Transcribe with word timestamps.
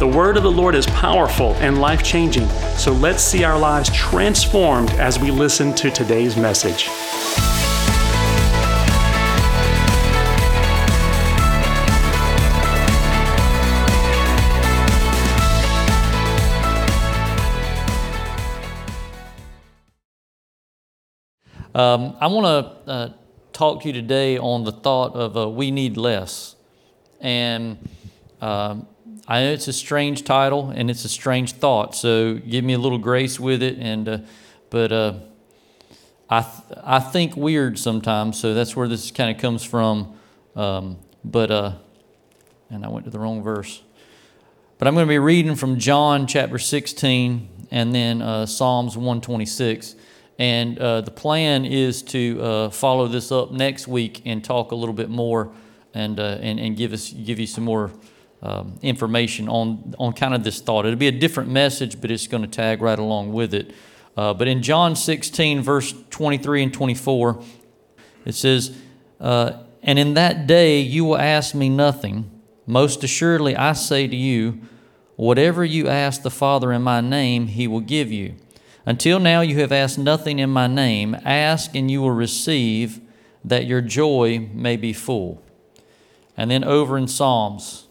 The 0.00 0.08
word 0.08 0.38
of 0.38 0.42
the 0.42 0.50
Lord 0.50 0.74
is 0.74 0.86
powerful 0.86 1.52
and 1.56 1.78
life 1.78 2.02
changing, 2.02 2.48
so 2.78 2.90
let's 2.90 3.22
see 3.22 3.44
our 3.44 3.58
lives 3.58 3.90
transformed 3.94 4.88
as 4.92 5.18
we 5.18 5.30
listen 5.30 5.74
to 5.74 5.90
today's 5.90 6.38
message. 6.38 6.88
Um, 21.74 22.16
I 22.18 22.26
want 22.28 22.46
to 22.86 22.90
uh, 22.90 23.12
talk 23.52 23.82
to 23.82 23.88
you 23.88 23.92
today 23.92 24.38
on 24.38 24.64
the 24.64 24.72
thought 24.72 25.14
of 25.14 25.36
uh, 25.36 25.46
we 25.50 25.70
need 25.70 25.98
less. 25.98 26.56
And 27.20 27.86
um, 28.40 28.86
I 29.30 29.44
know 29.44 29.52
it's 29.52 29.68
a 29.68 29.72
strange 29.72 30.24
title 30.24 30.70
and 30.74 30.90
it's 30.90 31.04
a 31.04 31.08
strange 31.08 31.52
thought, 31.52 31.94
so 31.94 32.34
give 32.34 32.64
me 32.64 32.72
a 32.72 32.78
little 32.78 32.98
grace 32.98 33.38
with 33.38 33.62
it. 33.62 33.78
And 33.78 34.08
uh, 34.08 34.18
but 34.70 34.90
uh, 34.90 35.20
I 36.28 36.40
th- 36.40 36.80
I 36.82 36.98
think 36.98 37.36
weird 37.36 37.78
sometimes, 37.78 38.40
so 38.40 38.54
that's 38.54 38.74
where 38.74 38.88
this 38.88 39.12
kind 39.12 39.32
of 39.32 39.40
comes 39.40 39.62
from. 39.62 40.18
Um, 40.56 40.96
but 41.24 41.52
uh, 41.52 41.74
and 42.70 42.84
I 42.84 42.88
went 42.88 43.04
to 43.04 43.12
the 43.12 43.20
wrong 43.20 43.40
verse. 43.40 43.80
But 44.78 44.88
I'm 44.88 44.94
going 44.94 45.06
to 45.06 45.08
be 45.08 45.20
reading 45.20 45.54
from 45.54 45.78
John 45.78 46.26
chapter 46.26 46.58
16 46.58 47.68
and 47.70 47.94
then 47.94 48.22
uh, 48.22 48.46
Psalms 48.46 48.96
126. 48.96 49.94
And 50.40 50.76
uh, 50.76 51.02
the 51.02 51.12
plan 51.12 51.64
is 51.64 52.02
to 52.02 52.42
uh, 52.42 52.70
follow 52.70 53.06
this 53.06 53.30
up 53.30 53.52
next 53.52 53.86
week 53.86 54.22
and 54.24 54.42
talk 54.42 54.72
a 54.72 54.74
little 54.74 54.94
bit 54.94 55.08
more 55.08 55.52
and, 55.94 56.18
and, 56.18 56.58
and 56.58 56.76
give, 56.76 56.92
us, 56.92 57.12
give 57.12 57.38
you 57.38 57.46
some 57.46 57.62
more 57.62 57.92
um, 58.42 58.78
information 58.82 59.48
on, 59.48 59.94
on 59.98 60.12
kind 60.12 60.34
of 60.34 60.44
this 60.44 60.60
thought. 60.60 60.86
It'll 60.86 60.98
be 60.98 61.08
a 61.08 61.12
different 61.12 61.50
message, 61.50 62.00
but 62.00 62.10
it's 62.10 62.26
going 62.26 62.42
to 62.42 62.48
tag 62.48 62.80
right 62.80 62.98
along 62.98 63.32
with 63.32 63.54
it. 63.54 63.72
Uh, 64.16 64.34
but 64.34 64.48
in 64.48 64.62
John 64.62 64.96
16, 64.96 65.62
verse 65.62 65.94
23 66.10 66.64
and 66.64 66.74
24, 66.74 67.42
it 68.24 68.34
says, 68.34 68.76
uh, 69.20 69.52
And 69.82 69.98
in 69.98 70.14
that 70.14 70.46
day 70.46 70.80
you 70.80 71.04
will 71.04 71.18
ask 71.18 71.54
me 71.54 71.68
nothing. 71.68 72.30
Most 72.66 73.02
assuredly, 73.04 73.56
I 73.56 73.72
say 73.72 74.06
to 74.06 74.16
you, 74.16 74.60
whatever 75.16 75.64
you 75.64 75.88
ask 75.88 76.22
the 76.22 76.30
Father 76.30 76.72
in 76.72 76.82
my 76.82 77.00
name, 77.00 77.48
he 77.48 77.66
will 77.66 77.80
give 77.80 78.10
you. 78.10 78.34
Until 78.86 79.20
now 79.20 79.40
you 79.40 79.58
have 79.58 79.72
asked 79.72 79.98
nothing 79.98 80.38
in 80.38 80.50
my 80.50 80.66
name. 80.66 81.16
Ask 81.24 81.74
and 81.74 81.90
you 81.90 82.00
will 82.00 82.10
receive, 82.10 83.00
that 83.44 83.66
your 83.66 83.80
joy 83.80 84.48
may 84.52 84.76
be 84.76 84.92
full. 84.92 85.42
And 86.36 86.50
then 86.50 86.64
over 86.64 86.96
in 86.96 87.06
Psalms, 87.06 87.86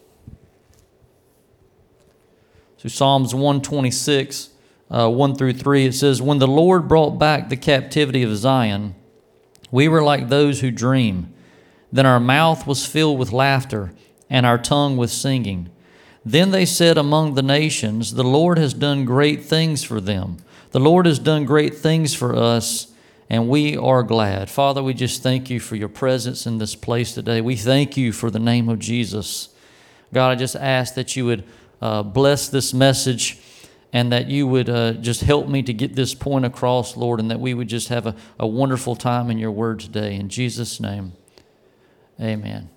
so 2.80 2.88
Psalms 2.88 3.36
126, 3.36 4.52
uh, 4.90 5.10
1 5.10 5.36
through 5.36 5.52
3, 5.52 5.88
it 5.88 5.94
says, 5.94 6.22
When 6.22 6.40
the 6.40 6.48
Lord 6.48 6.88
brought 6.88 7.20
back 7.20 7.50
the 7.50 7.58
captivity 7.58 8.24
of 8.24 8.38
Zion, 8.38 8.96
we 9.70 9.90
were 9.90 10.02
like 10.02 10.30
those 10.30 10.62
who 10.62 10.72
dream. 10.72 11.34
Then 11.92 12.06
our 12.06 12.22
mouth 12.22 12.66
was 12.66 12.86
filled 12.86 13.20
with 13.20 13.34
laughter, 13.34 13.92
and 14.30 14.45
our 14.45 14.58
tongue 14.58 14.95
with 14.95 15.12
singing. 15.12 15.70
Then 16.23 16.52
they 16.52 16.66
said 16.66 16.98
among 16.98 17.34
the 17.34 17.42
nations, 17.42 18.14
The 18.14 18.23
Lord 18.23 18.58
has 18.58 18.73
done 18.73 19.04
great 19.04 19.44
things 19.44 19.84
for 19.84 20.00
them. 20.00 20.38
The 20.72 20.80
Lord 20.80 21.06
has 21.06 21.20
done 21.20 21.44
great 21.44 21.76
things 21.76 22.14
for 22.14 22.34
us, 22.34 22.94
and 23.30 23.50
we 23.50 23.76
are 23.76 24.04
glad. 24.04 24.50
Father, 24.50 24.82
we 24.82 24.94
just 24.94 25.22
thank 25.22 25.50
you 25.50 25.60
for 25.60 25.76
your 25.76 25.89
presence 25.89 26.45
in 26.45 26.60
this 26.60 26.76
place 26.76 27.14
today. 27.14 27.42
We 27.42 27.58
thank 27.58 27.98
you 27.98 28.14
for 28.14 28.32
the 28.32 28.39
name 28.39 28.70
of 28.70 28.80
Jesus. 28.80 29.50
God, 30.14 30.30
I 30.30 30.36
just 30.36 30.56
ask 30.56 30.94
that 30.94 31.18
you 31.18 31.26
would 31.26 31.44
uh, 31.82 32.04
bless 32.04 32.50
this 32.50 32.73
message 32.73 33.38
and 33.92 34.12
that 34.12 34.28
you 34.28 34.48
would 34.48 34.70
uh, 34.70 34.94
just 34.94 35.22
help 35.22 35.48
me 35.48 35.64
to 35.64 35.73
get 35.73 35.95
this 35.95 36.14
point 36.14 36.45
across, 36.45 36.95
Lord, 36.95 37.20
and 37.20 37.32
that 37.32 37.40
we 37.40 37.54
would 37.54 37.67
just 37.67 37.90
have 37.90 38.06
a, 38.06 38.16
a 38.38 38.45
wonderful 38.45 38.95
time 38.95 39.32
in 39.32 39.38
your 39.40 39.52
word 39.52 39.80
today. 39.80 40.16
In 40.16 40.30
Jesus' 40.30 40.80
name, 40.80 41.14
amen. 42.22 42.70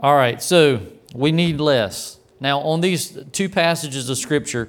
All 0.00 0.16
right, 0.16 0.42
so 0.42 0.80
we 1.14 1.32
need 1.32 1.60
less. 1.60 2.18
Now, 2.40 2.60
on 2.60 2.80
these 2.80 3.18
two 3.32 3.48
passages 3.48 4.08
of 4.08 4.18
Scripture, 4.18 4.68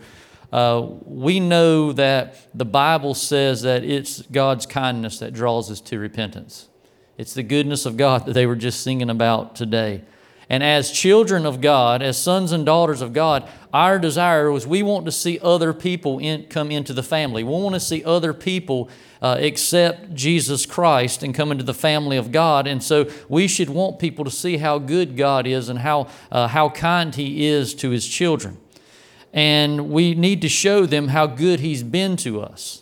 uh, 0.52 0.88
we 1.06 1.40
know 1.40 1.92
that 1.94 2.36
the 2.58 2.66
Bible 2.66 3.14
says 3.14 3.62
that 3.62 3.84
it's 3.84 4.22
God's 4.24 4.66
kindness 4.66 5.20
that 5.20 5.34
draws 5.34 5.70
us 5.70 5.82
to 5.82 6.00
repentance. 6.00 6.68
It's 7.18 7.34
the 7.34 7.44
goodness 7.44 7.86
of 7.86 7.98
God 7.98 8.26
that 8.26 8.34
they 8.34 8.46
were 8.46 8.56
just 8.56 8.82
singing 8.82 9.10
about 9.10 9.56
today. 9.56 10.04
And 10.50 10.64
as 10.64 10.92
children 10.92 11.46
of 11.46 11.62
God, 11.62 12.02
as 12.02 12.18
sons 12.18 12.52
and 12.52 12.66
daughters 12.66 13.02
of 13.02 13.14
God, 13.14 13.48
our 13.72 14.00
desire 14.00 14.52
was 14.52 14.66
we 14.66 14.82
want 14.82 15.06
to 15.06 15.12
see 15.12 15.38
other 15.44 15.74
people 15.74 16.18
in, 16.18 16.46
come 16.46 16.72
into 16.72 16.92
the 16.92 17.04
family. 17.04 17.44
We 17.44 17.52
want 17.52 17.76
to 17.76 17.80
see 17.80 18.04
other 18.04 18.34
people 18.34 18.90
uh, 19.22 19.38
accept 19.40 20.16
Jesus 20.16 20.66
Christ 20.66 21.22
and 21.22 21.36
come 21.36 21.52
into 21.52 21.64
the 21.64 21.74
family 21.74 22.18
of 22.18 22.32
God. 22.32 22.66
And 22.66 22.82
so 22.82 23.12
we 23.28 23.48
should 23.48 23.70
want 23.70 24.00
people 24.00 24.26
to 24.26 24.32
see 24.32 24.58
how 24.58 24.80
good 24.80 25.16
God 25.16 25.46
is 25.46 25.70
and 25.70 25.80
how, 25.80 26.08
uh, 26.32 26.48
how 26.48 26.70
kind 26.70 27.14
He 27.14 27.46
is 27.46 27.76
to 27.76 27.92
His 27.92 28.08
children. 28.08 28.58
And 29.32 29.92
we 29.92 30.16
need 30.16 30.42
to 30.42 30.50
show 30.50 30.88
them 30.88 31.10
how 31.10 31.28
good 31.28 31.60
He's 31.60 31.84
been 31.84 32.18
to 32.18 32.42
us. 32.42 32.82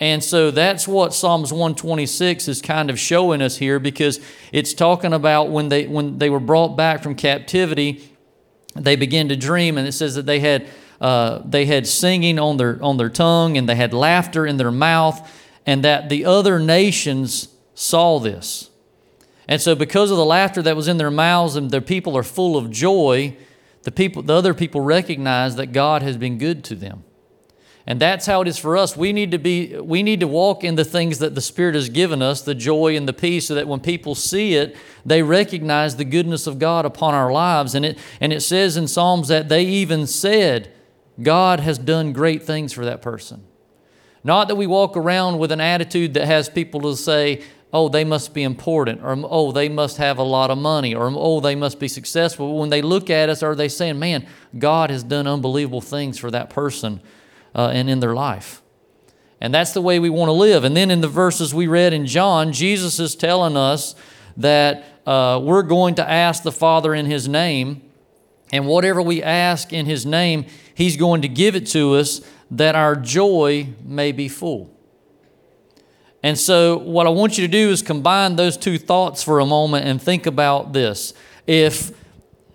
And 0.00 0.22
so 0.22 0.50
that's 0.50 0.86
what 0.86 1.12
Psalms 1.12 1.52
126 1.52 2.46
is 2.46 2.62
kind 2.62 2.88
of 2.88 2.98
showing 2.98 3.42
us 3.42 3.56
here 3.56 3.80
because 3.80 4.20
it's 4.52 4.72
talking 4.72 5.12
about 5.12 5.50
when 5.50 5.68
they, 5.68 5.86
when 5.86 6.18
they 6.18 6.30
were 6.30 6.40
brought 6.40 6.76
back 6.76 7.02
from 7.02 7.16
captivity, 7.16 8.08
they 8.76 8.94
began 8.94 9.28
to 9.28 9.36
dream, 9.36 9.76
and 9.76 9.88
it 9.88 9.92
says 9.92 10.14
that 10.14 10.26
they 10.26 10.38
had, 10.38 10.68
uh, 11.00 11.40
they 11.44 11.66
had 11.66 11.86
singing 11.86 12.38
on 12.38 12.58
their, 12.58 12.82
on 12.82 12.96
their 12.96 13.08
tongue 13.08 13.56
and 13.56 13.68
they 13.68 13.74
had 13.74 13.92
laughter 13.92 14.46
in 14.46 14.56
their 14.56 14.70
mouth, 14.70 15.28
and 15.66 15.84
that 15.84 16.08
the 16.08 16.24
other 16.24 16.60
nations 16.60 17.48
saw 17.74 18.20
this. 18.20 18.70
And 19.48 19.60
so, 19.60 19.74
because 19.74 20.10
of 20.10 20.18
the 20.18 20.24
laughter 20.24 20.60
that 20.62 20.76
was 20.76 20.88
in 20.88 20.98
their 20.98 21.10
mouths 21.10 21.56
and 21.56 21.70
their 21.70 21.80
people 21.80 22.16
are 22.16 22.22
full 22.22 22.56
of 22.56 22.70
joy, 22.70 23.34
the, 23.82 23.90
people, 23.90 24.22
the 24.22 24.34
other 24.34 24.52
people 24.52 24.82
recognize 24.82 25.56
that 25.56 25.72
God 25.72 26.02
has 26.02 26.18
been 26.18 26.36
good 26.36 26.62
to 26.64 26.74
them. 26.74 27.04
And 27.88 27.98
that's 27.98 28.26
how 28.26 28.42
it 28.42 28.48
is 28.48 28.58
for 28.58 28.76
us. 28.76 28.98
We 28.98 29.14
need 29.14 29.30
to 29.30 29.38
be 29.38 29.74
we 29.78 30.02
need 30.02 30.20
to 30.20 30.28
walk 30.28 30.62
in 30.62 30.74
the 30.74 30.84
things 30.84 31.20
that 31.20 31.34
the 31.34 31.40
Spirit 31.40 31.74
has 31.74 31.88
given 31.88 32.20
us, 32.20 32.42
the 32.42 32.54
joy 32.54 32.94
and 32.94 33.08
the 33.08 33.14
peace, 33.14 33.46
so 33.46 33.54
that 33.54 33.66
when 33.66 33.80
people 33.80 34.14
see 34.14 34.56
it, 34.56 34.76
they 35.06 35.22
recognize 35.22 35.96
the 35.96 36.04
goodness 36.04 36.46
of 36.46 36.58
God 36.58 36.84
upon 36.84 37.14
our 37.14 37.32
lives. 37.32 37.74
And 37.74 37.86
it 37.86 37.98
and 38.20 38.30
it 38.30 38.42
says 38.42 38.76
in 38.76 38.88
Psalms 38.88 39.28
that 39.28 39.48
they 39.48 39.64
even 39.64 40.06
said, 40.06 40.70
God 41.22 41.60
has 41.60 41.78
done 41.78 42.12
great 42.12 42.42
things 42.42 42.74
for 42.74 42.84
that 42.84 43.00
person. 43.00 43.42
Not 44.22 44.48
that 44.48 44.56
we 44.56 44.66
walk 44.66 44.94
around 44.94 45.38
with 45.38 45.50
an 45.50 45.60
attitude 45.62 46.12
that 46.12 46.26
has 46.26 46.50
people 46.50 46.82
to 46.82 46.94
say, 46.94 47.42
oh, 47.72 47.88
they 47.88 48.04
must 48.04 48.34
be 48.34 48.42
important, 48.42 49.02
or 49.02 49.16
oh, 49.30 49.50
they 49.50 49.70
must 49.70 49.96
have 49.96 50.18
a 50.18 50.22
lot 50.22 50.50
of 50.50 50.58
money, 50.58 50.94
or 50.94 51.10
oh, 51.14 51.40
they 51.40 51.54
must 51.54 51.80
be 51.80 51.88
successful. 51.88 52.58
When 52.58 52.68
they 52.68 52.82
look 52.82 53.08
at 53.08 53.30
us, 53.30 53.42
are 53.42 53.54
they 53.54 53.70
saying, 53.70 53.98
man, 53.98 54.26
God 54.58 54.90
has 54.90 55.02
done 55.02 55.26
unbelievable 55.26 55.80
things 55.80 56.18
for 56.18 56.30
that 56.30 56.50
person 56.50 57.00
uh, 57.58 57.70
and 57.70 57.90
in 57.90 57.98
their 57.98 58.14
life. 58.14 58.62
And 59.40 59.52
that's 59.52 59.72
the 59.72 59.82
way 59.82 59.98
we 59.98 60.10
want 60.10 60.28
to 60.28 60.32
live. 60.32 60.62
And 60.62 60.76
then 60.76 60.92
in 60.92 61.00
the 61.00 61.08
verses 61.08 61.52
we 61.52 61.66
read 61.66 61.92
in 61.92 62.06
John, 62.06 62.52
Jesus 62.52 63.00
is 63.00 63.16
telling 63.16 63.56
us 63.56 63.96
that 64.36 64.84
uh, 65.04 65.40
we're 65.42 65.64
going 65.64 65.96
to 65.96 66.08
ask 66.08 66.44
the 66.44 66.52
Father 66.52 66.94
in 66.94 67.06
His 67.06 67.26
name, 67.26 67.82
and 68.52 68.66
whatever 68.66 69.02
we 69.02 69.22
ask 69.22 69.72
in 69.72 69.86
His 69.86 70.06
name, 70.06 70.46
He's 70.72 70.96
going 70.96 71.22
to 71.22 71.28
give 71.28 71.56
it 71.56 71.66
to 71.68 71.94
us 71.96 72.20
that 72.52 72.76
our 72.76 72.94
joy 72.94 73.68
may 73.84 74.12
be 74.12 74.28
full. 74.28 74.70
And 76.22 76.38
so, 76.38 76.78
what 76.78 77.06
I 77.06 77.10
want 77.10 77.38
you 77.38 77.46
to 77.46 77.50
do 77.50 77.70
is 77.70 77.82
combine 77.82 78.36
those 78.36 78.56
two 78.56 78.78
thoughts 78.78 79.22
for 79.22 79.40
a 79.40 79.46
moment 79.46 79.86
and 79.86 80.00
think 80.00 80.26
about 80.26 80.72
this. 80.72 81.12
If, 81.46 81.90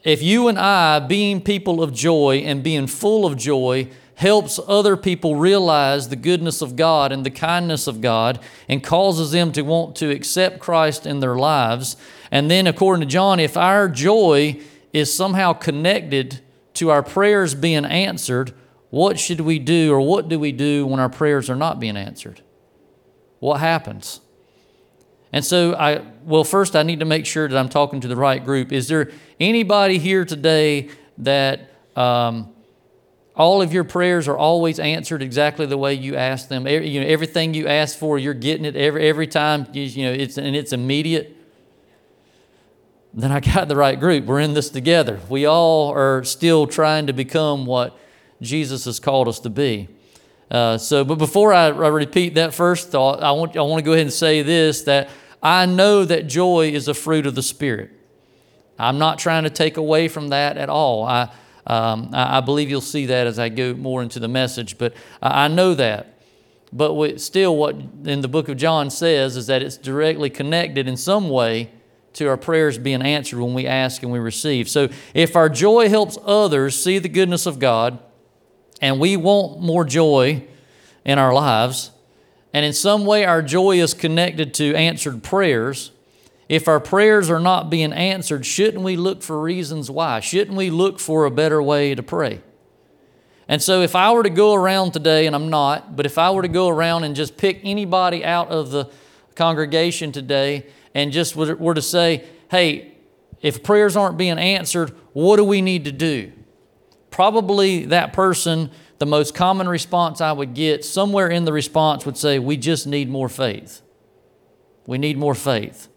if 0.03 0.21
you 0.21 0.47
and 0.47 0.57
I, 0.57 0.99
being 0.99 1.41
people 1.41 1.83
of 1.83 1.93
joy 1.93 2.37
and 2.45 2.63
being 2.63 2.87
full 2.87 3.25
of 3.25 3.37
joy, 3.37 3.89
helps 4.15 4.59
other 4.67 4.95
people 4.95 5.35
realize 5.35 6.09
the 6.09 6.15
goodness 6.15 6.61
of 6.61 6.75
God 6.75 7.11
and 7.11 7.25
the 7.25 7.31
kindness 7.31 7.87
of 7.87 8.01
God 8.01 8.39
and 8.69 8.83
causes 8.83 9.31
them 9.31 9.51
to 9.53 9.61
want 9.63 9.95
to 9.97 10.11
accept 10.11 10.59
Christ 10.59 11.05
in 11.05 11.19
their 11.19 11.35
lives. 11.35 11.95
And 12.31 12.49
then, 12.49 12.67
according 12.67 13.07
to 13.07 13.11
John, 13.11 13.39
if 13.39 13.57
our 13.57 13.89
joy 13.89 14.59
is 14.91 15.13
somehow 15.13 15.53
connected 15.53 16.41
to 16.75 16.91
our 16.91 17.03
prayers 17.03 17.55
being 17.55 17.85
answered, 17.85 18.53
what 18.89 19.19
should 19.19 19.41
we 19.41 19.57
do 19.59 19.91
or 19.91 20.01
what 20.01 20.29
do 20.29 20.39
we 20.39 20.51
do 20.51 20.85
when 20.85 20.99
our 20.99 21.09
prayers 21.09 21.49
are 21.49 21.55
not 21.55 21.79
being 21.79 21.97
answered? 21.97 22.41
what 23.43 23.59
happens? 23.59 24.21
And 25.33 25.43
so 25.43 25.75
I 25.75 26.01
well 26.23 26.45
first 26.45 26.77
I 26.77 26.83
need 26.83 26.99
to 26.99 27.05
make 27.05 27.25
sure 27.25 27.45
that 27.45 27.57
I'm 27.57 27.67
talking 27.67 27.99
to 27.99 28.07
the 28.07 28.15
right 28.15 28.43
group. 28.43 28.71
Is 28.71 28.87
there 28.87 29.11
anybody 29.37 29.97
here 29.97 30.23
today 30.23 30.87
that 31.17 31.69
um, 31.97 32.52
all 33.35 33.61
of 33.61 33.73
your 33.73 33.83
prayers 33.83 34.27
are 34.27 34.37
always 34.37 34.79
answered 34.79 35.21
exactly 35.21 35.65
the 35.65 35.77
way 35.77 35.93
you 35.93 36.15
ask 36.15 36.49
them? 36.49 36.67
Every, 36.67 36.89
you 36.89 37.01
know, 37.01 37.07
everything 37.07 37.53
you 37.53 37.67
ask 37.67 37.97
for, 37.97 38.19
you're 38.19 38.33
getting 38.33 38.65
it 38.65 38.75
every 38.75 39.07
every 39.07 39.27
time. 39.27 39.67
You, 39.73 40.05
know, 40.05 40.11
it's 40.11 40.37
and 40.37 40.55
it's 40.55 40.73
immediate. 40.73 41.35
Then 43.13 43.31
I 43.31 43.39
got 43.39 43.67
the 43.67 43.75
right 43.75 43.99
group. 43.99 44.25
We're 44.25 44.39
in 44.39 44.53
this 44.53 44.69
together. 44.69 45.19
We 45.29 45.45
all 45.45 45.91
are 45.93 46.23
still 46.23 46.67
trying 46.67 47.07
to 47.07 47.13
become 47.13 47.65
what 47.65 47.97
Jesus 48.41 48.85
has 48.85 48.99
called 48.99 49.27
us 49.27 49.39
to 49.41 49.49
be. 49.49 49.87
Uh, 50.49 50.77
so, 50.77 51.03
but 51.03 51.17
before 51.17 51.53
I, 51.53 51.67
I 51.67 51.87
repeat 51.87 52.35
that 52.35 52.53
first 52.53 52.89
thought, 52.89 53.23
I 53.23 53.31
want 53.31 53.57
I 53.57 53.61
want 53.61 53.79
to 53.79 53.83
go 53.83 53.93
ahead 53.93 54.05
and 54.05 54.13
say 54.13 54.43
this 54.43 54.83
that 54.83 55.09
I 55.41 55.65
know 55.65 56.05
that 56.05 56.27
joy 56.27 56.69
is 56.69 56.87
a 56.87 56.93
fruit 56.93 57.25
of 57.25 57.33
the 57.33 57.41
Spirit. 57.41 57.91
I'm 58.77 58.99
not 58.99 59.19
trying 59.19 59.43
to 59.43 59.49
take 59.49 59.77
away 59.77 60.07
from 60.07 60.29
that 60.29 60.57
at 60.57 60.69
all. 60.69 61.03
I, 61.05 61.31
um, 61.65 62.09
I, 62.13 62.37
I, 62.37 62.41
believe 62.41 62.69
you'll 62.69 62.81
see 62.81 63.05
that 63.05 63.25
as 63.25 63.39
I 63.39 63.49
go 63.49 63.73
more 63.73 64.01
into 64.03 64.19
the 64.19 64.27
message, 64.27 64.77
but 64.77 64.93
I, 65.21 65.45
I 65.45 65.47
know 65.47 65.73
that. 65.75 66.19
But 66.73 66.93
what, 66.93 67.21
still, 67.21 67.55
what 67.55 67.75
in 68.03 68.21
the 68.21 68.27
book 68.27 68.49
of 68.49 68.57
John 68.57 68.89
says 68.89 69.37
is 69.37 69.47
that 69.47 69.61
it's 69.61 69.77
directly 69.77 70.29
connected 70.29 70.87
in 70.87 70.97
some 70.97 71.29
way 71.29 71.69
to 72.13 72.27
our 72.27 72.37
prayers 72.37 72.77
being 72.77 73.01
answered 73.01 73.39
when 73.39 73.53
we 73.53 73.65
ask 73.65 74.03
and 74.03 74.11
we 74.11 74.19
receive. 74.19 74.67
So 74.69 74.89
if 75.13 75.35
our 75.35 75.49
joy 75.49 75.89
helps 75.89 76.17
others 76.25 76.81
see 76.81 76.99
the 76.99 77.09
goodness 77.09 77.45
of 77.45 77.59
God, 77.59 77.99
and 78.81 78.99
we 78.99 79.15
want 79.15 79.61
more 79.61 79.85
joy 79.85 80.43
in 81.05 81.17
our 81.17 81.33
lives, 81.33 81.91
and 82.53 82.65
in 82.65 82.73
some 82.73 83.05
way 83.05 83.23
our 83.23 83.41
joy 83.41 83.79
is 83.79 83.93
connected 83.93 84.53
to 84.55 84.75
answered 84.75 85.23
prayers, 85.23 85.91
if 86.53 86.67
our 86.67 86.79
prayers 86.79 87.31
are 87.31 87.39
not 87.39 87.71
being 87.71 87.91
answered, 87.91 88.45
shouldn't 88.45 88.83
we 88.83 88.95
look 88.95 89.23
for 89.23 89.41
reasons 89.41 89.89
why? 89.89 90.19
Shouldn't 90.19 90.55
we 90.55 90.69
look 90.69 90.99
for 90.99 91.25
a 91.25 91.31
better 91.31 91.63
way 91.63 91.95
to 91.95 92.03
pray? 92.03 92.43
And 93.47 93.59
so, 93.59 93.81
if 93.81 93.95
I 93.95 94.11
were 94.11 94.21
to 94.21 94.29
go 94.29 94.53
around 94.53 94.91
today, 94.91 95.25
and 95.25 95.35
I'm 95.35 95.49
not, 95.49 95.95
but 95.95 96.05
if 96.05 96.19
I 96.19 96.29
were 96.29 96.43
to 96.43 96.47
go 96.47 96.67
around 96.69 97.05
and 97.05 97.15
just 97.15 97.37
pick 97.37 97.59
anybody 97.63 98.23
out 98.23 98.49
of 98.49 98.69
the 98.69 98.91
congregation 99.33 100.11
today 100.11 100.67
and 100.93 101.11
just 101.11 101.35
were 101.35 101.73
to 101.73 101.81
say, 101.81 102.23
hey, 102.51 102.97
if 103.41 103.63
prayers 103.63 103.97
aren't 103.97 104.17
being 104.17 104.37
answered, 104.37 104.91
what 105.13 105.37
do 105.37 105.43
we 105.43 105.59
need 105.59 105.85
to 105.85 105.91
do? 105.91 106.31
Probably 107.09 107.85
that 107.85 108.13
person 108.13 108.69
the 108.99 109.07
most 109.07 109.33
common 109.33 109.67
response 109.67 110.21
I 110.21 110.31
would 110.33 110.53
get, 110.53 110.85
somewhere 110.85 111.29
in 111.29 111.45
the 111.45 111.51
response 111.51 112.05
would 112.05 112.15
say, 112.15 112.37
We 112.37 112.57
just 112.57 112.85
need 112.85 113.09
more 113.09 113.27
faith. 113.27 113.81
We 114.85 114.99
need 114.99 115.17
more 115.17 115.35
faith. 115.35 115.89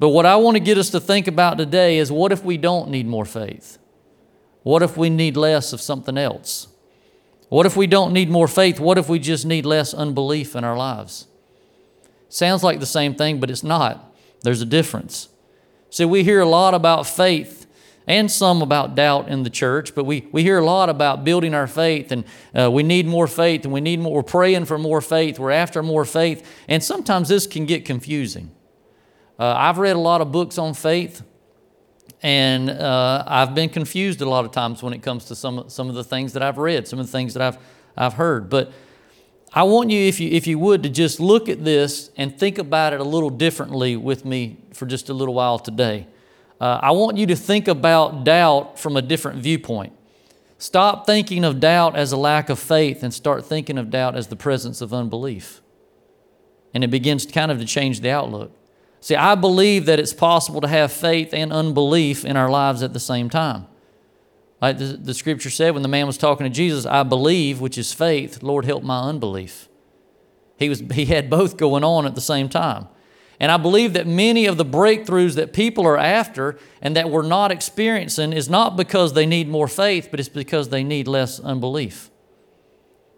But 0.00 0.08
what 0.08 0.24
I 0.24 0.36
want 0.36 0.56
to 0.56 0.60
get 0.60 0.78
us 0.78 0.88
to 0.90 0.98
think 0.98 1.28
about 1.28 1.58
today 1.58 1.98
is 1.98 2.10
what 2.10 2.32
if 2.32 2.42
we 2.42 2.56
don't 2.56 2.88
need 2.88 3.06
more 3.06 3.26
faith? 3.26 3.78
What 4.62 4.82
if 4.82 4.96
we 4.96 5.10
need 5.10 5.36
less 5.36 5.74
of 5.74 5.80
something 5.80 6.16
else? 6.16 6.68
What 7.50 7.66
if 7.66 7.76
we 7.76 7.86
don't 7.86 8.14
need 8.14 8.30
more 8.30 8.48
faith? 8.48 8.80
What 8.80 8.96
if 8.96 9.10
we 9.10 9.18
just 9.18 9.44
need 9.44 9.66
less 9.66 9.92
unbelief 9.92 10.56
in 10.56 10.64
our 10.64 10.76
lives? 10.76 11.26
Sounds 12.30 12.64
like 12.64 12.80
the 12.80 12.86
same 12.86 13.14
thing, 13.14 13.40
but 13.40 13.50
it's 13.50 13.62
not. 13.62 14.14
There's 14.42 14.62
a 14.62 14.66
difference. 14.66 15.28
See, 15.90 16.06
we 16.06 16.24
hear 16.24 16.40
a 16.40 16.48
lot 16.48 16.72
about 16.72 17.06
faith 17.06 17.66
and 18.06 18.30
some 18.30 18.62
about 18.62 18.94
doubt 18.94 19.28
in 19.28 19.42
the 19.42 19.50
church, 19.50 19.94
but 19.94 20.04
we, 20.04 20.26
we 20.32 20.42
hear 20.42 20.58
a 20.58 20.64
lot 20.64 20.88
about 20.88 21.24
building 21.24 21.52
our 21.52 21.66
faith 21.66 22.10
and 22.10 22.24
uh, 22.58 22.70
we 22.70 22.82
need 22.82 23.06
more 23.06 23.26
faith 23.26 23.64
and 23.64 23.72
we 23.72 23.82
need 23.82 24.00
more, 24.00 24.14
we're 24.14 24.22
praying 24.22 24.64
for 24.64 24.78
more 24.78 25.02
faith, 25.02 25.38
we're 25.38 25.50
after 25.50 25.82
more 25.82 26.06
faith, 26.06 26.46
and 26.68 26.82
sometimes 26.82 27.28
this 27.28 27.46
can 27.46 27.66
get 27.66 27.84
confusing. 27.84 28.50
Uh, 29.40 29.54
I've 29.56 29.78
read 29.78 29.96
a 29.96 30.00
lot 30.00 30.20
of 30.20 30.30
books 30.30 30.58
on 30.58 30.74
faith, 30.74 31.22
and 32.22 32.68
uh, 32.68 33.24
I've 33.26 33.54
been 33.54 33.70
confused 33.70 34.20
a 34.20 34.28
lot 34.28 34.44
of 34.44 34.52
times 34.52 34.82
when 34.82 34.92
it 34.92 35.02
comes 35.02 35.24
to 35.26 35.34
some, 35.34 35.64
some 35.68 35.88
of 35.88 35.94
the 35.94 36.04
things 36.04 36.34
that 36.34 36.42
I've 36.42 36.58
read, 36.58 36.86
some 36.86 36.98
of 36.98 37.06
the 37.06 37.12
things 37.12 37.34
that 37.34 37.42
I've, 37.42 37.58
I've 37.96 38.14
heard. 38.14 38.50
But 38.50 38.70
I 39.52 39.62
want 39.62 39.90
you, 39.90 40.06
if 40.06 40.20
you, 40.20 40.30
if 40.30 40.46
you 40.46 40.58
would, 40.58 40.82
to 40.82 40.88
just 40.88 41.18
look 41.18 41.48
at 41.48 41.64
this 41.64 42.10
and 42.16 42.38
think 42.38 42.58
about 42.58 42.92
it 42.92 43.00
a 43.00 43.04
little 43.04 43.30
differently 43.30 43.96
with 43.96 44.24
me 44.24 44.58
for 44.74 44.86
just 44.86 45.08
a 45.08 45.14
little 45.14 45.34
while 45.34 45.58
today 45.58 46.06
uh, 46.60 46.78
I 46.82 46.90
want 46.90 47.16
you 47.16 47.26
to 47.26 47.36
think 47.36 47.68
about 47.68 48.24
doubt 48.24 48.78
from 48.78 48.96
a 48.96 49.02
different 49.02 49.38
viewpoint. 49.38 49.94
Stop 50.58 51.06
thinking 51.06 51.42
of 51.42 51.58
doubt 51.58 51.96
as 51.96 52.12
a 52.12 52.18
lack 52.18 52.50
of 52.50 52.58
faith 52.58 53.02
and 53.02 53.14
start 53.14 53.46
thinking 53.46 53.78
of 53.78 53.88
doubt 53.88 54.14
as 54.14 54.26
the 54.26 54.36
presence 54.36 54.82
of 54.82 54.92
unbelief. 54.92 55.62
And 56.74 56.84
it 56.84 56.88
begins 56.88 57.24
kind 57.24 57.50
of 57.50 57.58
to 57.58 57.64
change 57.64 58.00
the 58.00 58.10
outlook. 58.10 58.52
See, 59.00 59.16
I 59.16 59.34
believe 59.34 59.86
that 59.86 59.98
it's 59.98 60.12
possible 60.12 60.60
to 60.60 60.68
have 60.68 60.92
faith 60.92 61.32
and 61.32 61.52
unbelief 61.52 62.24
in 62.24 62.36
our 62.36 62.50
lives 62.50 62.82
at 62.82 62.92
the 62.92 63.00
same 63.00 63.30
time. 63.30 63.66
Like 64.60 64.78
the, 64.78 64.84
the 64.84 65.14
scripture 65.14 65.48
said 65.48 65.72
when 65.72 65.82
the 65.82 65.88
man 65.88 66.06
was 66.06 66.18
talking 66.18 66.44
to 66.44 66.50
Jesus, 66.50 66.84
I 66.84 67.02
believe, 67.02 67.60
which 67.60 67.78
is 67.78 67.94
faith, 67.94 68.42
Lord, 68.42 68.66
help 68.66 68.82
my 68.82 69.00
unbelief. 69.08 69.68
He, 70.58 70.68
was, 70.68 70.80
he 70.92 71.06
had 71.06 71.30
both 71.30 71.56
going 71.56 71.82
on 71.82 72.04
at 72.04 72.14
the 72.14 72.20
same 72.20 72.50
time. 72.50 72.88
And 73.40 73.50
I 73.50 73.56
believe 73.56 73.94
that 73.94 74.06
many 74.06 74.44
of 74.44 74.58
the 74.58 74.66
breakthroughs 74.66 75.36
that 75.36 75.54
people 75.54 75.86
are 75.86 75.96
after 75.96 76.58
and 76.82 76.94
that 76.94 77.08
we're 77.08 77.26
not 77.26 77.50
experiencing 77.50 78.34
is 78.34 78.50
not 78.50 78.76
because 78.76 79.14
they 79.14 79.24
need 79.24 79.48
more 79.48 79.66
faith, 79.66 80.08
but 80.10 80.20
it's 80.20 80.28
because 80.28 80.68
they 80.68 80.84
need 80.84 81.08
less 81.08 81.40
unbelief. 81.40 82.10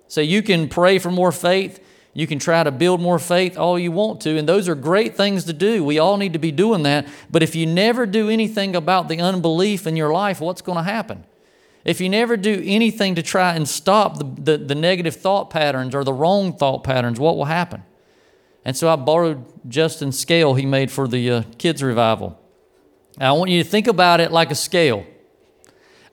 So 0.07 0.21
you 0.21 0.43
can 0.43 0.69
pray 0.69 1.01
for 1.01 1.11
more 1.11 1.33
faith. 1.33 1.85
You 2.15 2.27
can 2.27 2.39
try 2.39 2.63
to 2.63 2.71
build 2.71 3.01
more 3.01 3.19
faith 3.19 3.57
all 3.57 3.79
you 3.79 3.91
want 3.91 4.21
to, 4.23 4.37
and 4.37 4.47
those 4.47 4.69
are 4.69 4.75
great 4.75 5.17
things 5.17 5.45
to 5.45 5.53
do. 5.55 5.83
We 5.83 5.99
all 5.99 6.19
need 6.19 6.35
to 6.35 6.39
be 6.39 6.53
doing 6.53 6.83
that. 6.83 7.09
But 7.31 7.43
if 7.43 7.55
you 7.55 7.65
never 7.65 8.05
do 8.05 8.29
anything 8.29 8.77
about 8.77 9.09
the 9.09 9.19
unbelief 9.19 9.87
in 9.87 9.97
your 9.97 10.13
life, 10.13 10.41
what's 10.41 10.61
going 10.61 10.77
to 10.77 10.85
happen? 10.85 11.25
If 11.85 12.01
you 12.01 12.09
never 12.09 12.37
do 12.37 12.63
anything 12.65 13.15
to 13.15 13.23
try 13.23 13.55
and 13.55 13.67
stop 13.67 14.19
the, 14.19 14.25
the, 14.25 14.59
the 14.59 14.75
negative 14.75 15.17
thought 15.17 15.51
patterns 15.51 15.95
or 15.95 16.05
the 16.05 16.13
wrong 16.13 16.53
thought 16.53 16.85
patterns, 16.85 17.19
what 17.19 17.37
will 17.37 17.47
happen? 17.47 17.83
And 18.65 18.77
so 18.77 18.89
I 18.89 18.97
borrowed 18.97 19.45
Justin's 19.69 20.19
scale 20.19 20.55
he 20.55 20.67
made 20.67 20.91
for 20.91 21.09
the 21.09 21.31
uh, 21.31 21.43
kids' 21.59 21.83
revival. 21.83 22.39
I 23.19 23.33
want 23.33 23.51
you 23.51 23.63
to 23.63 23.69
think 23.69 23.89
about 23.89 24.21
it 24.21 24.31
like 24.31 24.51
a 24.51 24.55
scale. 24.55 25.05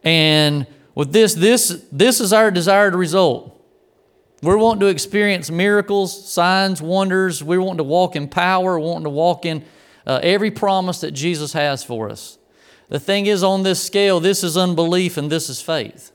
And 0.04 0.66
with 0.96 1.12
this, 1.12 1.34
this, 1.36 1.86
this 1.92 2.20
is 2.20 2.34
our 2.34 2.52
desired 2.52 2.96
result. 2.96 3.59
We're 4.42 4.58
wanting 4.58 4.80
to 4.82 4.88
experience 4.88 5.52
miracles, 5.52 6.32
signs, 6.32 6.82
wonders. 6.82 7.44
We're 7.44 7.62
wanting 7.62 7.80
to 7.80 7.84
walk 7.84 8.16
in 8.16 8.28
power, 8.30 8.80
wanting 8.80 9.04
to 9.04 9.10
walk 9.10 9.46
in 9.46 9.66
uh, 10.08 10.20
every 10.24 10.52
promise 10.52 11.02
that 11.02 11.12
Jesus 11.12 11.54
has 11.54 11.84
for 11.84 12.10
us. 12.10 12.38
The 12.88 13.00
thing 13.00 13.26
is, 13.26 13.44
on 13.44 13.64
this 13.64 13.84
scale, 13.84 14.20
this 14.20 14.44
is 14.44 14.58
unbelief 14.58 15.18
and 15.18 15.30
this 15.30 15.50
is 15.50 15.62
faith. 15.62 16.12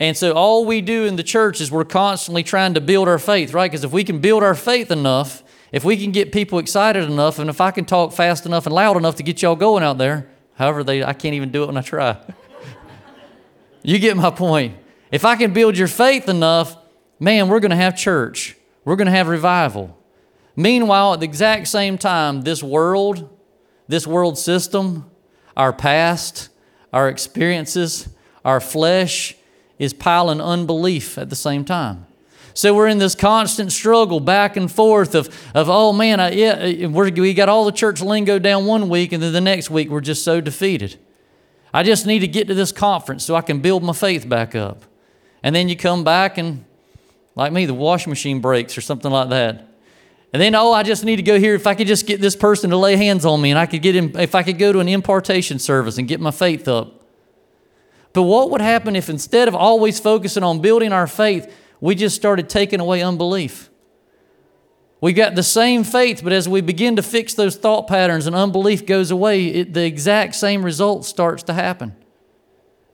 And 0.00 0.16
so, 0.16 0.32
all 0.32 0.66
we 0.66 0.80
do 0.80 1.04
in 1.04 1.16
the 1.16 1.22
church 1.22 1.60
is 1.60 1.70
we're 1.70 1.84
constantly 1.84 2.42
trying 2.42 2.74
to 2.74 2.80
build 2.80 3.08
our 3.08 3.18
faith, 3.18 3.54
right? 3.54 3.70
Because 3.70 3.84
if 3.84 3.92
we 3.92 4.02
can 4.02 4.18
build 4.18 4.42
our 4.42 4.56
faith 4.56 4.90
enough, 4.90 5.44
if 5.70 5.84
we 5.84 5.96
can 5.96 6.10
get 6.10 6.32
people 6.32 6.58
excited 6.58 7.04
enough, 7.04 7.38
and 7.38 7.48
if 7.48 7.60
I 7.60 7.70
can 7.70 7.84
talk 7.84 8.12
fast 8.12 8.44
enough 8.44 8.66
and 8.66 8.74
loud 8.74 8.96
enough 8.96 9.14
to 9.16 9.22
get 9.22 9.40
y'all 9.40 9.56
going 9.56 9.84
out 9.84 9.98
there, 9.98 10.28
however, 10.56 10.82
they, 10.82 11.04
I 11.04 11.12
can't 11.12 11.34
even 11.34 11.52
do 11.52 11.62
it 11.62 11.66
when 11.66 11.76
I 11.76 11.82
try. 11.82 12.18
you 13.82 14.00
get 14.00 14.16
my 14.16 14.30
point. 14.30 14.76
If 15.12 15.24
I 15.24 15.36
can 15.36 15.52
build 15.52 15.78
your 15.78 15.88
faith 15.88 16.28
enough, 16.28 16.76
man, 17.24 17.48
we're 17.48 17.60
going 17.60 17.70
to 17.70 17.76
have 17.76 17.96
church. 17.96 18.54
We're 18.84 18.96
going 18.96 19.06
to 19.06 19.12
have 19.12 19.28
revival. 19.28 19.98
Meanwhile, 20.54 21.14
at 21.14 21.20
the 21.20 21.26
exact 21.26 21.66
same 21.68 21.96
time, 21.96 22.42
this 22.42 22.62
world, 22.62 23.28
this 23.88 24.06
world 24.06 24.38
system, 24.38 25.10
our 25.56 25.72
past, 25.72 26.50
our 26.92 27.08
experiences, 27.08 28.08
our 28.44 28.60
flesh 28.60 29.34
is 29.78 29.94
piling 29.94 30.40
unbelief 30.40 31.16
at 31.16 31.30
the 31.30 31.36
same 31.36 31.64
time. 31.64 32.06
So 32.52 32.72
we're 32.72 32.86
in 32.86 32.98
this 32.98 33.16
constant 33.16 33.72
struggle 33.72 34.20
back 34.20 34.56
and 34.56 34.70
forth 34.70 35.16
of, 35.16 35.26
of 35.56 35.68
oh 35.68 35.92
man, 35.92 36.20
I, 36.20 36.30
yeah, 36.30 36.86
uh, 36.86 36.88
we 36.88 37.34
got 37.34 37.48
all 37.48 37.64
the 37.64 37.72
church 37.72 38.00
lingo 38.00 38.38
down 38.38 38.66
one 38.66 38.88
week, 38.88 39.12
and 39.12 39.20
then 39.20 39.32
the 39.32 39.40
next 39.40 39.70
week 39.70 39.88
we're 39.88 40.00
just 40.00 40.22
so 40.22 40.40
defeated. 40.40 40.96
I 41.72 41.82
just 41.82 42.06
need 42.06 42.20
to 42.20 42.28
get 42.28 42.46
to 42.46 42.54
this 42.54 42.70
conference 42.70 43.24
so 43.24 43.34
I 43.34 43.40
can 43.40 43.60
build 43.60 43.82
my 43.82 43.92
faith 43.92 44.28
back 44.28 44.54
up. 44.54 44.84
And 45.42 45.56
then 45.56 45.68
you 45.68 45.76
come 45.76 46.04
back 46.04 46.38
and, 46.38 46.64
like 47.36 47.52
me, 47.52 47.66
the 47.66 47.74
washing 47.74 48.10
machine 48.10 48.40
breaks 48.40 48.78
or 48.78 48.80
something 48.80 49.10
like 49.10 49.30
that. 49.30 49.68
And 50.32 50.42
then, 50.42 50.54
oh, 50.54 50.72
I 50.72 50.82
just 50.82 51.04
need 51.04 51.16
to 51.16 51.22
go 51.22 51.38
here. 51.38 51.54
If 51.54 51.66
I 51.66 51.74
could 51.74 51.86
just 51.86 52.06
get 52.06 52.20
this 52.20 52.34
person 52.34 52.70
to 52.70 52.76
lay 52.76 52.96
hands 52.96 53.24
on 53.24 53.40
me 53.40 53.50
and 53.50 53.58
I 53.58 53.66
could 53.66 53.82
get 53.82 53.94
him, 53.94 54.16
if 54.16 54.34
I 54.34 54.42
could 54.42 54.58
go 54.58 54.72
to 54.72 54.80
an 54.80 54.88
impartation 54.88 55.60
service 55.60 55.96
and 55.96 56.08
get 56.08 56.20
my 56.20 56.32
faith 56.32 56.66
up. 56.66 57.02
But 58.12 58.22
what 58.22 58.50
would 58.50 58.60
happen 58.60 58.96
if 58.96 59.08
instead 59.08 59.48
of 59.48 59.54
always 59.54 60.00
focusing 60.00 60.42
on 60.42 60.60
building 60.60 60.92
our 60.92 61.06
faith, 61.06 61.52
we 61.80 61.94
just 61.94 62.16
started 62.16 62.48
taking 62.48 62.80
away 62.80 63.02
unbelief. 63.02 63.70
We 65.00 65.12
got 65.12 65.34
the 65.34 65.42
same 65.42 65.84
faith, 65.84 66.22
but 66.24 66.32
as 66.32 66.48
we 66.48 66.62
begin 66.62 66.96
to 66.96 67.02
fix 67.02 67.34
those 67.34 67.56
thought 67.56 67.86
patterns 67.86 68.26
and 68.26 68.34
unbelief 68.34 68.86
goes 68.86 69.10
away, 69.10 69.46
it, 69.46 69.74
the 69.74 69.84
exact 69.84 70.34
same 70.34 70.64
result 70.64 71.04
starts 71.04 71.42
to 71.44 71.52
happen. 71.52 71.94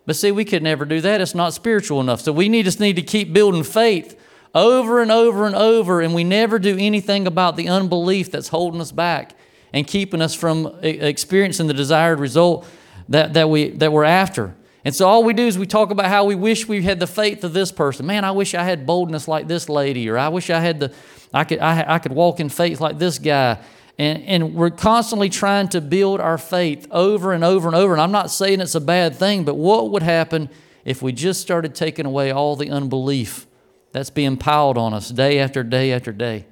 But 0.06 0.16
see, 0.16 0.32
we 0.32 0.44
could 0.44 0.62
never 0.62 0.84
do 0.84 1.00
that. 1.02 1.20
It's 1.20 1.34
not 1.34 1.54
spiritual 1.54 2.00
enough. 2.00 2.20
So 2.20 2.32
we 2.32 2.48
need, 2.48 2.64
just 2.64 2.80
need 2.80 2.96
to 2.96 3.02
keep 3.02 3.32
building 3.32 3.62
faith 3.62 4.20
over 4.54 5.00
and 5.00 5.10
over 5.10 5.46
and 5.46 5.54
over, 5.54 6.00
and 6.00 6.14
we 6.14 6.24
never 6.24 6.58
do 6.58 6.76
anything 6.78 7.26
about 7.26 7.56
the 7.56 7.68
unbelief 7.68 8.30
that's 8.30 8.48
holding 8.48 8.80
us 8.80 8.92
back 8.92 9.34
and 9.72 9.86
keeping 9.86 10.20
us 10.20 10.34
from 10.34 10.66
experiencing 10.82 11.66
the 11.66 11.74
desired 11.74 12.18
result 12.18 12.66
that, 13.08 13.34
that, 13.34 13.48
we, 13.48 13.70
that 13.70 13.92
we're 13.92 14.04
after. 14.04 14.54
And 14.84 14.94
so 14.94 15.06
all 15.06 15.22
we 15.22 15.34
do 15.34 15.46
is 15.46 15.58
we 15.58 15.66
talk 15.66 15.90
about 15.90 16.06
how 16.06 16.24
we 16.24 16.34
wish 16.34 16.66
we 16.66 16.82
had 16.82 17.00
the 17.00 17.06
faith 17.06 17.44
of 17.44 17.52
this 17.52 17.70
person. 17.70 18.06
Man, 18.06 18.24
I 18.24 18.30
wish 18.30 18.54
I 18.54 18.64
had 18.64 18.86
boldness 18.86 19.28
like 19.28 19.46
this 19.46 19.68
lady, 19.68 20.08
or 20.08 20.16
I 20.16 20.28
wish 20.28 20.48
I 20.50 20.58
had 20.58 20.80
the, 20.80 20.92
I 21.34 21.44
could, 21.44 21.58
I, 21.58 21.94
I 21.94 21.98
could 21.98 22.12
walk 22.12 22.40
in 22.40 22.48
faith 22.48 22.80
like 22.80 22.98
this 22.98 23.18
guy. 23.18 23.58
And, 23.98 24.22
and 24.24 24.54
we're 24.54 24.70
constantly 24.70 25.28
trying 25.28 25.68
to 25.68 25.80
build 25.82 26.20
our 26.20 26.38
faith 26.38 26.86
over 26.90 27.32
and 27.34 27.44
over 27.44 27.68
and 27.68 27.76
over. 27.76 27.92
And 27.92 28.00
I'm 28.00 28.12
not 28.12 28.30
saying 28.30 28.60
it's 28.60 28.74
a 28.74 28.80
bad 28.80 29.14
thing, 29.14 29.44
but 29.44 29.56
what 29.56 29.90
would 29.90 30.02
happen 30.02 30.48
if 30.84 31.02
we 31.02 31.12
just 31.12 31.42
started 31.42 31.74
taking 31.74 32.06
away 32.06 32.30
all 32.30 32.56
the 32.56 32.70
unbelief 32.70 33.46
that's 33.92 34.10
being 34.10 34.36
piled 34.36 34.78
on 34.78 34.94
us 34.94 35.10
day 35.10 35.38
after 35.38 35.62
day 35.62 35.92
after 35.92 36.12
day? 36.12 36.46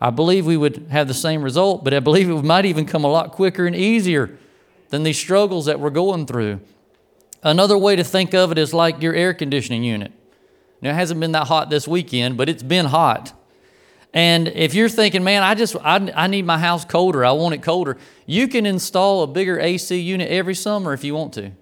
I 0.00 0.10
believe 0.10 0.46
we 0.46 0.56
would 0.56 0.88
have 0.90 1.08
the 1.08 1.14
same 1.14 1.42
result, 1.42 1.82
but 1.82 1.94
I 1.94 2.00
believe 2.00 2.28
it 2.28 2.42
might 2.42 2.66
even 2.66 2.86
come 2.86 3.04
a 3.04 3.08
lot 3.08 3.32
quicker 3.32 3.66
and 3.66 3.74
easier 3.74 4.38
than 4.90 5.02
these 5.02 5.18
struggles 5.18 5.66
that 5.66 5.80
we're 5.80 5.90
going 5.90 6.26
through. 6.26 6.60
Another 7.42 7.78
way 7.78 7.96
to 7.96 8.04
think 8.04 8.34
of 8.34 8.52
it 8.52 8.58
is 8.58 8.74
like 8.74 9.02
your 9.02 9.14
air 9.14 9.32
conditioning 9.32 9.84
unit. 9.84 10.12
Now, 10.82 10.90
it 10.90 10.94
hasn't 10.94 11.20
been 11.20 11.32
that 11.32 11.46
hot 11.46 11.70
this 11.70 11.88
weekend, 11.88 12.36
but 12.36 12.48
it's 12.48 12.62
been 12.62 12.86
hot. 12.86 13.32
And 14.12 14.48
if 14.48 14.74
you're 14.74 14.88
thinking, 14.88 15.24
man, 15.24 15.42
I 15.42 15.54
just 15.54 15.76
I, 15.76 16.10
I 16.14 16.26
need 16.26 16.46
my 16.46 16.58
house 16.58 16.84
colder, 16.84 17.24
I 17.24 17.32
want 17.32 17.54
it 17.54 17.62
colder, 17.62 17.98
you 18.24 18.48
can 18.48 18.64
install 18.66 19.22
a 19.22 19.26
bigger 19.26 19.58
AC 19.58 19.98
unit 19.98 20.30
every 20.30 20.54
summer 20.54 20.92
if 20.92 21.04
you 21.04 21.14
want 21.14 21.34
to. 21.34 21.52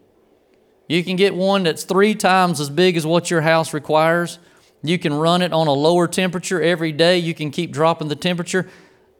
You 0.88 1.02
can 1.02 1.16
get 1.16 1.34
one 1.34 1.64
that's 1.64 1.84
three 1.84 2.14
times 2.14 2.60
as 2.60 2.70
big 2.70 2.96
as 2.96 3.06
what 3.06 3.30
your 3.30 3.40
house 3.40 3.72
requires. 3.72 4.38
You 4.84 4.98
can 4.98 5.14
run 5.14 5.40
it 5.40 5.52
on 5.52 5.66
a 5.66 5.72
lower 5.72 6.06
temperature 6.06 6.62
every 6.62 6.92
day. 6.92 7.18
You 7.18 7.34
can 7.34 7.50
keep 7.50 7.72
dropping 7.72 8.08
the 8.08 8.16
temperature. 8.16 8.68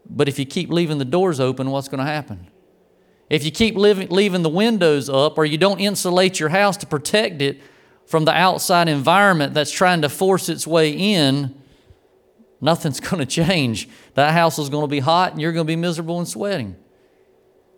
But 0.09 0.29
if 0.29 0.39
you 0.39 0.45
keep 0.45 0.69
leaving 0.69 0.99
the 0.99 1.07
doors 1.07 1.41
open, 1.41 1.71
what's 1.71 1.89
going 1.89 2.05
to 2.05 2.11
happen? 2.11 2.49
If 3.31 3.47
you 3.47 3.51
keep 3.51 3.75
living, 3.75 4.09
leaving 4.11 4.43
the 4.43 4.51
windows 4.51 5.09
up 5.09 5.39
or 5.39 5.47
you 5.47 5.57
don't 5.57 5.81
insulate 5.81 6.39
your 6.39 6.51
house 6.51 6.77
to 6.77 6.87
protect 6.87 7.41
it 7.41 7.63
from 8.05 8.27
the 8.27 8.33
outside 8.33 8.91
environment 8.91 9.55
that's 9.55 9.71
trying 9.71 10.03
to 10.03 10.11
force 10.11 10.51
its 10.51 10.67
way 10.67 10.91
in, 10.91 11.55
nothing's 12.61 13.01
going 13.09 13.21
to 13.21 13.27
change. 13.27 13.89
That 14.13 14.35
house 14.35 14.59
is 14.59 14.69
going 14.69 14.85
to 14.85 14.91
be 14.91 15.01
hot 15.01 15.33
and 15.33 15.41
you're 15.41 15.53
going 15.53 15.67
to 15.67 15.71
be 15.71 15.77
miserable 15.77 16.19
and 16.19 16.29
sweating. 16.29 16.77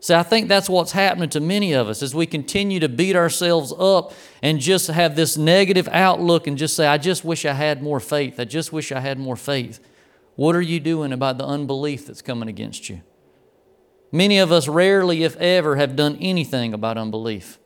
See, 0.01 0.15
I 0.15 0.23
think 0.23 0.49
that's 0.49 0.69
what's 0.69 0.93
happening 0.93 1.31
to 1.31 1.41
many 1.41 1.73
of 1.73 1.89
us 1.89 2.03
as 2.03 2.15
we 2.15 2.27
continue 2.27 2.79
to 2.81 2.89
beat 2.89 3.17
ourselves 3.17 3.73
up 3.79 4.13
and 4.43 4.61
just 4.61 4.89
have 4.89 5.17
this 5.17 5.37
negative 5.37 5.89
outlook 5.91 6.47
and 6.47 6.59
just 6.59 6.77
say, 6.77 6.87
I 6.87 6.99
just 6.99 7.25
wish 7.25 7.45
I 7.45 7.55
had 7.55 7.83
more 7.83 7.99
faith. 7.99 8.39
I 8.39 8.45
just 8.45 8.73
wish 8.73 8.93
I 8.93 9.01
had 9.01 9.19
more 9.19 9.37
faith. 9.37 9.81
What 10.37 10.55
are 10.55 10.63
you 10.63 10.81
doing 10.81 11.13
about 11.13 11.39
the 11.39 11.47
unbelief 11.47 12.07
that's 12.07 12.23
coming 12.23 12.49
against 12.49 12.91
you? 12.91 13.03
Many 14.13 14.39
of 14.39 14.53
us 14.53 14.69
rarely, 14.69 15.25
if 15.25 15.35
ever, 15.37 15.77
have 15.77 15.97
done 15.97 16.17
anything 16.21 16.73
about 16.73 16.99
unbelief. 16.99 17.59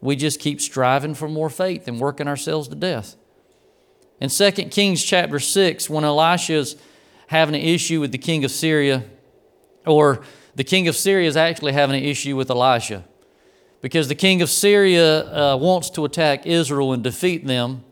We 0.00 0.16
just 0.16 0.40
keep 0.40 0.60
striving 0.60 1.14
for 1.14 1.28
more 1.28 1.50
faith 1.50 1.86
and 1.86 2.00
working 2.00 2.28
ourselves 2.28 2.68
to 2.68 2.74
death. 2.74 3.16
In 4.20 4.30
2 4.30 4.50
Kings 4.50 5.04
chapter 5.04 5.38
6, 5.38 5.88
when 5.88 6.04
Elisha 6.04 6.54
is 6.54 6.76
having 7.28 7.54
an 7.54 7.60
issue 7.60 8.00
with 8.00 8.10
the 8.10 8.18
king 8.18 8.44
of 8.44 8.50
Syria, 8.50 9.04
or 9.86 10.24
the 10.54 10.64
king 10.64 10.88
of 10.88 10.96
Syria 10.96 11.28
is 11.28 11.36
actually 11.36 11.72
having 11.72 11.96
an 11.96 12.04
issue 12.04 12.36
with 12.36 12.50
Elisha, 12.50 13.04
because 13.80 14.08
the 14.08 14.14
king 14.14 14.42
of 14.42 14.50
Syria 14.50 15.52
uh, 15.52 15.56
wants 15.56 15.90
to 15.90 16.04
attack 16.04 16.46
Israel 16.46 16.92
and 16.92 17.02
defeat 17.02 17.46
them. 17.46 17.84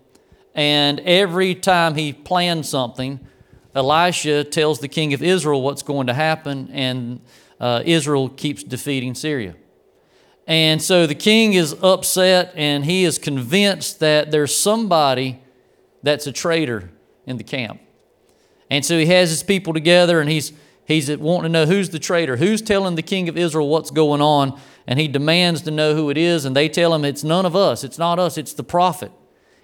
And 0.55 1.01
every 1.01 1.55
time 1.55 1.95
he 1.95 2.13
plans 2.13 2.69
something, 2.69 3.21
Elisha 3.75 4.43
tells 4.45 4.81
the 4.81 4.89
king 4.89 5.13
of 5.13 5.23
Israel 5.23 5.61
what's 5.63 5.83
going 5.83 6.07
to 6.07 6.15
happen, 6.15 6.71
and 6.73 7.21
uh, 7.61 7.83
Israel 7.85 8.29
keeps 8.29 8.63
defeating 8.63 9.15
Syria. 9.15 9.55
And 10.47 10.81
so 10.81 11.07
the 11.07 11.15
king 11.15 11.55
is 11.55 11.75
upset 11.83 12.53
and 12.55 12.85
he 12.85 13.05
is 13.05 13.19
convinced 13.19 13.99
that 14.01 14.31
there's 14.31 14.57
somebody 14.57 15.41
that's 16.03 16.27
a 16.29 16.33
traitor 16.33 16.91
in 17.27 17.37
the 17.37 17.45
camp. 17.45 17.81
And 18.71 18.85
so 18.85 18.97
he 18.97 19.07
has 19.07 19.31
his 19.31 19.43
people 19.43 19.73
together 19.73 20.21
and 20.21 20.31
he's, 20.31 20.53
he's 20.87 21.15
wanting 21.17 21.45
to 21.45 21.49
know 21.49 21.67
who's 21.67 21.91
the 21.91 21.99
traitor, 21.99 22.37
who's 22.37 22.63
telling 22.63 22.95
the 22.95 23.03
king 23.03 23.29
of 23.29 23.37
Israel 23.37 23.69
what's 23.69 23.91
going 23.91 24.21
on. 24.21 24.59
And 24.87 24.99
he 24.99 25.09
demands 25.09 25.63
to 25.63 25.71
know 25.71 25.95
who 25.95 26.11
it 26.11 26.17
is. 26.17 26.45
And 26.45 26.55
they 26.55 26.69
tell 26.69 26.95
him 26.95 27.05
it's 27.05 27.25
none 27.25 27.45
of 27.45 27.57
us, 27.57 27.85
it's 27.85 27.99
not 27.99 28.19
us, 28.19 28.39
it's 28.39 28.53
the 28.53 28.65
prophet. 28.65 29.13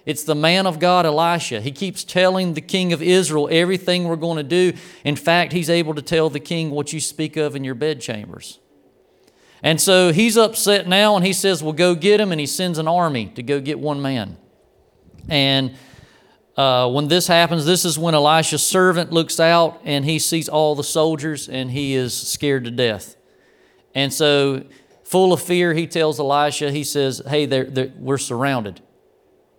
It's 0.05 0.25
the 0.25 0.35
man 0.35 0.67
of 0.67 0.79
God, 0.79 1.05
Elisha. 1.05 1.61
He 1.61 1.71
keeps 1.71 2.03
telling 2.03 2.55
the 2.55 2.61
king 2.61 2.91
of 2.91 3.01
Israel 3.01 3.47
everything 3.49 4.03
we're 4.03 4.17
going 4.17 4.35
to 4.35 4.43
do. 4.43 4.73
In 5.05 5.15
fact, 5.15 5.53
he's 5.53 5.69
able 5.69 5.93
to 5.95 6.01
tell 6.01 6.29
the 6.29 6.41
king 6.41 6.71
what 6.71 6.91
you 6.91 6.99
speak 6.99 7.37
of 7.37 7.55
in 7.55 7.63
your 7.63 7.75
bedchambers. 7.75 8.59
And 9.61 9.79
so 9.79 10.11
he's 10.11 10.35
upset 10.35 10.89
now 10.89 11.15
and 11.15 11.25
he 11.25 11.31
says, 11.31 11.63
Well, 11.63 11.71
go 11.71 11.95
get 11.95 12.19
him. 12.19 12.33
And 12.33 12.39
he 12.39 12.47
sends 12.47 12.77
an 12.77 12.87
army 12.87 13.27
to 13.35 13.43
go 13.43 13.61
get 13.61 13.79
one 13.79 14.01
man. 14.01 14.37
And 15.29 15.75
uh, 16.55 16.89
when 16.89 17.07
this 17.07 17.27
happens, 17.27 17.65
this 17.65 17.83
is 17.83 17.97
when 17.97 18.13
Elisha's 18.13 18.65
servant 18.65 19.11
looks 19.11 19.39
out 19.39 19.81
and 19.83 20.05
he 20.05 20.19
sees 20.19 20.47
all 20.47 20.75
the 20.75 20.83
soldiers 20.83 21.49
and 21.49 21.71
he 21.71 21.95
is 21.95 22.15
scared 22.15 22.65
to 22.65 22.71
death. 22.71 23.15
And 23.95 24.13
so, 24.13 24.63
full 25.03 25.33
of 25.33 25.41
fear, 25.41 25.73
he 25.73 25.87
tells 25.87 26.19
Elisha, 26.19 26.71
He 26.71 26.83
says, 26.83 27.21
Hey, 27.27 27.45
they're, 27.45 27.65
they're, 27.65 27.91
we're 27.97 28.17
surrounded. 28.17 28.81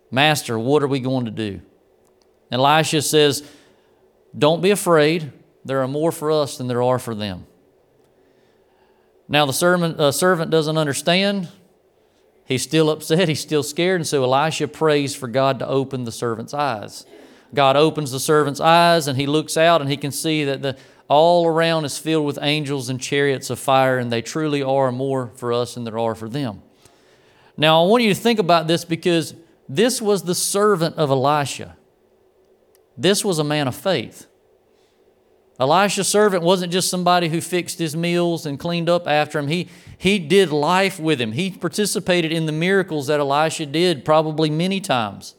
Master, 0.09 0.57
what 0.57 0.83
are 0.83 0.87
we 0.87 0.99
going 0.99 1.25
to 1.25 1.31
do? 1.31 1.61
And 2.49 2.59
Elisha 2.59 3.01
says, 3.01 3.43
Don't 4.37 4.61
be 4.61 4.71
afraid. 4.71 5.33
There 5.65 5.81
are 5.81 5.87
more 5.87 6.11
for 6.11 6.31
us 6.31 6.57
than 6.57 6.67
there 6.67 6.83
are 6.83 6.99
for 6.99 7.15
them. 7.15 7.47
Now, 9.27 9.45
the 9.45 9.53
servant, 9.53 9.99
uh, 9.99 10.11
servant 10.11 10.51
doesn't 10.51 10.77
understand. 10.77 11.49
He's 12.45 12.61
still 12.61 12.89
upset. 12.89 13.27
He's 13.27 13.39
still 13.39 13.63
scared. 13.63 14.01
And 14.01 14.07
so 14.07 14.23
Elisha 14.23 14.67
prays 14.67 15.15
for 15.15 15.27
God 15.27 15.59
to 15.59 15.67
open 15.67 16.03
the 16.03 16.11
servant's 16.11 16.53
eyes. 16.53 17.05
God 17.53 17.75
opens 17.75 18.11
the 18.11 18.19
servant's 18.19 18.59
eyes 18.59 19.07
and 19.07 19.17
he 19.17 19.25
looks 19.25 19.57
out 19.57 19.81
and 19.81 19.89
he 19.89 19.97
can 19.97 20.11
see 20.11 20.43
that 20.43 20.61
the, 20.61 20.77
all 21.07 21.47
around 21.47 21.85
is 21.85 21.97
filled 21.97 22.25
with 22.25 22.39
angels 22.41 22.89
and 22.89 22.99
chariots 22.99 23.49
of 23.49 23.59
fire, 23.59 23.99
and 23.99 24.11
they 24.11 24.21
truly 24.21 24.63
are 24.63 24.91
more 24.91 25.31
for 25.35 25.53
us 25.53 25.75
than 25.75 25.83
there 25.83 25.99
are 25.99 26.15
for 26.15 26.27
them. 26.27 26.61
Now, 27.57 27.83
I 27.83 27.87
want 27.87 28.03
you 28.03 28.13
to 28.13 28.19
think 28.19 28.39
about 28.39 28.67
this 28.67 28.83
because 28.83 29.35
this 29.69 30.01
was 30.01 30.23
the 30.23 30.35
servant 30.35 30.95
of 30.95 31.09
Elisha. 31.09 31.77
This 32.97 33.23
was 33.23 33.39
a 33.39 33.43
man 33.43 33.67
of 33.67 33.75
faith. 33.75 34.27
Elisha's 35.59 36.07
servant 36.07 36.43
wasn't 36.43 36.73
just 36.73 36.89
somebody 36.89 37.29
who 37.29 37.39
fixed 37.39 37.79
his 37.79 37.95
meals 37.95 38.45
and 38.45 38.59
cleaned 38.59 38.89
up 38.89 39.07
after 39.07 39.39
him. 39.39 39.47
He, 39.47 39.69
he 39.97 40.19
did 40.19 40.51
life 40.51 40.99
with 40.99 41.21
him. 41.21 41.31
He 41.31 41.49
participated 41.49 42.31
in 42.31 42.45
the 42.45 42.51
miracles 42.51 43.07
that 43.07 43.21
Elisha 43.21 43.65
did 43.65 44.03
probably 44.03 44.49
many 44.49 44.81
times. 44.81 45.35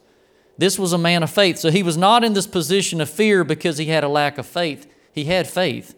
This 0.57 0.79
was 0.79 0.91
a 0.91 0.97
man 0.97 1.21
of 1.21 1.29
faith. 1.29 1.59
So 1.59 1.69
he 1.69 1.83
was 1.83 1.97
not 1.97 2.23
in 2.23 2.33
this 2.33 2.47
position 2.47 2.99
of 2.99 3.09
fear 3.09 3.43
because 3.43 3.77
he 3.77 3.85
had 3.85 4.03
a 4.03 4.09
lack 4.09 4.39
of 4.39 4.47
faith. 4.47 4.91
He 5.11 5.25
had 5.25 5.47
faith. 5.47 5.95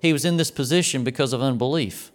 He 0.00 0.14
was 0.14 0.24
in 0.24 0.38
this 0.38 0.50
position 0.50 1.04
because 1.04 1.34
of 1.34 1.42
unbelief. 1.42 2.10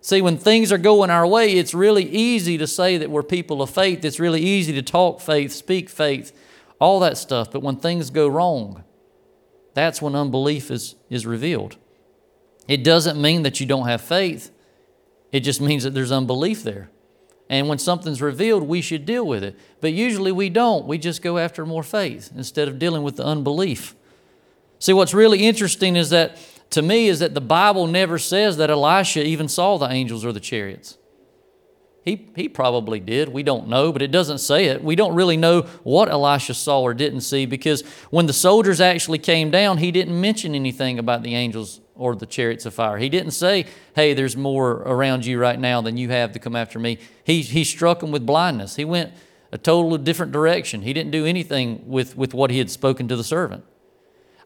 See, 0.00 0.22
when 0.22 0.36
things 0.36 0.72
are 0.72 0.78
going 0.78 1.10
our 1.10 1.26
way, 1.26 1.52
it's 1.52 1.74
really 1.74 2.04
easy 2.04 2.56
to 2.58 2.66
say 2.66 2.98
that 2.98 3.10
we're 3.10 3.22
people 3.22 3.62
of 3.62 3.70
faith. 3.70 4.04
It's 4.04 4.20
really 4.20 4.40
easy 4.40 4.72
to 4.74 4.82
talk 4.82 5.20
faith, 5.20 5.52
speak 5.52 5.88
faith, 5.88 6.32
all 6.80 7.00
that 7.00 7.18
stuff. 7.18 7.50
But 7.50 7.62
when 7.62 7.76
things 7.76 8.10
go 8.10 8.28
wrong, 8.28 8.84
that's 9.74 10.02
when 10.02 10.14
unbelief 10.14 10.70
is, 10.70 10.94
is 11.08 11.26
revealed. 11.26 11.76
It 12.68 12.84
doesn't 12.84 13.20
mean 13.20 13.42
that 13.42 13.60
you 13.60 13.66
don't 13.66 13.86
have 13.86 14.00
faith, 14.00 14.50
it 15.30 15.40
just 15.40 15.60
means 15.60 15.84
that 15.84 15.94
there's 15.94 16.12
unbelief 16.12 16.62
there. 16.62 16.90
And 17.48 17.68
when 17.68 17.78
something's 17.78 18.22
revealed, 18.22 18.62
we 18.62 18.80
should 18.80 19.04
deal 19.04 19.26
with 19.26 19.44
it. 19.44 19.58
But 19.80 19.92
usually 19.92 20.32
we 20.32 20.48
don't. 20.48 20.86
We 20.86 20.96
just 20.96 21.20
go 21.20 21.36
after 21.36 21.66
more 21.66 21.82
faith 21.82 22.30
instead 22.34 22.66
of 22.66 22.78
dealing 22.78 23.02
with 23.02 23.16
the 23.16 23.26
unbelief. 23.26 23.94
See, 24.78 24.94
what's 24.94 25.12
really 25.12 25.46
interesting 25.46 25.96
is 25.96 26.10
that 26.10 26.38
to 26.70 26.80
me 26.80 27.08
is 27.08 27.18
that 27.18 27.34
the 27.34 27.42
Bible 27.42 27.86
never 27.86 28.18
says 28.18 28.56
that 28.56 28.70
Elisha 28.70 29.22
even 29.22 29.48
saw 29.48 29.76
the 29.76 29.90
angels 29.90 30.24
or 30.24 30.32
the 30.32 30.40
chariots. 30.40 30.96
He, 32.04 32.28
he 32.34 32.48
probably 32.48 32.98
did. 32.98 33.28
We 33.28 33.44
don't 33.44 33.68
know, 33.68 33.92
but 33.92 34.02
it 34.02 34.10
doesn't 34.10 34.38
say 34.38 34.66
it. 34.66 34.82
We 34.82 34.96
don't 34.96 35.14
really 35.14 35.36
know 35.36 35.62
what 35.84 36.08
Elisha 36.08 36.54
saw 36.54 36.80
or 36.80 36.94
didn't 36.94 37.20
see 37.20 37.46
because 37.46 37.82
when 38.10 38.26
the 38.26 38.32
soldiers 38.32 38.80
actually 38.80 39.18
came 39.18 39.52
down, 39.52 39.78
he 39.78 39.92
didn't 39.92 40.20
mention 40.20 40.56
anything 40.56 40.98
about 40.98 41.22
the 41.22 41.36
angels 41.36 41.80
or 41.94 42.16
the 42.16 42.26
chariots 42.26 42.66
of 42.66 42.74
fire. 42.74 42.98
He 42.98 43.08
didn't 43.08 43.30
say, 43.30 43.66
hey, 43.94 44.14
there's 44.14 44.36
more 44.36 44.82
around 44.82 45.24
you 45.24 45.38
right 45.38 45.58
now 45.58 45.80
than 45.80 45.96
you 45.96 46.08
have 46.08 46.32
to 46.32 46.40
come 46.40 46.56
after 46.56 46.80
me. 46.80 46.98
He, 47.22 47.42
he 47.42 47.62
struck 47.62 48.00
them 48.00 48.10
with 48.10 48.26
blindness. 48.26 48.74
He 48.74 48.84
went 48.84 49.12
a 49.52 49.58
totally 49.58 49.98
different 49.98 50.32
direction. 50.32 50.82
He 50.82 50.92
didn't 50.92 51.12
do 51.12 51.24
anything 51.24 51.84
with, 51.86 52.16
with 52.16 52.34
what 52.34 52.50
he 52.50 52.58
had 52.58 52.70
spoken 52.70 53.06
to 53.08 53.16
the 53.16 53.22
servant. 53.22 53.64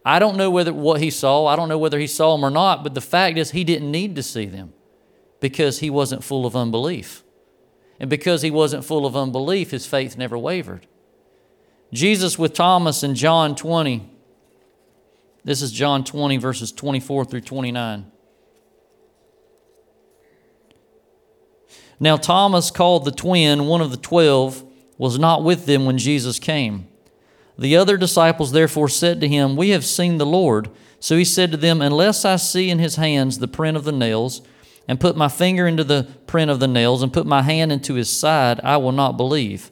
I 0.05 0.19
don't 0.19 0.37
know 0.37 0.51
whether 0.51 0.75
what 0.75 1.01
he 1.01 1.11
saw, 1.11 1.47
I 1.47 1.57
don't 1.57 1.69
know 1.69 1.79
whether 1.79 1.99
he 1.99 2.07
saw 2.07 2.37
them 2.37 2.45
or 2.45 2.51
not, 2.51 2.85
but 2.85 2.95
the 2.95 3.01
fact 3.01 3.39
is 3.39 3.53
he 3.53 3.65
didn't 3.65 3.91
need 3.91 4.15
to 4.17 4.23
see 4.23 4.45
them 4.45 4.75
because 5.41 5.79
he 5.79 5.89
wasn't 5.89 6.23
full 6.23 6.45
of 6.45 6.55
unbelief. 6.55 7.25
And 7.99 8.11
because 8.11 8.43
he 8.43 8.51
wasn't 8.51 8.85
full 8.85 9.07
of 9.07 9.17
unbelief, 9.17 9.71
his 9.71 9.87
faith 9.87 10.17
never 10.17 10.37
wavered. 10.37 10.87
Jesus 11.93 12.39
with 12.39 12.53
Thomas 12.53 13.03
in 13.03 13.15
John 13.15 13.55
20. 13.55 14.11
This 15.45 15.63
is 15.63 15.73
John 15.73 16.05
20, 16.05 16.37
verses 16.39 16.73
24 16.73 17.25
through 17.25 17.41
29. 17.43 18.11
Now, 21.99 22.17
Thomas, 22.17 22.71
called 22.71 23.05
the 23.05 23.13
twin, 23.13 23.67
one 23.67 23.81
of 23.81 23.91
the 23.91 23.97
twelve, 23.97 24.65
was 24.99 25.19
not 25.19 25.43
with 25.43 25.67
them 25.67 25.87
when 25.87 25.99
Jesus 25.99 26.39
came. 26.39 26.89
The 27.59 27.77
other 27.77 27.97
disciples 27.97 28.53
therefore 28.53 28.89
said 28.89 29.21
to 29.21 29.29
him, 29.29 29.57
We 29.57 29.71
have 29.71 29.85
seen 29.85 30.19
the 30.19 30.27
Lord. 30.27 30.71
So 31.01 31.17
he 31.17 31.25
said 31.25 31.51
to 31.53 31.57
them, 31.57 31.81
Unless 31.81 32.25
I 32.25 32.37
see 32.37 32.69
in 32.69 32.79
his 32.79 32.97
hands 32.97 33.39
the 33.39 33.49
print 33.49 33.77
of 33.77 33.85
the 33.85 33.93
nails, 33.93 34.43
and 34.89 35.01
put 35.01 35.17
my 35.17 35.29
finger 35.29 35.67
into 35.67 35.85
the 35.85 36.05
print 36.27 36.51
of 36.51 36.61
the 36.61 36.69
nails, 36.69 37.03
and 37.03 37.13
put 37.13 37.27
my 37.27 37.43
hand 37.43 37.73
into 37.73 37.95
his 37.95 38.11
side, 38.11 38.61
I 38.63 38.77
will 38.77 38.93
not 38.93 39.17
believe. 39.17 39.71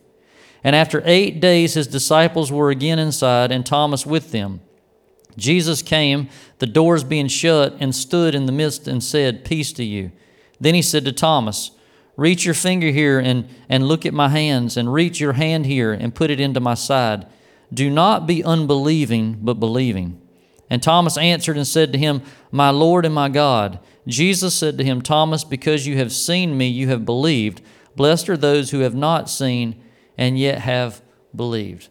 And 0.63 0.75
after 0.75 1.03
eight 1.05 1.41
days, 1.41 1.75
his 1.75 1.87
disciples 1.87 2.51
were 2.51 2.71
again 2.71 2.99
inside, 2.99 3.53
and 3.53 3.65
Thomas 3.65 4.07
with 4.07 4.33
them. 4.33 4.61
Jesus 5.37 5.83
came, 5.83 6.29
the 6.59 6.67
doors 6.67 7.05
being 7.05 7.29
shut, 7.29 7.77
and 7.81 7.95
stood 7.95 8.35
in 8.35 8.47
the 8.47 8.53
midst 8.53 8.89
and 8.89 9.03
said, 9.03 9.45
Peace 9.45 9.73
to 9.75 9.85
you. 9.85 10.11
Then 10.61 10.75
he 10.75 10.83
said 10.83 11.05
to 11.05 11.13
Thomas, 11.13 11.73
Reach 12.17 12.45
your 12.45 12.55
finger 12.55 12.89
here 12.89 13.19
and, 13.19 13.49
and 13.69 13.89
look 13.89 14.07
at 14.07 14.15
my 14.15 14.29
hands, 14.29 14.77
and 14.77 14.93
reach 14.93 15.21
your 15.21 15.33
hand 15.35 15.67
here 15.67 15.93
and 15.93 16.15
put 16.15 16.31
it 16.31 16.41
into 16.41 16.61
my 16.61 16.75
side. 16.75 17.27
Do 17.73 17.91
not 17.91 18.27
be 18.27 18.45
unbelieving, 18.45 19.39
but 19.43 19.55
believing. 19.55 20.21
And 20.71 20.83
Thomas 20.83 21.17
answered 21.17 21.57
and 21.57 21.67
said 21.67 21.93
to 21.93 21.99
him, 21.99 22.23
My 22.51 22.71
Lord 22.71 23.05
and 23.05 23.15
my 23.15 23.29
God. 23.29 23.79
Jesus 24.07 24.55
said 24.55 24.79
to 24.79 24.85
him, 24.85 25.01
Thomas, 25.03 25.45
because 25.45 25.87
you 25.87 25.97
have 25.97 26.13
seen 26.13 26.57
me, 26.57 26.69
you 26.69 26.89
have 26.89 27.05
believed. 27.05 27.63
Blessed 27.97 28.29
are 28.29 28.37
those 28.37 28.71
who 28.71 28.81
have 28.81 28.95
not 28.95 29.31
seen 29.31 29.83
and 30.19 30.39
yet 30.39 30.59
have 30.59 31.01
believed. 31.35 31.89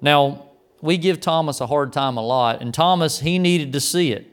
Now, 0.00 0.46
we 0.80 0.96
give 0.98 1.20
Thomas 1.20 1.60
a 1.60 1.66
hard 1.66 1.92
time 1.92 2.16
a 2.16 2.24
lot, 2.24 2.60
and 2.60 2.72
Thomas, 2.72 3.20
he 3.20 3.38
needed 3.38 3.72
to 3.72 3.80
see 3.80 4.12
it. 4.12 4.30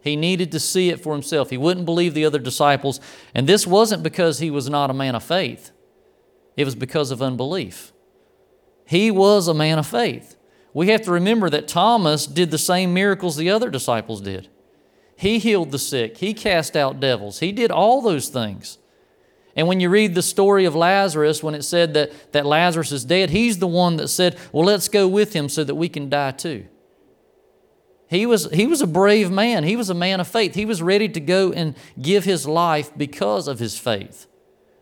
He 0.00 0.16
needed 0.16 0.52
to 0.52 0.60
see 0.60 0.90
it 0.90 1.00
for 1.00 1.12
himself. 1.12 1.50
He 1.50 1.56
wouldn't 1.56 1.86
believe 1.86 2.14
the 2.14 2.24
other 2.24 2.38
disciples, 2.38 3.00
and 3.34 3.46
this 3.46 3.66
wasn't 3.66 4.02
because 4.02 4.38
he 4.38 4.50
was 4.50 4.68
not 4.68 4.90
a 4.90 4.94
man 4.94 5.14
of 5.14 5.22
faith, 5.22 5.70
it 6.56 6.64
was 6.64 6.74
because 6.74 7.10
of 7.10 7.22
unbelief. 7.22 7.92
He 8.84 9.10
was 9.10 9.48
a 9.48 9.54
man 9.54 9.78
of 9.78 9.86
faith. 9.86 10.36
We 10.74 10.88
have 10.88 11.02
to 11.02 11.12
remember 11.12 11.50
that 11.50 11.68
Thomas 11.68 12.26
did 12.26 12.50
the 12.50 12.58
same 12.58 12.94
miracles 12.94 13.36
the 13.36 13.50
other 13.50 13.70
disciples 13.70 14.20
did. 14.20 14.48
He 15.16 15.38
healed 15.38 15.70
the 15.70 15.78
sick, 15.78 16.18
he 16.18 16.34
cast 16.34 16.76
out 16.76 17.00
devils, 17.00 17.40
he 17.40 17.52
did 17.52 17.70
all 17.70 18.00
those 18.00 18.28
things. 18.28 18.78
And 19.54 19.68
when 19.68 19.80
you 19.80 19.90
read 19.90 20.14
the 20.14 20.22
story 20.22 20.64
of 20.64 20.74
Lazarus, 20.74 21.42
when 21.42 21.54
it 21.54 21.62
said 21.62 21.92
that, 21.94 22.32
that 22.32 22.46
Lazarus 22.46 22.90
is 22.90 23.04
dead, 23.04 23.30
he's 23.30 23.58
the 23.58 23.66
one 23.66 23.96
that 23.96 24.08
said, 24.08 24.38
Well, 24.50 24.64
let's 24.64 24.88
go 24.88 25.06
with 25.06 25.34
him 25.34 25.48
so 25.50 25.62
that 25.62 25.74
we 25.74 25.90
can 25.90 26.08
die 26.08 26.30
too. 26.30 26.66
He 28.08 28.26
was, 28.26 28.50
he 28.50 28.66
was 28.66 28.80
a 28.82 28.86
brave 28.86 29.30
man. 29.30 29.64
He 29.64 29.76
was 29.76 29.90
a 29.90 29.94
man 29.94 30.20
of 30.20 30.28
faith. 30.28 30.54
He 30.54 30.66
was 30.66 30.82
ready 30.82 31.08
to 31.08 31.20
go 31.20 31.52
and 31.52 31.74
give 32.00 32.24
his 32.24 32.46
life 32.46 32.90
because 32.96 33.48
of 33.48 33.58
his 33.58 33.78
faith. 33.78 34.26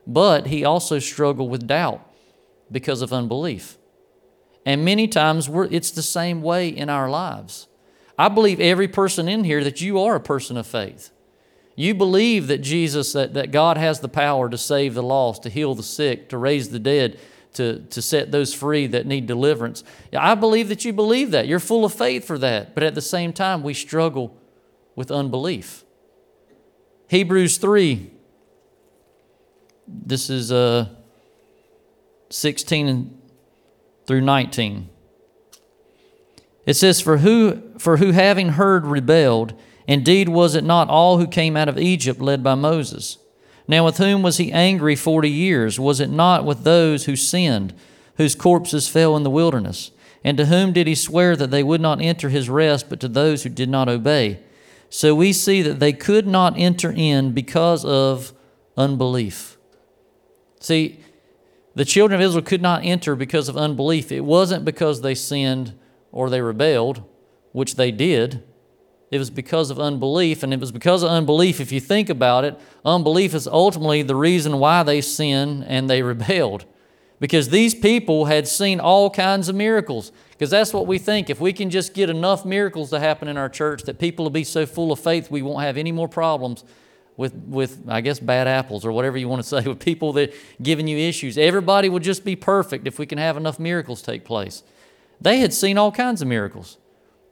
But 0.07 0.49
he 0.49 0.65
also 0.65 0.99
struggled 0.99 1.51
with 1.51 1.67
doubt 1.67 2.05
because 2.73 3.03
of 3.03 3.13
unbelief. 3.13 3.77
And 4.67 4.85
many 4.85 5.09
times 5.09 5.49
it's 5.71 5.91
the 5.91 6.03
same 6.03 6.43
way 6.43 6.69
in 6.69 6.89
our 6.89 7.09
lives. 7.09 7.67
I 8.19 8.29
believe 8.29 8.61
every 8.61 8.89
person 8.89 9.29
in 9.29 9.45
here 9.45 9.65
that 9.65 9.81
you 9.81 9.99
are 10.01 10.15
a 10.15 10.21
person 10.21 10.57
of 10.57 10.67
faith. 10.67 11.11
You 11.77 11.95
believe 11.95 12.49
that 12.49 12.59
Jesus, 12.59 13.15
that, 13.15 13.33
that 13.33 13.53
God 13.53 13.79
has 13.79 14.01
the 14.01 14.09
power 14.09 14.51
to 14.51 14.59
save 14.59 14.93
the 14.93 15.03
lost, 15.03 15.45
to 15.45 15.49
heal 15.49 15.75
the 15.75 15.83
sick, 15.83 16.29
to 16.29 16.37
raise 16.37 16.69
the 16.69 16.79
dead, 16.79 17.19
to, 17.55 17.81
to 17.87 18.03
set 18.03 18.31
those 18.31 18.53
free 18.53 18.87
that 18.89 19.07
need 19.07 19.27
deliverance. 19.27 19.83
I 20.13 20.35
believe 20.35 20.69
that 20.69 20.85
you 20.85 20.93
believe 20.93 21.31
that. 21.31 21.47
You're 21.47 21.59
full 21.59 21.87
of 21.87 21.95
faith 21.95 22.27
for 22.27 22.37
that. 22.39 22.75
But 22.75 22.85
at 22.85 22.95
the 22.95 23.01
same 23.01 23.33
time, 23.33 23.63
we 23.63 23.73
struggle 23.73 24.37
with 24.95 25.11
unbelief. 25.11 25.85
Hebrews 27.09 27.57
3, 27.57 28.11
this 29.89 30.29
is 30.29 30.53
uh, 30.53 30.89
16 32.29 33.20
through 34.11 34.21
19. 34.21 34.89
It 36.67 36.75
says, 36.75 37.01
For 37.01 37.19
who, 37.19 37.63
for 37.79 37.99
who 37.99 38.11
having 38.11 38.49
heard 38.49 38.85
rebelled, 38.85 39.55
indeed 39.87 40.29
was 40.29 40.57
it 40.57 40.65
not 40.65 40.89
all 40.89 41.19
who 41.19 41.29
came 41.29 41.57
out 41.57 41.69
of 41.69 41.79
Egypt 41.79 42.21
led 42.21 42.43
by 42.43 42.57
Moses? 42.57 43.19
Now, 43.69 43.85
with 43.85 43.99
whom 43.99 44.23
was 44.23 44.39
he 44.39 44.51
angry 44.51 44.97
forty 44.97 45.31
years? 45.31 45.79
Was 45.79 46.01
it 46.01 46.11
not 46.11 46.45
with 46.45 46.65
those 46.65 47.05
who 47.05 47.15
sinned, 47.15 47.73
whose 48.17 48.35
corpses 48.35 48.89
fell 48.89 49.17
in 49.17 49.23
the 49.23 49.31
wilderness? 49.31 49.93
And 50.25 50.37
to 50.39 50.47
whom 50.47 50.73
did 50.73 50.89
he 50.89 50.97
swear 50.97 51.37
that 51.37 51.53
they 51.53 51.63
would 51.63 51.81
not 51.81 52.03
enter 52.03 52.31
his 52.31 52.51
rest, 52.51 52.91
but 52.91 52.99
to 52.99 53.09
those 53.09 53.45
who 53.45 53.49
did 53.49 53.69
not 53.69 53.89
obey? 53.89 54.41
So 54.89 55.15
we 55.15 55.33
see 55.33 55.63
that 55.63 55.79
they 55.79 55.93
could 55.93 56.27
not 56.27 56.59
enter 56.59 56.91
in 56.91 57.31
because 57.31 57.85
of 57.85 58.33
unbelief. 58.77 59.57
See, 60.59 60.99
the 61.75 61.85
children 61.85 62.21
of 62.21 62.27
Israel 62.27 62.45
could 62.45 62.63
not 62.63 62.85
enter 62.85 63.15
because 63.15 63.49
of 63.49 63.57
unbelief. 63.57 64.11
It 64.11 64.25
wasn't 64.25 64.65
because 64.65 65.03
they 65.03 65.15
sinned 65.15 65.79
or 66.11 66.29
they 66.29 66.41
rebelled, 66.41 67.03
which 67.53 67.77
they 67.77 67.91
did. 67.91 68.43
It 69.11 69.19
was 69.19 69.31
because 69.31 69.71
of 69.71 69.79
unbelief. 69.79 70.43
And 70.43 70.53
it 70.53 70.61
was 70.61 70.73
because 70.73 71.03
of 71.03 71.11
unbelief, 71.11 71.61
if 71.61 71.71
you 71.73 71.81
think 71.81 72.09
about 72.09 72.45
it, 72.45 72.59
unbelief 72.85 73.35
is 73.35 73.47
ultimately 73.47 74.03
the 74.03 74.17
reason 74.17 74.59
why 74.59 74.83
they 74.83 75.01
sinned 75.01 75.65
and 75.67 75.89
they 75.89 76.03
rebelled. 76.03 76.65
Because 77.21 77.51
these 77.51 77.75
people 77.75 78.25
had 78.25 78.49
seen 78.49 78.81
all 78.81 79.11
kinds 79.11 79.49
of 79.49 79.55
miracles. 79.55 80.11
Because 80.31 80.51
that's 80.51 80.73
what 80.73 80.87
we 80.87 80.99
think. 80.99 81.29
If 81.29 81.39
we 81.39 81.53
can 81.53 81.71
just 81.71 81.93
get 81.93 82.09
enough 82.09 82.45
miracles 82.45 82.91
to 82.91 82.99
happen 82.99 83.29
in 83.29 83.37
our 83.37 83.49
church, 83.49 83.83
that 83.83 83.99
people 83.99 84.25
will 84.25 84.31
be 84.31 84.45
so 84.45 84.65
full 84.65 84.91
of 84.91 84.99
faith 84.99 85.31
we 85.31 85.43
won't 85.43 85.63
have 85.63 85.77
any 85.77 85.93
more 85.93 86.09
problems 86.09 86.65
with, 87.21 87.35
with 87.35 87.85
I 87.87 88.01
guess, 88.01 88.19
bad 88.19 88.49
apples 88.49 88.87
or 88.87 88.93
whatever 88.93 89.19
you 89.19 89.29
want 89.29 89.43
to 89.43 89.49
say, 89.49 89.61
with 89.69 89.79
people 89.79 90.15
that 90.15 90.35
giving 90.63 90.89
you 90.89 90.97
issues. 90.97 91.37
Everybody 91.37 91.91
would 91.91 92.03
just 92.03 92.25
be 92.25 92.35
perfect 92.35 92.87
if 92.87 92.99
we 92.99 93.05
can 93.05 93.19
have 93.19 93.37
enough 93.37 93.59
miracles 93.59 94.01
take 94.01 94.25
place. 94.25 94.63
They 95.21 95.41
had 95.41 95.53
seen 95.53 95.77
all 95.77 95.93
kinds 95.93 96.23
of 96.23 96.29
miracles. 96.29 96.79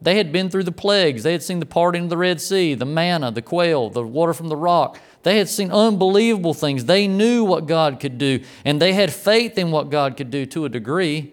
They 0.00 0.18
had 0.18 0.30
been 0.30 0.50
through 0.50 0.64
the 0.64 0.72
plagues. 0.72 1.22
They 1.22 1.32
had 1.32 1.42
seen 1.42 1.58
the 1.58 1.66
parting 1.66 2.04
of 2.04 2.10
the 2.10 2.18
Red 2.18 2.38
Sea, 2.40 2.74
the 2.74 2.84
manna, 2.84 3.30
the 3.30 3.40
quail, 3.40 3.88
the 3.88 4.04
water 4.04 4.34
from 4.34 4.48
the 4.48 4.56
rock. 4.56 5.00
They 5.22 5.38
had 5.38 5.48
seen 5.48 5.72
unbelievable 5.72 6.54
things. 6.54 6.84
They 6.84 7.08
knew 7.08 7.42
what 7.42 7.66
God 7.66 7.98
could 7.98 8.18
do, 8.18 8.44
and 8.66 8.80
they 8.80 8.92
had 8.92 9.12
faith 9.12 9.56
in 9.56 9.70
what 9.70 9.90
God 9.90 10.18
could 10.18 10.30
do 10.30 10.44
to 10.46 10.66
a 10.66 10.68
degree, 10.68 11.32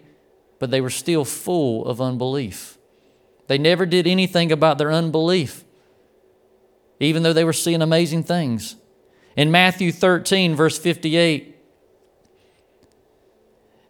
but 0.60 0.72
they 0.72 0.82
were 0.82 0.90
still 0.90 1.26
full 1.26 1.86
of 1.86 2.00
unbelief. 2.00 2.78
They 3.48 3.58
never 3.58 3.86
did 3.86 4.08
anything 4.08 4.52
about 4.52 4.78
their 4.78 4.94
unbelief, 4.94 5.65
even 7.00 7.24
though 7.24 7.34
they 7.34 7.44
were 7.44 7.54
seeing 7.54 7.82
amazing 7.82 8.24
things. 8.24 8.76
In 9.36 9.52
Matthew 9.52 9.92
13, 9.92 10.56
verse 10.56 10.78
58, 10.78 11.56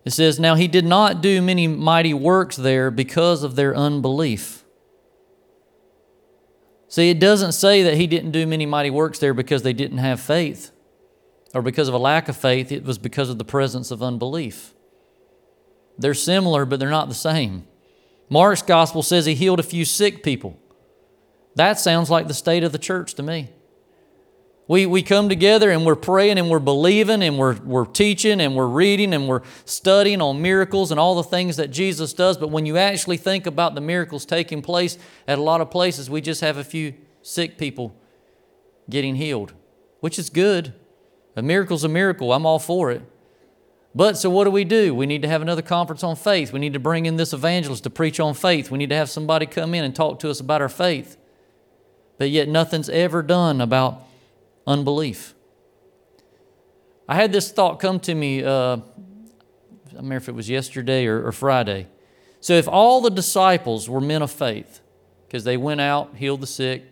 it 0.05 0.13
says, 0.13 0.39
Now 0.39 0.55
he 0.55 0.67
did 0.67 0.85
not 0.85 1.21
do 1.21 1.41
many 1.41 1.67
mighty 1.67 2.13
works 2.13 2.55
there 2.55 2.91
because 2.91 3.43
of 3.43 3.55
their 3.55 3.75
unbelief. 3.75 4.63
See, 6.87 7.09
it 7.09 7.19
doesn't 7.19 7.51
say 7.51 7.83
that 7.83 7.95
he 7.95 8.07
didn't 8.07 8.31
do 8.31 8.47
many 8.47 8.65
mighty 8.65 8.89
works 8.89 9.19
there 9.19 9.33
because 9.33 9.63
they 9.63 9.73
didn't 9.73 9.97
have 9.97 10.19
faith 10.19 10.71
or 11.53 11.61
because 11.61 11.87
of 11.87 11.93
a 11.93 11.97
lack 11.99 12.29
of 12.29 12.37
faith. 12.37 12.71
It 12.71 12.85
was 12.85 12.97
because 12.97 13.29
of 13.29 13.37
the 13.37 13.45
presence 13.45 13.91
of 13.91 14.01
unbelief. 14.01 14.73
They're 15.97 16.13
similar, 16.13 16.65
but 16.65 16.79
they're 16.79 16.89
not 16.89 17.09
the 17.09 17.15
same. 17.15 17.67
Mark's 18.29 18.61
gospel 18.61 19.03
says 19.03 19.25
he 19.25 19.35
healed 19.35 19.59
a 19.59 19.63
few 19.63 19.85
sick 19.85 20.23
people. 20.23 20.59
That 21.55 21.79
sounds 21.79 22.09
like 22.09 22.27
the 22.27 22.33
state 22.33 22.63
of 22.63 22.71
the 22.71 22.77
church 22.77 23.13
to 23.15 23.23
me. 23.23 23.49
We, 24.67 24.87
we 24.87 25.03
come 25.03 25.29
together 25.29 25.69
and 25.69 25.85
we're 25.85 25.95
praying 25.95 26.39
and 26.39 26.49
we're 26.49 26.59
believing 26.59 27.21
and 27.21 27.37
we're, 27.37 27.55
we're 27.61 27.85
teaching 27.85 28.41
and 28.41 28.55
we're 28.55 28.65
reading 28.65 29.13
and 29.13 29.27
we're 29.27 29.43
studying 29.63 30.21
on 30.21 30.41
miracles 30.41 30.89
and 30.89 30.99
all 30.99 31.15
the 31.15 31.23
things 31.23 31.57
that 31.57 31.69
Jesus 31.69 32.13
does. 32.13 32.37
But 32.37 32.49
when 32.49 32.65
you 32.65 32.77
actually 32.77 33.17
think 33.17 33.45
about 33.45 33.75
the 33.75 33.81
miracles 33.81 34.25
taking 34.25 34.63
place 34.63 34.97
at 35.27 35.37
a 35.37 35.41
lot 35.41 35.61
of 35.61 35.69
places, 35.69 36.09
we 36.09 36.19
just 36.19 36.41
have 36.41 36.57
a 36.57 36.63
few 36.63 36.95
sick 37.21 37.59
people 37.59 37.95
getting 38.89 39.15
healed, 39.15 39.53
which 39.99 40.17
is 40.17 40.31
good. 40.31 40.73
A 41.35 41.43
miracle's 41.43 41.83
a 41.83 41.89
miracle. 41.89 42.33
I'm 42.33 42.45
all 42.45 42.59
for 42.59 42.89
it. 42.89 43.03
But 43.93 44.17
so 44.17 44.31
what 44.31 44.45
do 44.45 44.51
we 44.51 44.63
do? 44.63 44.95
We 44.95 45.05
need 45.05 45.21
to 45.21 45.27
have 45.27 45.43
another 45.43 45.61
conference 45.61 46.03
on 46.03 46.15
faith. 46.15 46.51
We 46.51 46.59
need 46.59 46.73
to 46.73 46.79
bring 46.79 47.05
in 47.05 47.17
this 47.17 47.33
evangelist 47.33 47.83
to 47.83 47.91
preach 47.91 48.19
on 48.19 48.33
faith. 48.33 48.71
We 48.71 48.79
need 48.79 48.89
to 48.89 48.95
have 48.95 49.11
somebody 49.11 49.45
come 49.45 49.75
in 49.75 49.83
and 49.83 49.95
talk 49.95 50.19
to 50.19 50.29
us 50.29 50.39
about 50.39 50.61
our 50.61 50.69
faith. 50.69 51.17
But 52.17 52.30
yet 52.30 52.47
nothing's 52.47 52.89
ever 52.89 53.21
done 53.21 53.62
about 53.62 54.01
unbelief. 54.65 55.34
I 57.08 57.15
had 57.15 57.32
this 57.32 57.51
thought 57.51 57.80
come 57.80 57.99
to 58.01 58.15
me, 58.15 58.43
uh, 58.43 58.49
I 58.49 58.78
don't 58.78 59.95
remember 59.95 60.15
if 60.15 60.30
it 60.30 60.36
was 60.36 60.49
yesterday 60.49 61.06
or, 61.06 61.28
or 61.28 61.32
Friday. 61.32 61.88
So, 62.39 62.54
if 62.54 62.67
all 62.67 63.01
the 63.01 63.10
disciples 63.10 63.89
were 63.89 64.01
men 64.01 64.21
of 64.21 64.32
faith, 64.32 64.82
because 65.28 65.43
they 65.43 65.58
went 65.58 65.82
out, 65.82 66.15
healed 66.15 66.41
the 66.41 66.47
sick, 66.47 66.84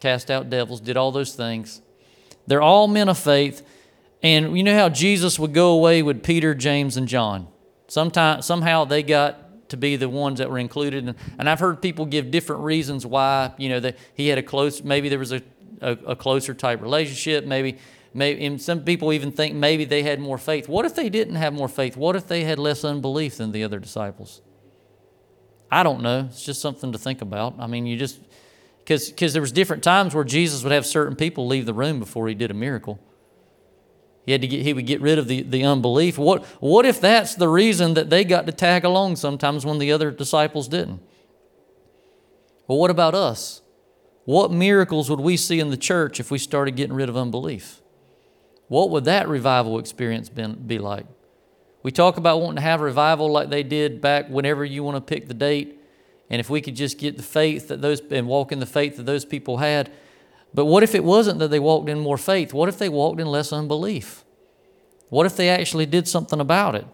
cast 0.00 0.30
out 0.30 0.50
devils, 0.50 0.80
did 0.80 0.96
all 0.96 1.12
those 1.12 1.34
things, 1.34 1.82
they're 2.46 2.62
all 2.62 2.88
men 2.88 3.08
of 3.08 3.18
faith. 3.18 3.66
And 4.22 4.56
you 4.56 4.62
know 4.62 4.76
how 4.76 4.90
Jesus 4.90 5.38
would 5.38 5.54
go 5.54 5.72
away 5.72 6.02
with 6.02 6.22
Peter, 6.22 6.54
James, 6.54 6.96
and 6.96 7.08
John? 7.08 7.48
Sometime, 7.88 8.42
somehow 8.42 8.84
they 8.84 9.02
got 9.02 9.49
to 9.70 9.76
be 9.76 9.96
the 9.96 10.08
ones 10.08 10.38
that 10.38 10.50
were 10.50 10.58
included. 10.58 11.04
And, 11.04 11.16
and 11.38 11.48
I've 11.48 11.60
heard 11.60 11.82
people 11.82 12.06
give 12.06 12.30
different 12.30 12.62
reasons 12.62 13.06
why, 13.06 13.52
you 13.58 13.68
know, 13.68 13.80
that 13.80 13.96
he 14.14 14.28
had 14.28 14.38
a 14.38 14.42
close, 14.42 14.82
maybe 14.84 15.08
there 15.08 15.18
was 15.18 15.32
a, 15.32 15.42
a, 15.80 15.92
a 16.08 16.16
closer 16.16 16.54
type 16.54 16.80
relationship, 16.80 17.44
maybe. 17.44 17.78
Maybe, 18.12 18.44
and 18.44 18.60
some 18.60 18.82
people 18.82 19.12
even 19.12 19.30
think 19.30 19.54
maybe 19.54 19.84
they 19.84 20.02
had 20.02 20.18
more 20.18 20.36
faith. 20.36 20.68
What 20.68 20.84
if 20.84 20.96
they 20.96 21.08
didn't 21.08 21.36
have 21.36 21.52
more 21.52 21.68
faith? 21.68 21.96
What 21.96 22.16
if 22.16 22.26
they 22.26 22.42
had 22.42 22.58
less 22.58 22.84
unbelief 22.84 23.36
than 23.36 23.52
the 23.52 23.62
other 23.62 23.78
disciples? 23.78 24.42
I 25.70 25.84
don't 25.84 26.02
know. 26.02 26.26
It's 26.28 26.44
just 26.44 26.60
something 26.60 26.90
to 26.90 26.98
think 26.98 27.22
about. 27.22 27.54
I 27.60 27.68
mean, 27.68 27.86
you 27.86 27.96
just 27.96 28.18
because 28.84 29.32
there 29.32 29.40
was 29.40 29.52
different 29.52 29.84
times 29.84 30.12
where 30.12 30.24
Jesus 30.24 30.64
would 30.64 30.72
have 30.72 30.84
certain 30.84 31.14
people 31.14 31.46
leave 31.46 31.66
the 31.66 31.74
room 31.74 32.00
before 32.00 32.26
he 32.26 32.34
did 32.34 32.50
a 32.50 32.54
miracle. 32.54 32.98
He 34.30 34.32
had 34.32 34.42
to 34.42 34.46
get 34.46 34.62
he 34.62 34.72
would 34.72 34.86
get 34.86 35.00
rid 35.00 35.18
of 35.18 35.26
the, 35.26 35.42
the 35.42 35.64
unbelief. 35.64 36.16
What 36.16 36.44
what 36.60 36.86
if 36.86 37.00
that's 37.00 37.34
the 37.34 37.48
reason 37.48 37.94
that 37.94 38.10
they 38.10 38.22
got 38.22 38.46
to 38.46 38.52
tag 38.52 38.84
along 38.84 39.16
sometimes 39.16 39.66
when 39.66 39.78
the 39.80 39.90
other 39.90 40.12
disciples 40.12 40.68
didn't? 40.68 41.02
Well, 42.68 42.78
what 42.78 42.92
about 42.92 43.16
us? 43.16 43.60
What 44.26 44.52
miracles 44.52 45.10
would 45.10 45.18
we 45.18 45.36
see 45.36 45.58
in 45.58 45.70
the 45.70 45.76
church 45.76 46.20
if 46.20 46.30
we 46.30 46.38
started 46.38 46.76
getting 46.76 46.94
rid 46.94 47.08
of 47.08 47.16
unbelief? 47.16 47.82
What 48.68 48.90
would 48.90 49.04
that 49.06 49.26
revival 49.26 49.80
experience 49.80 50.28
been, 50.28 50.54
be 50.64 50.78
like? 50.78 51.06
We 51.82 51.90
talk 51.90 52.16
about 52.16 52.40
wanting 52.40 52.58
to 52.58 52.62
have 52.62 52.82
revival 52.82 53.32
like 53.32 53.50
they 53.50 53.64
did 53.64 54.00
back 54.00 54.28
whenever 54.28 54.64
you 54.64 54.84
want 54.84 54.94
to 54.94 55.00
pick 55.00 55.26
the 55.26 55.34
date. 55.34 55.76
And 56.30 56.38
if 56.38 56.48
we 56.48 56.60
could 56.60 56.76
just 56.76 56.98
get 56.98 57.16
the 57.16 57.24
faith 57.24 57.66
that 57.66 57.82
those 57.82 58.00
and 58.12 58.28
walk 58.28 58.52
in 58.52 58.60
the 58.60 58.66
faith 58.66 58.96
that 58.96 59.06
those 59.06 59.24
people 59.24 59.56
had. 59.56 59.90
But 60.52 60.64
what 60.64 60.82
if 60.82 60.94
it 60.94 61.04
wasn't 61.04 61.38
that 61.38 61.48
they 61.48 61.60
walked 61.60 61.88
in 61.88 62.00
more 62.00 62.18
faith? 62.18 62.52
What 62.52 62.68
if 62.68 62.78
they 62.78 62.88
walked 62.88 63.20
in 63.20 63.26
less 63.26 63.52
unbelief? 63.52 64.24
What 65.08 65.26
if 65.26 65.36
they 65.36 65.48
actually 65.48 65.86
did 65.86 66.08
something 66.08 66.40
about 66.40 66.74
it? 66.74 66.86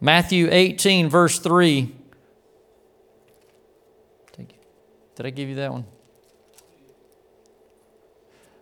Matthew 0.00 0.48
18, 0.50 1.08
verse 1.08 1.38
3. 1.38 1.94
Did 5.14 5.26
I 5.26 5.30
give 5.30 5.48
you 5.48 5.54
that 5.56 5.70
one? 5.70 5.84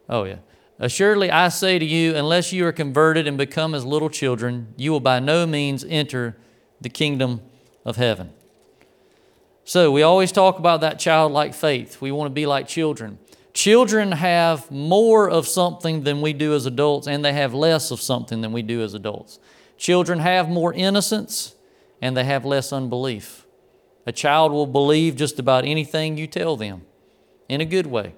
Oh, 0.09 0.25
yeah. 0.25 0.39
Assuredly, 0.79 1.31
I 1.31 1.49
say 1.49 1.79
to 1.79 1.85
you, 1.85 2.17
unless 2.17 2.53
you 2.53 2.67
are 2.67 2.73
converted 2.73 3.29
and 3.29 3.39
become 3.39 3.75
as 3.75 3.85
little 3.85 4.11
children, 4.11 4.75
you 4.77 4.91
will 4.91 5.01
by 5.01 5.21
no 5.21 5.47
means 5.47 5.85
enter 5.89 6.37
the 6.81 6.89
kingdom 6.89 7.43
of 7.85 7.97
heaven. 7.97 8.33
So, 9.63 9.93
we 9.93 10.03
always 10.03 10.33
talk 10.33 10.59
about 10.59 10.81
that 10.81 10.99
childlike 10.99 11.55
faith. 11.55 12.01
We 12.01 12.11
want 12.11 12.29
to 12.29 12.35
be 12.35 12.47
like 12.47 12.67
children. 12.67 13.20
Children 13.53 14.13
have 14.13 14.71
more 14.71 15.29
of 15.29 15.47
something 15.47 16.05
than 16.05 16.21
we 16.21 16.33
do 16.33 16.55
as 16.55 16.67
adults, 16.67 17.07
and 17.07 17.25
they 17.25 17.33
have 17.33 17.53
less 17.53 17.91
of 17.91 18.01
something 18.01 18.41
than 18.41 18.53
we 18.53 18.63
do 18.63 18.83
as 18.83 18.95
adults. 18.95 19.39
Children 19.77 20.21
have 20.21 20.49
more 20.49 20.73
innocence, 20.73 21.57
and 22.01 22.17
they 22.17 22.25
have 22.25 22.45
less 22.45 22.73
unbelief. 22.73 23.47
A 24.07 24.13
child 24.13 24.53
will 24.53 24.67
believe 24.67 25.17
just 25.17 25.39
about 25.39 25.65
anything 25.65 26.17
you 26.17 26.27
tell 26.27 26.57
them 26.57 26.83
in 27.49 27.61
a 27.61 27.65
good 27.65 27.87
way. 27.87 28.15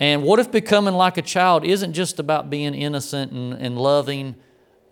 And 0.00 0.22
what 0.22 0.38
if 0.38 0.50
becoming 0.50 0.94
like 0.94 1.16
a 1.16 1.22
child 1.22 1.64
isn't 1.64 1.92
just 1.92 2.18
about 2.18 2.50
being 2.50 2.74
innocent 2.74 3.32
and, 3.32 3.52
and 3.54 3.78
loving, 3.78 4.36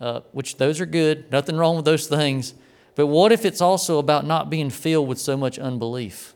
uh, 0.00 0.20
which 0.32 0.56
those 0.56 0.80
are 0.80 0.86
good, 0.86 1.30
nothing 1.32 1.56
wrong 1.56 1.76
with 1.76 1.84
those 1.84 2.06
things, 2.06 2.54
but 2.94 3.08
what 3.08 3.32
if 3.32 3.44
it's 3.44 3.60
also 3.60 3.98
about 3.98 4.24
not 4.24 4.50
being 4.50 4.70
filled 4.70 5.08
with 5.08 5.18
so 5.18 5.36
much 5.36 5.58
unbelief? 5.58 6.35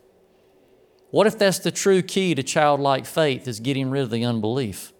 What 1.11 1.27
if 1.27 1.39
that's 1.39 1.59
the 1.59 1.71
true 1.71 2.03
key 2.03 2.35
to 2.35 2.43
childlike 2.43 3.05
faith 3.05 3.49
is 3.49 3.61
getting 3.61 3.91
rid 3.91 4.03
of 4.03 4.11
the 4.11 4.25
unbelief? 4.25 4.93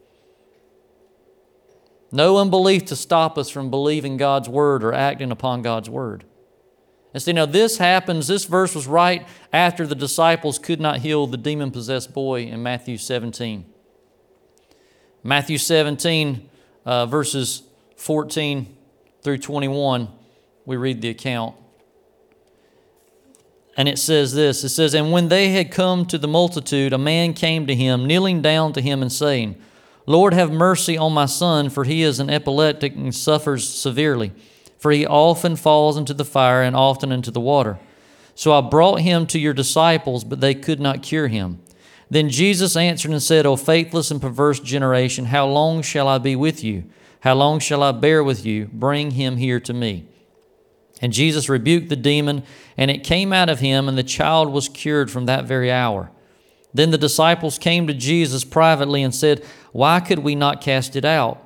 No 2.13 2.39
unbelief 2.39 2.85
to 2.87 2.97
stop 2.97 3.39
us 3.39 3.49
from 3.49 3.71
believing 3.71 4.17
God's 4.17 4.49
word 4.49 4.83
or 4.83 4.93
acting 4.93 5.31
upon 5.31 5.63
God's 5.63 5.89
word. 5.89 6.25
And 7.13 7.23
see, 7.23 7.33
now 7.33 7.47
this 7.47 7.79
happens, 7.79 8.29
this 8.29 8.45
verse 8.45 8.75
was 8.75 8.87
right 8.87 9.27
after 9.53 9.87
the 9.87 9.95
disciples 9.95 10.59
could 10.59 10.81
not 10.81 10.99
heal 10.99 11.27
the 11.27 11.37
demon 11.37 11.71
possessed 11.71 12.13
boy 12.13 12.43
in 12.43 12.63
Matthew 12.63 12.99
17. 12.99 13.65
Matthew 15.23 15.59
17, 15.59 16.49
uh, 16.85 17.07
verses 17.07 17.63
14 17.97 18.77
through 19.23 19.39
21, 19.39 20.09
we 20.65 20.77
read 20.77 21.03
the 21.03 21.11
account. 21.11 21.57
And 23.77 23.89
it 23.89 23.99
says 23.99 24.35
this 24.35 24.65
It 24.65 24.71
says, 24.71 24.95
And 24.95 25.13
when 25.13 25.29
they 25.29 25.51
had 25.51 25.71
come 25.71 26.07
to 26.07 26.19
the 26.19 26.29
multitude, 26.29 26.93
a 26.93 26.99
man 26.99 27.35
came 27.35 27.67
to 27.67 27.75
him, 27.75 28.07
kneeling 28.07 28.43
down 28.43 28.73
to 28.75 28.81
him 28.81 29.03
and 29.03 29.13
saying, 29.13 29.57
Lord, 30.07 30.35
have 30.35 30.51
mercy 30.51 30.99
on 30.99 31.13
my 31.13 31.27
son, 31.27 31.71
for 31.71 31.85
he 31.85 32.03
is 32.03 32.19
an 32.19 32.31
epileptic 32.31 32.95
and 32.97 33.15
suffers 33.15 33.69
severely 33.69 34.33
for 34.81 34.91
he 34.91 35.07
often 35.07 35.57
falls 35.57 35.99
into 35.99 36.15
the 36.15 36.25
fire 36.25 36.63
and 36.63 36.75
often 36.75 37.13
into 37.13 37.31
the 37.31 37.39
water. 37.39 37.79
So 38.35 38.55
I 38.55 38.63
brought 38.63 39.01
him 39.01 39.27
to 39.27 39.39
your 39.39 39.53
disciples, 39.53 40.25
but 40.25 40.41
they 40.41 40.55
could 40.55 40.81
not 40.81 41.03
cure 41.03 41.29
him. 41.29 41.61
Then 42.09 42.31
Jesus 42.31 42.77
answered 42.77 43.11
and 43.11 43.23
said, 43.23 43.45
O 43.45 43.57
faithless 43.57 44.11
and 44.11 44.23
perverse 44.23 44.59
generation, 44.59 45.27
how 45.27 45.47
long 45.47 45.83
shall 45.83 46.09
I 46.09 46.17
be 46.17 46.35
with 46.35 46.65
you? 46.65 46.85
How 47.21 47.35
long 47.35 47.59
shall 47.59 47.83
I 47.83 47.93
bear 47.93 48.25
with 48.25 48.47
you? 48.47 48.71
Bring 48.73 49.11
him 49.11 49.37
here 49.37 49.61
to 49.61 49.75
me. 49.75 50.09
And 51.01 51.13
Jesus 51.13 51.49
rebuked 51.49 51.89
the 51.89 51.97
demon, 51.97 52.43
and 52.77 52.91
it 52.91 53.05
came 53.05 53.33
out 53.33 53.49
of 53.49 53.61
him, 53.61 53.89
and 53.89 53.97
the 53.97 54.03
child 54.03 54.51
was 54.51 54.69
cured 54.69 55.11
from 55.11 55.27
that 55.27 55.47
very 55.47 55.71
hour. 55.73 56.11
Then 56.75 56.91
the 56.91 56.99
disciples 56.99 57.59
came 57.59 57.87
to 57.87 57.95
Jesus 57.95 58.45
privately 58.45 59.03
and 59.03 59.15
said, 59.15 59.45
Why 59.73 60.01
could 60.01 60.21
we 60.21 60.35
not 60.35 60.61
cast 60.61 60.97
it 60.97 61.05
out? 61.05 61.43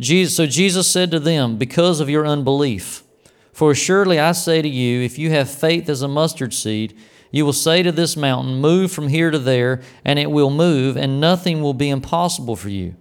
Jesus, 0.00 0.36
so 0.36 0.46
Jesus 0.46 0.88
said 0.88 1.10
to 1.10 1.20
them, 1.20 1.58
Because 1.58 2.00
of 2.00 2.10
your 2.10 2.26
unbelief. 2.26 3.04
For 3.52 3.74
surely 3.74 4.18
I 4.18 4.32
say 4.32 4.62
to 4.62 4.68
you, 4.68 5.02
if 5.02 5.18
you 5.18 5.30
have 5.30 5.50
faith 5.50 5.88
as 5.88 6.02
a 6.02 6.08
mustard 6.08 6.54
seed, 6.54 6.96
you 7.30 7.44
will 7.44 7.52
say 7.52 7.82
to 7.82 7.92
this 7.92 8.16
mountain, 8.16 8.56
Move 8.56 8.90
from 8.90 9.08
here 9.08 9.30
to 9.30 9.38
there, 9.38 9.82
and 10.04 10.18
it 10.18 10.30
will 10.30 10.50
move, 10.50 10.96
and 10.96 11.20
nothing 11.20 11.60
will 11.60 11.74
be 11.74 11.90
impossible 11.90 12.56
for 12.56 12.70
you. 12.70 12.94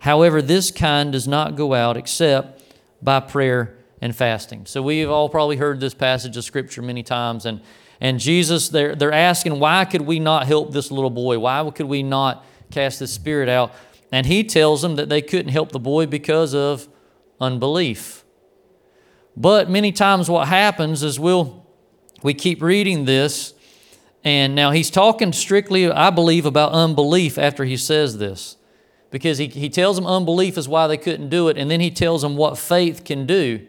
However, 0.00 0.40
this 0.40 0.70
kind 0.70 1.12
does 1.12 1.28
not 1.28 1.56
go 1.56 1.74
out 1.74 1.96
except 1.96 2.62
by 3.02 3.20
prayer 3.20 3.76
and 4.04 4.14
fasting. 4.14 4.66
So 4.66 4.82
we've 4.82 5.08
all 5.08 5.30
probably 5.30 5.56
heard 5.56 5.80
this 5.80 5.94
passage 5.94 6.36
of 6.36 6.44
Scripture 6.44 6.82
many 6.82 7.02
times, 7.02 7.46
and, 7.46 7.62
and 8.02 8.20
Jesus, 8.20 8.68
they're, 8.68 8.94
they're 8.94 9.10
asking, 9.10 9.58
Why 9.58 9.86
could 9.86 10.02
we 10.02 10.20
not 10.20 10.46
help 10.46 10.72
this 10.72 10.90
little 10.90 11.08
boy? 11.08 11.38
Why 11.38 11.68
could 11.70 11.86
we 11.86 12.02
not 12.02 12.44
cast 12.70 13.00
this 13.00 13.14
spirit 13.14 13.48
out? 13.48 13.72
And 14.12 14.26
he 14.26 14.44
tells 14.44 14.82
them 14.82 14.96
that 14.96 15.08
they 15.08 15.22
couldn't 15.22 15.52
help 15.52 15.72
the 15.72 15.78
boy 15.78 16.04
because 16.04 16.54
of 16.54 16.86
unbelief. 17.40 18.26
But 19.38 19.70
many 19.70 19.90
times 19.90 20.28
what 20.28 20.48
happens 20.48 21.02
is 21.02 21.18
we'll 21.18 21.66
we 22.22 22.34
keep 22.34 22.60
reading 22.62 23.06
this 23.06 23.54
and 24.22 24.54
now 24.54 24.70
he's 24.70 24.90
talking 24.90 25.32
strictly, 25.32 25.90
I 25.90 26.10
believe, 26.10 26.44
about 26.44 26.72
unbelief 26.72 27.38
after 27.38 27.64
he 27.64 27.78
says 27.78 28.18
this. 28.18 28.58
Because 29.10 29.38
he, 29.38 29.46
he 29.46 29.70
tells 29.70 29.96
them 29.96 30.06
unbelief 30.06 30.58
is 30.58 30.68
why 30.68 30.86
they 30.88 30.96
couldn't 30.98 31.30
do 31.30 31.48
it, 31.48 31.56
and 31.56 31.70
then 31.70 31.80
he 31.80 31.90
tells 31.90 32.20
them 32.20 32.36
what 32.36 32.58
faith 32.58 33.04
can 33.04 33.26
do. 33.26 33.66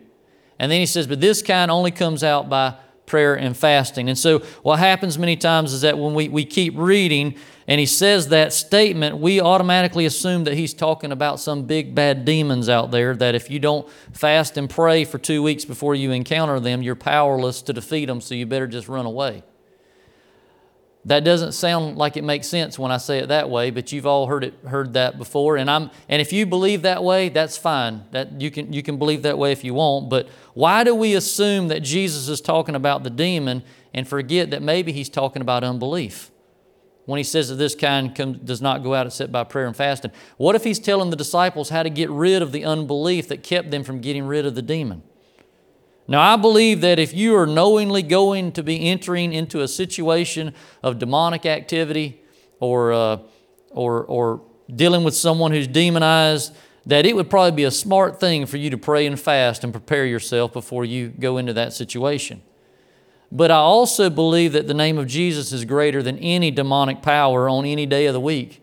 And 0.60 0.72
then 0.72 0.80
he 0.80 0.86
says, 0.86 1.08
but 1.08 1.22
this 1.22 1.42
kind 1.42 1.70
only 1.70 1.92
comes 1.92 2.24
out 2.24 2.50
by 2.50 2.76
prayer 3.06 3.36
and 3.36 3.56
fasting. 3.56 4.10
And 4.10 4.18
so, 4.18 4.40
what 4.64 4.80
happens 4.80 5.18
many 5.18 5.36
times 5.36 5.74
is 5.74 5.82
that 5.82 5.98
when 5.98 6.14
we, 6.14 6.30
we 6.30 6.46
keep 6.46 6.74
reading 6.76 7.36
and 7.68 7.80
he 7.80 7.86
says 7.86 8.30
that 8.30 8.54
statement, 8.54 9.18
we 9.18 9.42
automatically 9.42 10.06
assume 10.06 10.44
that 10.46 10.54
he's 10.54 10.74
talking 10.74 11.12
about 11.12 11.40
some 11.40 11.64
big 11.64 11.96
bad 11.96 12.26
demons 12.26 12.70
out 12.70 12.92
there 12.92 13.16
that 13.16 13.36
if 13.36 13.50
you 13.50 13.60
don't 13.60 13.90
fast 14.14 14.58
and 14.58 14.70
pray 14.70 15.04
for 15.04 15.18
two 15.18 15.42
weeks 15.42 15.66
before 15.66 15.96
you 15.96 16.12
encounter 16.12 16.60
them, 16.60 16.82
you're 16.82 16.96
powerless 16.96 17.62
to 17.64 17.74
defeat 17.74 18.06
them, 18.06 18.22
so 18.22 18.36
you 18.36 18.46
better 18.46 18.68
just 18.68 18.88
run 18.88 19.06
away. 19.06 19.44
That 21.06 21.24
doesn't 21.24 21.52
sound 21.52 21.98
like 21.98 22.18
it 22.18 22.24
makes 22.24 22.48
sense 22.48 22.80
when 22.80 22.92
I 22.92 22.98
say 22.98 23.20
it 23.20 23.28
that 23.28 23.48
way, 23.48 23.70
but 23.70 23.92
you've 23.92 24.08
all 24.08 24.26
heard 24.26 24.44
it 24.44 24.56
heard 24.68 24.94
that 24.94 25.20
before. 25.20 25.56
And 25.56 25.70
I'm 25.70 25.92
and 26.10 26.20
if 26.20 26.34
you 26.34 26.48
believe 26.48 26.82
that 26.82 27.04
way, 27.04 27.30
that's 27.30 27.58
fine. 27.58 28.04
That 28.10 28.42
you 28.42 28.50
can 28.50 28.74
you 28.74 28.82
can 28.82 28.98
believe 28.98 29.22
that 29.22 29.38
way 29.38 29.52
if 29.52 29.64
you 29.64 29.76
want. 29.76 30.10
But 30.10 30.28
why 30.56 30.84
do 30.84 30.96
we 30.96 31.14
assume 31.14 31.68
that 31.68 31.82
Jesus 31.82 32.28
is 32.28 32.42
talking 32.42 32.74
about 32.74 33.04
the 33.04 33.12
demon 33.12 33.62
and 33.94 34.08
forget 34.08 34.50
that 34.50 34.64
maybe 34.64 34.92
he's 34.92 35.10
talking 35.10 35.44
about 35.44 35.64
unbelief? 35.64 36.32
When 37.06 37.20
he 37.20 37.24
says 37.24 37.50
that 37.50 37.56
this 37.56 37.76
kind 37.76 38.16
comes, 38.16 38.40
does 38.40 38.64
not 38.64 38.82
go 38.82 38.96
out 38.96 39.06
except 39.06 39.32
by 39.32 39.44
prayer 39.44 39.68
and 39.68 39.76
fasting. 39.76 40.12
What 40.38 40.56
if 40.56 40.64
he's 40.64 40.80
telling 40.80 41.12
the 41.12 41.16
disciples 41.16 41.70
how 41.70 41.84
to 41.84 41.90
get 41.92 42.10
rid 42.10 42.42
of 42.42 42.52
the 42.52 42.66
unbelief 42.66 43.28
that 43.28 43.44
kept 43.44 43.70
them 43.70 43.84
from 43.84 44.02
getting 44.02 44.26
rid 44.26 44.48
of 44.48 44.56
the 44.56 44.64
demon? 44.64 45.04
Now, 46.08 46.22
I 46.22 46.36
believe 46.36 46.82
that 46.82 47.00
if 47.00 47.14
you 47.14 47.36
are 47.36 47.48
knowingly 47.48 48.04
going 48.04 48.52
to 48.54 48.64
be 48.64 48.90
entering 48.90 49.34
into 49.34 49.62
a 49.62 49.68
situation 49.68 50.54
of 50.84 51.00
demonic 51.00 51.46
activity 51.46 52.22
or, 52.60 52.94
uh, 52.94 53.18
or, 53.72 54.04
or 54.04 54.42
dealing 54.74 55.04
with 55.04 55.16
someone 55.16 55.52
who's 55.52 55.68
demonized, 55.68 56.56
that 56.86 57.06
it 57.06 57.16
would 57.16 57.30
probably 57.30 57.56
be 57.56 57.64
a 57.64 57.72
smart 57.72 58.20
thing 58.20 58.46
for 58.46 58.58
you 58.58 58.70
to 58.70 58.78
pray 58.78 59.08
and 59.08 59.20
fast 59.20 59.64
and 59.64 59.74
prepare 59.74 60.06
yourself 60.06 60.54
before 60.54 60.86
you 60.86 61.10
go 61.10 61.38
into 61.38 61.54
that 61.54 61.74
situation. 61.74 62.42
But 63.32 63.50
I 63.50 63.56
also 63.56 64.12
believe 64.12 64.54
that 64.54 64.68
the 64.68 64.74
name 64.76 65.00
of 65.00 65.08
Jesus 65.08 65.52
is 65.52 65.66
greater 65.66 66.04
than 66.04 66.20
any 66.20 66.52
demonic 66.52 67.02
power 67.02 67.50
on 67.50 67.66
any 67.66 67.88
day 67.88 68.06
of 68.06 68.14
the 68.14 68.20
week. 68.20 68.62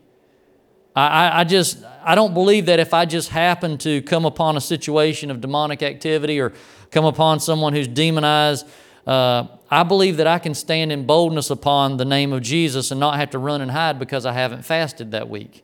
I, 0.95 1.41
I, 1.41 1.43
just, 1.43 1.83
I 2.03 2.13
don't 2.13 2.33
believe 2.33 2.67
that 2.67 2.79
if 2.79 2.93
I 2.93 3.05
just 3.05 3.29
happen 3.29 3.77
to 3.79 4.01
come 4.03 4.25
upon 4.25 4.57
a 4.57 4.61
situation 4.61 5.31
of 5.31 5.41
demonic 5.41 5.81
activity 5.81 6.39
or 6.39 6.53
come 6.93 7.05
upon 7.05 7.39
someone 7.39 7.73
who's 7.73 7.87
demonized, 7.87 8.67
uh, 9.05 9.47
I, 9.69 9.83
believe 9.83 10.17
that 10.17 10.27
I 10.27 10.39
can 10.39 10.53
stand 10.53 10.91
in 10.91 11.05
boldness 11.05 11.49
upon 11.49 11.97
the 11.97 12.05
name 12.05 12.31
of 12.31 12.41
Jesus 12.41 12.91
and 12.91 12.99
not 12.99 13.17
have 13.17 13.31
to 13.31 13.39
run 13.39 13.61
and 13.61 13.71
hide 13.71 13.99
because 13.99 14.25
I 14.25 14.33
haven't 14.33 14.63
fasted 14.63 15.11
that 15.11 15.29
week. 15.29 15.63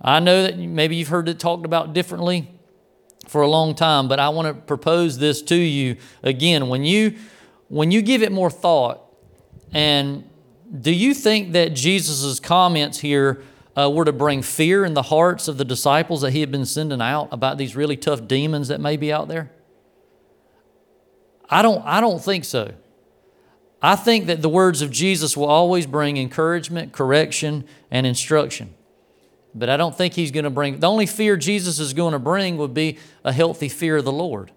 I 0.00 0.20
know 0.20 0.42
that 0.42 0.58
maybe 0.58 0.96
you've 0.96 1.08
heard 1.08 1.28
it 1.28 1.38
talked 1.38 1.66
about 1.66 1.92
differently 1.92 2.48
for 3.28 3.42
a 3.42 3.48
long 3.48 3.74
time, 3.74 4.08
but 4.08 4.18
I 4.18 4.30
want 4.30 4.48
to 4.48 4.54
propose 4.54 5.18
this 5.18 5.42
to 5.42 5.56
you 5.56 5.96
again. 6.22 6.68
When 6.68 6.84
you 6.84 7.16
when 7.68 7.90
you 7.90 8.02
give 8.02 8.22
it 8.22 8.32
more 8.32 8.50
thought, 8.50 9.00
and 9.72 10.28
do 10.80 10.92
you 10.92 11.14
think 11.14 11.52
that 11.52 11.74
Jesus' 11.74 12.40
comments 12.40 12.98
here 12.98 13.42
uh, 13.76 13.90
were 13.90 14.04
to 14.04 14.12
bring 14.12 14.42
fear 14.42 14.84
in 14.84 14.94
the 14.94 15.02
hearts 15.02 15.48
of 15.48 15.58
the 15.58 15.64
disciples 15.64 16.20
that 16.20 16.32
he 16.32 16.40
had 16.40 16.50
been 16.50 16.66
sending 16.66 17.00
out 17.00 17.28
about 17.32 17.58
these 17.58 17.74
really 17.74 17.96
tough 17.96 18.26
demons 18.26 18.68
that 18.68 18.80
may 18.80 18.96
be 18.96 19.12
out 19.12 19.28
there? 19.28 19.50
I 21.48 21.62
don't, 21.62 21.82
I 21.84 22.00
don't 22.00 22.22
think 22.22 22.44
so. 22.44 22.72
I 23.82 23.96
think 23.96 24.26
that 24.26 24.42
the 24.42 24.48
words 24.48 24.80
of 24.80 24.90
Jesus 24.90 25.36
will 25.36 25.46
always 25.46 25.86
bring 25.86 26.16
encouragement, 26.16 26.92
correction, 26.92 27.64
and 27.90 28.06
instruction. 28.06 28.74
But 29.54 29.68
I 29.68 29.76
don't 29.76 29.96
think 29.96 30.14
he's 30.14 30.30
going 30.30 30.44
to 30.44 30.50
bring, 30.50 30.80
the 30.80 30.88
only 30.88 31.06
fear 31.06 31.36
Jesus 31.36 31.78
is 31.78 31.92
going 31.92 32.12
to 32.12 32.18
bring 32.18 32.56
would 32.56 32.72
be 32.72 32.98
a 33.24 33.32
healthy 33.32 33.68
fear 33.68 33.96
of 33.96 34.04
the 34.04 34.12
Lord. 34.12 34.52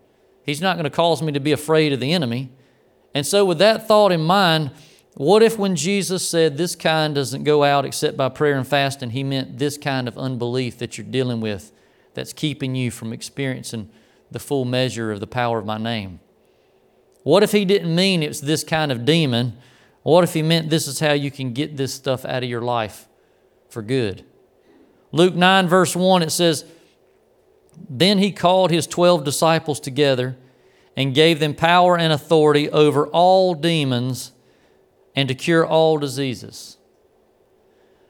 He's 0.46 0.62
not 0.62 0.76
going 0.76 0.86
to 0.86 0.92
cause 0.92 1.22
me 1.22 1.32
to 1.32 1.40
be 1.40 1.52
afraid 1.52 1.92
of 1.92 2.00
the 2.00 2.14
enemy. 2.14 2.52
And 3.14 3.26
so, 3.26 3.46
with 3.46 3.58
that 3.58 3.88
thought 3.88 4.12
in 4.12 4.22
mind, 4.22 4.72
what 5.16 5.42
if 5.42 5.58
when 5.58 5.78
Jesus 5.78 6.28
said 6.28 6.58
this 6.58 6.76
kind 6.76 7.16
doesn't 7.16 7.46
go 7.46 7.64
out 7.64 7.86
except 7.86 8.18
by 8.18 8.28
prayer 8.28 8.58
and 8.58 8.68
fasting, 8.68 9.12
he 9.12 9.24
meant 9.24 9.58
this 9.58 9.78
kind 9.78 10.10
of 10.10 10.18
unbelief 10.18 10.78
that 10.80 10.98
you're 10.98 11.08
dealing 11.08 11.40
with 11.40 11.72
that's 12.14 12.34
keeping 12.34 12.76
you 12.76 12.92
from 12.92 13.14
experiencing 13.14 13.90
the 14.30 14.40
full 14.40 14.66
measure 14.66 15.12
of 15.14 15.22
the 15.22 15.28
power 15.28 15.58
of 15.60 15.66
my 15.66 15.78
name? 15.78 16.20
What 17.24 17.44
if 17.44 17.54
he 17.54 17.64
didn't 17.64 17.96
mean 17.96 18.24
it's 18.24 18.42
this 18.42 18.66
kind 18.66 18.92
of 18.92 19.06
demon? 19.06 19.58
What 20.04 20.26
if 20.26 20.34
he 20.34 20.42
meant 20.42 20.70
this 20.70 20.86
is 20.86 21.00
how 21.00 21.14
you 21.14 21.32
can 21.32 21.54
get 21.54 21.78
this 21.78 21.94
stuff 21.94 22.26
out 22.26 22.44
of 22.44 22.50
your 22.50 22.62
life 22.62 23.08
for 23.70 23.82
good? 23.82 24.26
Luke 25.14 25.34
9, 25.34 25.68
verse 25.70 25.96
1, 25.96 26.24
it 26.24 26.32
says, 26.32 26.66
Then 27.90 28.18
he 28.18 28.34
called 28.34 28.70
his 28.70 28.86
12 28.86 29.24
disciples 29.24 29.80
together 29.80 30.36
and 30.98 31.16
gave 31.16 31.40
them 31.40 31.56
power 31.56 31.98
and 31.98 32.12
authority 32.12 32.70
over 32.70 33.08
all 33.08 33.56
demons 33.56 34.34
and 35.16 35.30
to 35.30 35.36
cure 35.36 35.66
all 35.66 35.98
diseases. 35.98 36.78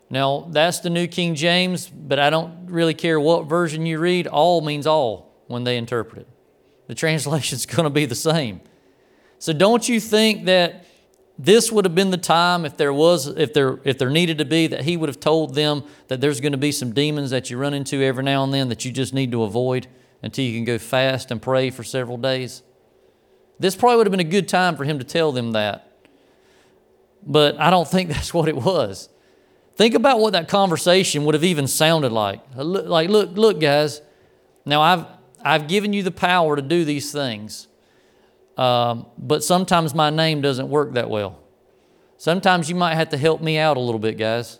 Now, 0.09 0.47
that's 0.51 0.79
the 0.79 0.89
New 0.89 1.07
King 1.07 1.35
James, 1.35 1.87
but 1.87 2.19
I 2.19 2.29
don't 2.29 2.67
really 2.67 2.93
care 2.93 3.19
what 3.19 3.47
version 3.47 3.85
you 3.85 3.99
read. 3.99 4.27
All 4.27 4.61
means 4.61 4.85
all 4.85 5.33
when 5.47 5.63
they 5.63 5.77
interpret 5.77 6.21
it. 6.21 6.27
The 6.87 6.95
translation's 7.03 7.65
going 7.65 7.85
to 7.85 7.89
be 7.89 8.05
the 8.05 8.15
same. 8.15 8.61
So 9.39 9.53
don't 9.53 9.87
you 9.87 9.99
think 9.99 10.45
that 10.45 10.85
this 11.37 11.71
would 11.71 11.85
have 11.85 11.95
been 11.95 12.11
the 12.11 12.17
time 12.17 12.65
if 12.65 12.77
there 12.77 12.93
was 12.93 13.27
if 13.27 13.53
there 13.53 13.79
if 13.83 13.97
there 13.97 14.09
needed 14.09 14.37
to 14.37 14.45
be 14.45 14.67
that 14.67 14.83
he 14.83 14.95
would 14.95 15.09
have 15.09 15.19
told 15.19 15.53
them 15.53 15.83
that 16.07 16.21
there's 16.21 16.39
going 16.39 16.53
to 16.53 16.57
be 16.57 16.71
some 16.71 16.93
demons 16.93 17.31
that 17.31 17.49
you 17.49 17.57
run 17.57 17.73
into 17.73 18.01
every 18.01 18.23
now 18.23 18.43
and 18.43 18.53
then 18.53 18.69
that 18.69 18.85
you 18.85 18.91
just 18.91 19.13
need 19.13 19.31
to 19.31 19.43
avoid 19.43 19.87
until 20.21 20.45
you 20.45 20.53
can 20.57 20.63
go 20.63 20.77
fast 20.77 21.31
and 21.31 21.41
pray 21.41 21.69
for 21.69 21.83
several 21.83 22.15
days 22.15 22.63
this 23.59 23.75
probably 23.75 23.97
would 23.97 24.07
have 24.07 24.11
been 24.11 24.19
a 24.21 24.23
good 24.23 24.47
time 24.47 24.77
for 24.77 24.85
him 24.85 24.97
to 24.97 25.03
tell 25.03 25.33
them 25.33 25.51
that 25.51 25.84
but 27.25 27.59
i 27.59 27.69
don't 27.69 27.87
think 27.87 28.09
that's 28.13 28.33
what 28.33 28.47
it 28.47 28.55
was 28.55 29.09
think 29.75 29.93
about 29.93 30.19
what 30.19 30.33
that 30.33 30.47
conversation 30.47 31.25
would 31.25 31.33
have 31.33 31.43
even 31.43 31.67
sounded 31.67 32.11
like 32.11 32.41
like 32.55 33.09
look 33.09 33.35
look 33.37 33.59
guys 33.59 34.01
now 34.65 34.81
i've 34.81 35.05
i've 35.43 35.67
given 35.67 35.93
you 35.93 36.03
the 36.03 36.11
power 36.11 36.55
to 36.55 36.61
do 36.61 36.85
these 36.85 37.11
things 37.11 37.67
um, 38.57 39.05
but 39.17 39.43
sometimes 39.43 39.93
my 39.93 40.09
name 40.09 40.41
doesn't 40.41 40.69
work 40.69 40.93
that 40.93 41.09
well. 41.09 41.39
Sometimes 42.17 42.69
you 42.69 42.75
might 42.75 42.95
have 42.95 43.09
to 43.09 43.17
help 43.17 43.41
me 43.41 43.57
out 43.57 43.77
a 43.77 43.79
little 43.79 43.99
bit, 43.99 44.17
guys. 44.17 44.59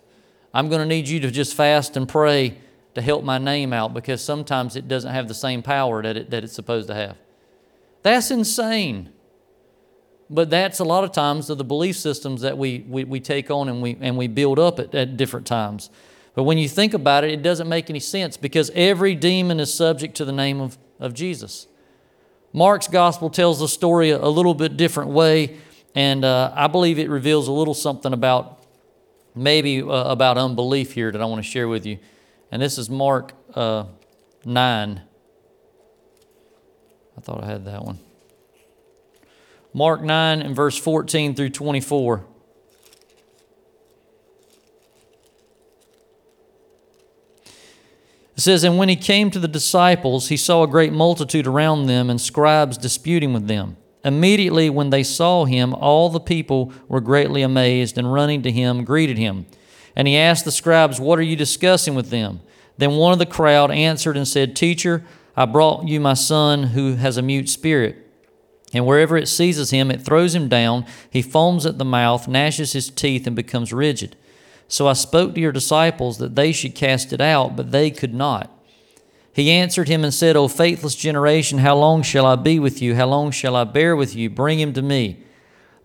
I'm 0.53 0.69
going 0.69 0.81
to 0.81 0.85
need 0.85 1.07
you 1.07 1.19
to 1.21 1.31
just 1.31 1.55
fast 1.55 1.95
and 1.95 2.07
pray 2.07 2.57
to 2.95 3.01
help 3.01 3.23
my 3.23 3.37
name 3.37 3.73
out 3.73 3.93
because 3.93 4.21
sometimes 4.21 4.75
it 4.75 4.87
doesn't 4.87 5.11
have 5.11 5.27
the 5.27 5.33
same 5.33 5.61
power 5.61 6.01
that, 6.01 6.17
it, 6.17 6.29
that 6.29 6.43
it's 6.43 6.53
supposed 6.53 6.87
to 6.87 6.93
have. 6.93 7.17
That's 8.03 8.31
insane. 8.31 9.11
But 10.29 10.49
that's 10.49 10.79
a 10.79 10.83
lot 10.83 11.03
of 11.03 11.11
times 11.11 11.49
of 11.49 11.57
the 11.57 11.63
belief 11.63 11.97
systems 11.97 12.41
that 12.41 12.57
we, 12.57 12.83
we, 12.87 13.03
we 13.03 13.19
take 13.19 13.51
on 13.51 13.69
and 13.69 13.81
we, 13.81 13.97
and 14.01 14.17
we 14.17 14.27
build 14.27 14.57
up 14.57 14.79
at, 14.79 14.95
at 14.95 15.17
different 15.17 15.45
times. 15.45 15.89
But 16.33 16.43
when 16.43 16.57
you 16.57 16.67
think 16.67 16.93
about 16.93 17.23
it, 17.23 17.31
it 17.31 17.41
doesn't 17.41 17.69
make 17.69 17.89
any 17.89 17.99
sense 17.99 18.35
because 18.35 18.71
every 18.73 19.15
demon 19.15 19.59
is 19.59 19.73
subject 19.73 20.15
to 20.15 20.25
the 20.25 20.31
name 20.31 20.59
of, 20.59 20.77
of 20.99 21.13
Jesus. 21.13 21.67
Mark's 22.51 22.87
gospel 22.87 23.29
tells 23.29 23.59
the 23.59 23.67
story 23.67 24.09
a 24.09 24.27
little 24.27 24.53
bit 24.53 24.77
different 24.77 25.11
way, 25.11 25.57
and 25.93 26.25
uh, 26.25 26.51
I 26.55 26.67
believe 26.67 26.99
it 26.99 27.09
reveals 27.09 27.47
a 27.47 27.51
little 27.51 27.73
something 27.73 28.13
about 28.13 28.63
maybe 29.35 29.81
uh, 29.81 29.85
about 29.85 30.37
unbelief 30.37 30.93
here 30.93 31.11
that 31.11 31.21
I 31.21 31.25
want 31.25 31.43
to 31.43 31.49
share 31.49 31.67
with 31.67 31.85
you. 31.85 31.99
And 32.51 32.61
this 32.61 32.77
is 32.77 32.89
Mark 32.89 33.33
uh, 33.53 33.85
9. 34.45 35.01
I 37.17 37.21
thought 37.21 37.43
I 37.43 37.47
had 37.47 37.65
that 37.65 37.83
one. 37.83 37.99
Mark 39.75 40.01
9 40.01 40.41
and 40.41 40.55
verse 40.55 40.77
14 40.77 41.35
through 41.35 41.49
24. 41.49 42.23
It 48.37 48.39
says, 48.41 48.63
And 48.63 48.77
when 48.77 48.87
he 48.87 48.95
came 48.95 49.29
to 49.31 49.39
the 49.39 49.49
disciples, 49.49 50.29
he 50.29 50.37
saw 50.37 50.63
a 50.63 50.67
great 50.67 50.93
multitude 50.93 51.45
around 51.45 51.87
them 51.87 52.09
and 52.09 52.21
scribes 52.21 52.77
disputing 52.77 53.33
with 53.33 53.49
them. 53.49 53.75
Immediately, 54.05 54.69
when 54.69 54.91
they 54.91 55.03
saw 55.03 55.43
him, 55.43 55.73
all 55.73 56.09
the 56.09 56.21
people 56.21 56.71
were 56.87 57.01
greatly 57.01 57.41
amazed 57.41 57.97
and 57.97 58.13
running 58.13 58.43
to 58.43 58.51
him 58.51 58.85
greeted 58.85 59.17
him. 59.17 59.45
And 59.93 60.07
he 60.07 60.15
asked 60.15 60.45
the 60.45 60.53
scribes, 60.53 61.01
What 61.01 61.19
are 61.19 61.23
you 61.23 61.35
discussing 61.35 61.95
with 61.95 62.11
them? 62.11 62.39
Then 62.77 62.91
one 62.91 63.11
of 63.11 63.19
the 63.19 63.25
crowd 63.25 63.71
answered 63.71 64.15
and 64.15 64.25
said, 64.25 64.55
Teacher, 64.55 65.03
I 65.35 65.43
brought 65.43 65.85
you 65.85 65.99
my 65.99 66.13
son 66.13 66.63
who 66.63 66.95
has 66.95 67.17
a 67.17 67.21
mute 67.21 67.49
spirit. 67.49 68.04
And 68.73 68.85
wherever 68.85 69.15
it 69.15 69.27
seizes 69.27 69.69
him, 69.71 69.91
it 69.91 70.01
throws 70.01 70.35
him 70.35 70.49
down. 70.49 70.85
He 71.09 71.21
foams 71.21 71.65
at 71.65 71.77
the 71.77 71.85
mouth, 71.85 72.27
gnashes 72.27 72.73
his 72.73 72.89
teeth, 72.89 73.25
and 73.27 73.35
becomes 73.35 73.71
rigid. 73.71 74.15
So 74.67 74.87
I 74.87 74.93
spoke 74.93 75.35
to 75.35 75.41
your 75.41 75.51
disciples 75.51 76.17
that 76.17 76.35
they 76.35 76.51
should 76.51 76.75
cast 76.75 77.13
it 77.13 77.21
out, 77.21 77.55
but 77.55 77.71
they 77.71 77.91
could 77.91 78.13
not. 78.13 78.51
He 79.31 79.51
answered 79.51 79.87
him 79.87 80.03
and 80.03 80.13
said, 80.13 80.35
O 80.35 80.47
faithless 80.47 80.95
generation, 80.95 81.59
how 81.59 81.75
long 81.75 82.01
shall 82.01 82.25
I 82.25 82.35
be 82.35 82.57
with 82.57 82.81
you? 82.81 82.95
How 82.95 83.05
long 83.05 83.31
shall 83.31 83.55
I 83.55 83.65
bear 83.65 83.95
with 83.95 84.15
you? 84.15 84.29
Bring 84.29 84.59
him 84.59 84.73
to 84.73 84.81
me. 84.81 85.23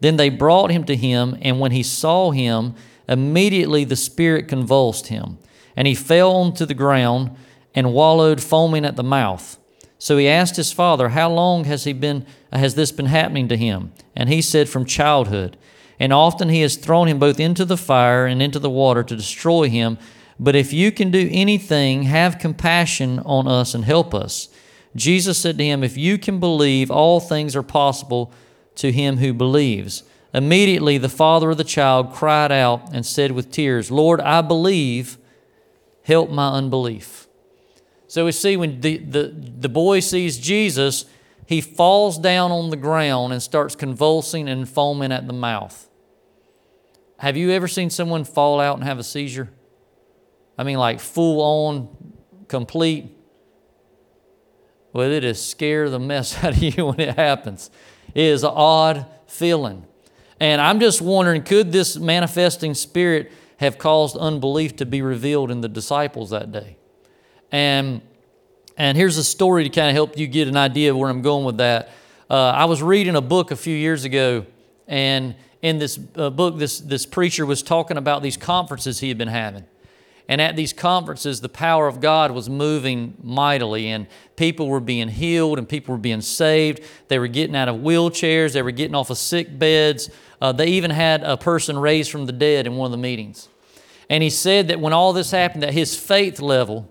Then 0.01 0.16
they 0.16 0.31
brought 0.31 0.71
him 0.71 0.85
to 0.85 0.97
him, 0.97 1.37
and 1.43 1.61
when 1.61 1.73
he 1.73 1.83
saw 1.83 2.31
him, 2.31 2.75
immediately 3.09 3.85
the 3.85 3.97
Spirit 3.97 4.49
convulsed 4.49 5.09
him, 5.09 5.38
and 5.77 5.87
he 5.87 5.95
fell 5.95 6.33
onto 6.37 6.64
the 6.64 6.75
ground 6.75 7.37
and 7.75 7.93
wallowed, 7.93 8.40
foaming 8.40 8.85
at 8.85 8.97
the 8.97 9.03
mouth. 9.03 9.59
So 10.01 10.17
he 10.17 10.27
asked 10.27 10.57
his 10.57 10.73
father, 10.73 11.11
How 11.11 11.31
long 11.31 11.65
has 11.65 11.85
he 11.85 11.93
been 11.93 12.27
has 12.53 12.75
this 12.75 12.91
been 12.91 13.07
happening 13.07 13.47
to 13.47 13.57
him? 13.57 13.93
And 14.17 14.29
he 14.29 14.43
said, 14.43 14.69
From 14.69 14.85
childhood 14.85 15.57
and 16.01 16.15
often 16.15 16.49
he 16.49 16.63
has 16.63 16.77
thrown 16.77 17.07
him 17.07 17.19
both 17.19 17.39
into 17.39 17.67
the 17.67 17.77
fire 17.77 18.27
and 18.27 18.41
into 18.41 18.59
the 18.59 18.71
water 18.71 19.05
to 19.05 19.15
destroy 19.15 19.69
him. 19.69 19.99
But 20.41 20.57
if 20.57 20.73
you 20.73 20.91
can 20.91 21.11
do 21.11 21.29
anything, 21.31 22.05
have 22.05 22.39
compassion 22.39 23.19
on 23.21 23.47
us 23.47 23.75
and 23.75 23.85
help 23.85 24.15
us. 24.15 24.49
Jesus 24.97 25.37
said 25.37 25.59
to 25.59 25.65
him, 25.65 25.85
If 25.85 25.99
you 25.99 26.17
can 26.17 26.41
believe, 26.41 26.91
all 26.91 27.21
things 27.21 27.55
are 27.55 27.63
possible 27.63 28.33
to 28.77 28.91
him 28.91 29.19
who 29.19 29.35
believes. 29.35 30.03
Immediately 30.33 30.97
the 30.97 31.11
father 31.11 31.51
of 31.51 31.59
the 31.59 31.65
child 31.65 32.15
cried 32.15 32.51
out 32.51 32.95
and 32.95 33.05
said 33.05 33.33
with 33.33 33.51
tears, 33.51 33.91
Lord, 33.91 34.23
I 34.23 34.41
believe, 34.41 35.19
help 36.05 36.31
my 36.31 36.51
unbelief. 36.53 37.29
So 38.11 38.25
we 38.25 38.33
see 38.33 38.57
when 38.57 38.81
the, 38.81 38.96
the, 38.96 39.33
the 39.33 39.68
boy 39.68 40.01
sees 40.01 40.37
Jesus, 40.37 41.05
he 41.46 41.61
falls 41.61 42.18
down 42.18 42.51
on 42.51 42.70
the 42.70 42.77
ground 42.77 43.33
and 43.33 43.40
starts 43.40 43.77
convulsing 43.77 44.49
and 44.49 44.68
foaming 44.68 45.12
at 45.12 45.29
the 45.29 45.33
mouth. 45.33 45.88
Have 47.18 47.37
you 47.37 47.53
ever 47.53 47.68
seen 47.68 47.88
someone 47.88 48.25
fall 48.25 48.59
out 48.59 48.77
and 48.77 48.83
have 48.83 48.99
a 48.99 49.05
seizure? 49.05 49.49
I 50.59 50.64
mean, 50.64 50.77
like 50.77 50.99
full 50.99 51.40
on, 51.40 52.14
complete. 52.49 53.16
Well, 54.92 55.09
it 55.09 55.23
is 55.23 55.40
scare 55.40 55.88
the 55.88 56.01
mess 56.01 56.37
out 56.42 56.57
of 56.57 56.59
you 56.61 56.87
when 56.87 56.99
it 56.99 57.14
happens. 57.14 57.70
It 58.12 58.25
is 58.25 58.42
an 58.42 58.51
odd 58.53 59.07
feeling. 59.29 59.87
And 60.40 60.61
I'm 60.61 60.81
just 60.81 61.01
wondering 61.01 61.44
could 61.44 61.70
this 61.70 61.96
manifesting 61.96 62.75
spirit 62.75 63.31
have 63.59 63.79
caused 63.79 64.16
unbelief 64.16 64.75
to 64.77 64.85
be 64.85 65.01
revealed 65.01 65.53
in 65.53 65.61
the 65.61 65.68
disciples 65.68 66.31
that 66.31 66.51
day? 66.51 66.77
And, 67.53 68.03
and 68.77 68.97
here's 68.97 69.19
a 69.19 69.25
story 69.25 69.65
to 69.65 69.71
kind 69.71 69.89
of 69.89 69.95
help 69.95 70.19
you 70.19 70.27
get 70.27 70.49
an 70.49 70.57
idea 70.57 70.91
of 70.91 70.97
where 70.97 71.11
I'm 71.11 71.23
going 71.23 71.45
with 71.45 71.59
that. 71.59 71.91
Uh, 72.29 72.51
I 72.51 72.67
was 72.67 72.83
reading 72.83 73.17
a 73.17 73.21
book 73.21 73.51
a 73.51 73.57
few 73.57 73.77
years 73.77 74.05
ago, 74.05 74.47
and 74.87 75.35
in 75.63 75.79
this 75.79 75.99
uh, 76.15 76.31
book, 76.31 76.59
this, 76.59 76.79
this 76.79 77.05
preacher 77.05 77.45
was 77.45 77.63
talking 77.63 77.97
about 77.97 78.23
these 78.23 78.37
conferences 78.37 79.01
he 79.01 79.09
had 79.09 79.19
been 79.19 79.29
having. 79.29 79.65
And 80.29 80.41
at 80.41 80.55
these 80.55 80.73
conferences, 80.73 81.41
the 81.41 81.49
power 81.49 81.89
of 81.89 82.01
God 82.01 82.31
was 82.31 82.49
moving 82.49 83.15
mightily, 83.21 83.89
and 83.89 84.07
people 84.37 84.69
were 84.69 84.79
being 84.79 85.09
healed 85.09 85.59
and 85.59 85.69
people 85.69 85.93
were 85.93 86.01
being 86.01 86.21
saved. 86.21 86.85
They 87.09 87.19
were 87.19 87.27
getting 87.27 87.57
out 87.57 87.69
of 87.69 87.77
wheelchairs, 87.77 88.53
they 88.53 88.63
were 88.63 88.71
getting 88.71 88.95
off 88.95 89.11
of 89.11 89.19
sick 89.19 89.59
beds. 89.59 90.09
Uh, 90.41 90.53
they 90.53 90.69
even 90.69 90.93
had 90.93 91.25
a 91.25 91.37
person 91.37 91.77
raised 91.79 92.13
from 92.13 92.27
the 92.27 92.33
dead 92.33 92.69
in 92.69 92.77
one 92.77 92.87
of 92.87 92.93
the 92.93 93.03
meetings. 93.03 93.49
And 94.09 94.23
he 94.23 94.31
said 94.31 94.69
that 94.69 94.81
when 94.81 94.93
all 94.93 95.13
this 95.13 95.33
happened, 95.33 95.65
that 95.65 95.75
his 95.75 95.97
faith 95.97 96.41
level, 96.41 96.89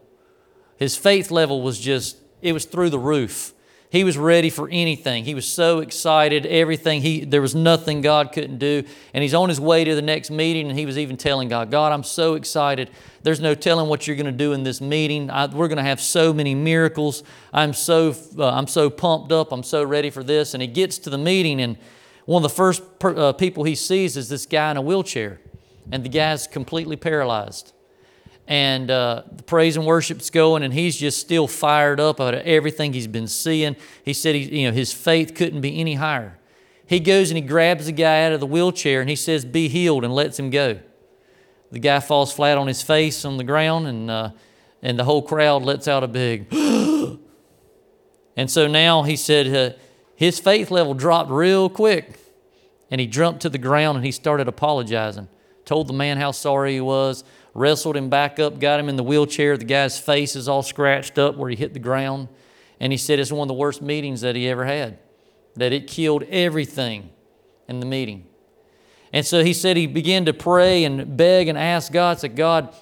his 0.80 0.96
faith 0.96 1.30
level 1.30 1.62
was 1.62 1.78
just, 1.78 2.18
it 2.42 2.54
was 2.54 2.64
through 2.64 2.90
the 2.90 3.00
roof. 3.00 3.54
He 3.92 4.04
was 4.04 4.18
ready 4.18 4.50
for 4.50 4.70
anything. 4.72 5.26
He 5.26 5.34
was 5.34 5.48
so 5.48 5.80
excited, 5.80 6.46
everything. 6.46 7.02
He, 7.02 7.26
there 7.26 7.42
was 7.42 7.54
nothing 7.54 8.02
God 8.02 8.32
couldn't 8.32 8.60
do. 8.60 8.84
And 9.14 9.22
he's 9.22 9.34
on 9.34 9.50
his 9.50 9.60
way 9.60 9.84
to 9.84 9.94
the 9.94 10.02
next 10.02 10.32
meeting, 10.32 10.70
and 10.70 10.78
he 10.80 10.86
was 10.86 10.98
even 10.98 11.18
telling 11.18 11.50
God, 11.50 11.70
God, 11.70 11.92
I'm 11.92 12.04
so 12.04 12.36
excited. 12.36 12.92
There's 13.24 13.42
no 13.42 13.56
telling 13.56 13.90
what 13.90 14.08
you're 14.08 14.16
going 14.16 14.28
to 14.28 14.32
do 14.32 14.54
in 14.54 14.64
this 14.64 14.80
meeting. 14.80 15.30
I, 15.30 15.48
we're 15.48 15.68
going 15.68 15.80
to 15.80 15.84
have 15.84 16.00
so 16.00 16.32
many 16.32 16.56
miracles. 16.56 17.24
I'm 17.52 17.74
so, 17.74 18.16
uh, 18.38 18.50
I'm 18.50 18.68
so 18.68 18.90
pumped 18.90 19.34
up. 19.34 19.52
I'm 19.52 19.64
so 19.64 19.84
ready 19.84 20.12
for 20.12 20.24
this. 20.24 20.54
And 20.54 20.62
he 20.62 20.68
gets 20.68 20.98
to 21.00 21.10
the 21.10 21.18
meeting, 21.18 21.60
and 21.60 21.76
one 22.26 22.42
of 22.42 22.50
the 22.50 22.56
first 22.56 23.00
per, 23.00 23.18
uh, 23.18 23.34
people 23.34 23.66
he 23.66 23.76
sees 23.76 24.16
is 24.16 24.30
this 24.30 24.46
guy 24.46 24.72
in 24.72 24.78
a 24.78 24.82
wheelchair, 24.82 25.42
and 25.92 26.06
the 26.06 26.10
guy's 26.10 26.48
completely 26.48 26.96
paralyzed 26.96 27.74
and 28.50 28.90
uh, 28.90 29.22
the 29.32 29.44
praise 29.44 29.78
and 29.78 29.86
worship's 29.86 30.32
going, 30.32 30.64
and 30.64 30.74
he's 30.74 30.98
just 30.98 31.20
still 31.20 31.48
fired 31.48 32.00
up 32.00 32.16
about 32.16 32.34
everything 32.34 32.94
he's 32.94 33.06
been 33.06 33.28
seeing. 33.28 33.76
He 34.04 34.12
said 34.12 34.34
he, 34.34 34.62
you 34.62 34.68
know, 34.68 34.74
his 34.74 34.92
faith 34.92 35.36
couldn't 35.36 35.62
be 35.62 35.80
any 35.80 35.94
higher. 35.94 36.40
He 36.88 37.00
goes 37.00 37.30
and 37.30 37.38
he 37.38 37.44
grabs 37.44 37.86
the 37.86 37.92
guy 37.92 38.24
out 38.24 38.32
of 38.32 38.40
the 38.40 38.48
wheelchair 38.48 39.02
and 39.02 39.10
he 39.10 39.16
says, 39.16 39.46
Be 39.46 39.70
healed, 39.70 40.04
and 40.04 40.14
lets 40.16 40.40
him 40.40 40.50
go. 40.50 40.80
The 41.72 41.78
guy 41.78 42.00
falls 42.00 42.34
flat 42.34 42.58
on 42.58 42.66
his 42.66 42.82
face 42.82 43.24
on 43.24 43.38
the 43.38 43.44
ground, 43.44 43.86
and, 43.86 44.10
uh, 44.10 44.32
and 44.82 44.98
the 44.98 45.04
whole 45.04 45.22
crowd 45.22 45.62
lets 45.62 45.88
out 45.88 46.04
a 46.04 46.08
big, 46.08 46.52
and 48.36 48.50
so 48.50 48.66
now 48.66 49.04
he 49.04 49.16
said 49.16 49.56
uh, 49.56 49.78
his 50.16 50.40
faith 50.40 50.72
level 50.72 50.96
dropped 50.96 51.30
real 51.30 51.70
quick, 51.70 52.18
and 52.90 53.00
he 53.00 53.06
jumped 53.06 53.44
to 53.44 53.50
the 53.50 53.60
ground 53.60 53.98
and 53.98 54.04
he 54.04 54.12
started 54.12 54.48
apologizing. 54.48 55.28
Told 55.66 55.86
the 55.86 55.94
man 55.94 56.18
how 56.18 56.32
sorry 56.32 56.74
he 56.74 56.82
was 56.82 57.24
wrestled 57.60 57.98
him 57.98 58.10
back 58.10 58.40
up, 58.40 58.58
got 58.58 58.80
him 58.80 58.88
in 58.88 58.96
the 58.96 59.04
wheelchair. 59.04 59.58
The 59.58 59.66
guy's 59.66 60.00
face 60.00 60.34
is 60.38 60.48
all 60.48 60.64
scratched 60.64 61.20
up 61.20 61.36
where 61.36 61.50
he 61.50 61.58
hit 61.58 61.74
the 61.74 61.80
ground. 61.80 62.30
And 62.80 62.94
he 62.94 62.98
said 62.98 63.20
it's 63.20 63.34
one 63.34 63.42
of 63.42 63.48
the 63.50 63.54
worst 63.54 63.82
meetings 63.82 64.22
that 64.22 64.38
he 64.38 64.48
ever 64.48 64.64
had, 64.64 64.98
that 65.56 65.74
it 65.74 65.86
killed 65.86 66.24
everything 66.24 67.10
in 67.68 67.82
the 67.82 67.86
meeting. 67.86 68.26
And 69.12 69.26
so 69.26 69.44
he 69.44 69.52
said 69.52 69.76
he 69.76 69.88
began 69.88 70.24
to 70.26 70.34
pray 70.34 70.86
and 70.86 71.18
beg 71.18 71.50
and 71.50 71.58
ask 71.58 71.92
God, 71.92 72.20
said, 72.20 72.38
God, 72.38 72.74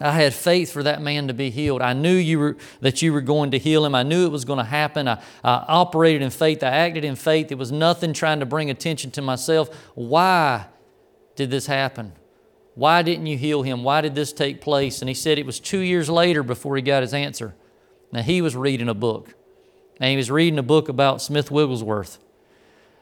I 0.00 0.10
had 0.10 0.34
faith 0.34 0.72
for 0.72 0.82
that 0.82 1.00
man 1.00 1.28
to 1.28 1.34
be 1.34 1.50
healed. 1.50 1.80
I 1.80 1.92
knew 1.92 2.14
you 2.14 2.38
were, 2.40 2.56
that 2.80 3.02
you 3.02 3.12
were 3.12 3.20
going 3.20 3.52
to 3.52 3.58
heal 3.58 3.84
him. 3.84 3.94
I 3.94 4.02
knew 4.02 4.26
it 4.26 4.32
was 4.32 4.44
going 4.44 4.58
to 4.58 4.64
happen. 4.64 5.06
I, 5.06 5.22
I 5.44 5.64
operated 5.68 6.22
in 6.22 6.30
faith. 6.30 6.64
I 6.64 6.68
acted 6.68 7.04
in 7.04 7.14
faith. 7.14 7.52
It 7.52 7.58
was 7.58 7.70
nothing 7.70 8.12
trying 8.12 8.40
to 8.40 8.46
bring 8.46 8.70
attention 8.70 9.12
to 9.12 9.22
myself. 9.22 9.68
Why 9.94 10.66
did 11.36 11.50
this 11.50 11.66
happen? 11.66 12.14
Why 12.74 13.02
didn't 13.02 13.26
you 13.26 13.36
heal 13.36 13.62
him? 13.62 13.82
Why 13.82 14.00
did 14.00 14.14
this 14.14 14.32
take 14.32 14.60
place? 14.60 15.02
And 15.02 15.08
he 15.08 15.14
said 15.14 15.38
it 15.38 15.46
was 15.46 15.60
two 15.60 15.80
years 15.80 16.08
later 16.08 16.42
before 16.42 16.76
he 16.76 16.82
got 16.82 17.02
his 17.02 17.12
answer. 17.12 17.54
Now, 18.12 18.22
he 18.22 18.42
was 18.42 18.56
reading 18.56 18.88
a 18.88 18.94
book, 18.94 19.34
and 20.00 20.10
he 20.10 20.16
was 20.16 20.30
reading 20.30 20.58
a 20.58 20.64
book 20.64 20.88
about 20.88 21.22
Smith 21.22 21.50
Wigglesworth. 21.50 22.18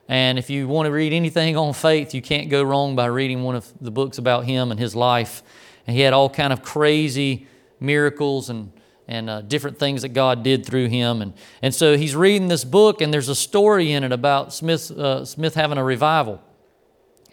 And 0.08 0.38
if 0.38 0.50
you 0.50 0.68
want 0.68 0.86
to 0.86 0.92
read 0.92 1.12
anything 1.12 1.56
on 1.56 1.74
faith, 1.74 2.14
you 2.14 2.22
can't 2.22 2.48
go 2.48 2.62
wrong 2.62 2.96
by 2.96 3.06
reading 3.06 3.42
one 3.42 3.54
of 3.54 3.72
the 3.80 3.90
books 3.90 4.18
about 4.18 4.44
him 4.44 4.70
and 4.70 4.80
his 4.80 4.94
life. 4.96 5.42
And 5.86 5.94
he 5.96 6.02
had 6.02 6.12
all 6.12 6.28
kind 6.28 6.52
of 6.52 6.62
crazy 6.62 7.46
miracles 7.80 8.50
and 8.50 8.72
and 9.08 9.30
uh, 9.30 9.40
different 9.40 9.78
things 9.78 10.02
that 10.02 10.10
God 10.10 10.42
did 10.42 10.64
through 10.64 10.88
him. 10.88 11.22
And, 11.22 11.32
and 11.62 11.74
so 11.74 11.96
he's 11.96 12.14
reading 12.14 12.48
this 12.48 12.62
book, 12.62 13.00
and 13.00 13.12
there's 13.12 13.30
a 13.30 13.34
story 13.34 13.92
in 13.92 14.04
it 14.04 14.12
about 14.12 14.52
Smith, 14.52 14.90
uh, 14.90 15.24
Smith 15.24 15.54
having 15.54 15.78
a 15.78 15.82
revival. 15.82 16.42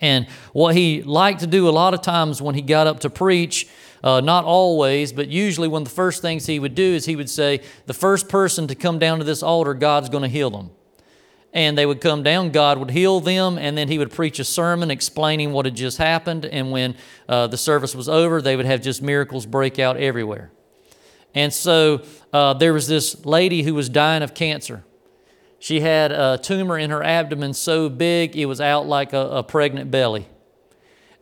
And 0.05 0.27
what 0.53 0.75
he 0.75 1.01
liked 1.01 1.39
to 1.39 1.47
do 1.47 1.67
a 1.67 1.71
lot 1.71 1.95
of 1.95 2.01
times 2.01 2.39
when 2.39 2.53
he 2.53 2.61
got 2.61 2.85
up 2.85 2.99
to 2.99 3.09
preach, 3.09 3.67
uh, 4.03 4.21
not 4.21 4.45
always, 4.45 5.11
but 5.11 5.29
usually 5.29 5.67
one 5.67 5.81
of 5.81 5.87
the 5.87 5.95
first 5.95 6.21
things 6.21 6.45
he 6.45 6.59
would 6.59 6.75
do 6.75 6.93
is 6.93 7.05
he 7.05 7.15
would 7.15 7.29
say, 7.29 7.61
The 7.87 7.93
first 7.95 8.29
person 8.29 8.67
to 8.67 8.75
come 8.75 8.99
down 8.99 9.17
to 9.17 9.23
this 9.25 9.41
altar, 9.41 9.73
God's 9.73 10.09
going 10.09 10.21
to 10.21 10.29
heal 10.29 10.51
them. 10.51 10.69
And 11.53 11.75
they 11.75 11.87
would 11.87 12.01
come 12.01 12.21
down, 12.21 12.51
God 12.51 12.77
would 12.77 12.91
heal 12.91 13.19
them, 13.19 13.57
and 13.57 13.75
then 13.75 13.87
he 13.87 13.97
would 13.97 14.11
preach 14.11 14.37
a 14.37 14.43
sermon 14.43 14.91
explaining 14.91 15.53
what 15.53 15.65
had 15.65 15.75
just 15.75 15.97
happened. 15.97 16.45
And 16.45 16.69
when 16.69 16.95
uh, 17.27 17.47
the 17.47 17.57
service 17.57 17.95
was 17.95 18.07
over, 18.07 18.43
they 18.43 18.55
would 18.55 18.67
have 18.67 18.83
just 18.83 19.01
miracles 19.01 19.47
break 19.47 19.79
out 19.79 19.97
everywhere. 19.97 20.51
And 21.33 21.51
so 21.51 22.03
uh, 22.31 22.53
there 22.53 22.73
was 22.73 22.87
this 22.87 23.25
lady 23.25 23.63
who 23.63 23.73
was 23.73 23.89
dying 23.89 24.21
of 24.21 24.35
cancer. 24.35 24.83
She 25.59 25.79
had 25.79 26.11
a 26.11 26.39
tumor 26.41 26.77
in 26.77 26.89
her 26.89 27.03
abdomen 27.03 27.53
so 27.53 27.89
big 27.89 28.35
it 28.35 28.45
was 28.45 28.61
out 28.61 28.87
like 28.87 29.13
a, 29.13 29.29
a 29.29 29.43
pregnant 29.43 29.89
belly. 29.91 30.27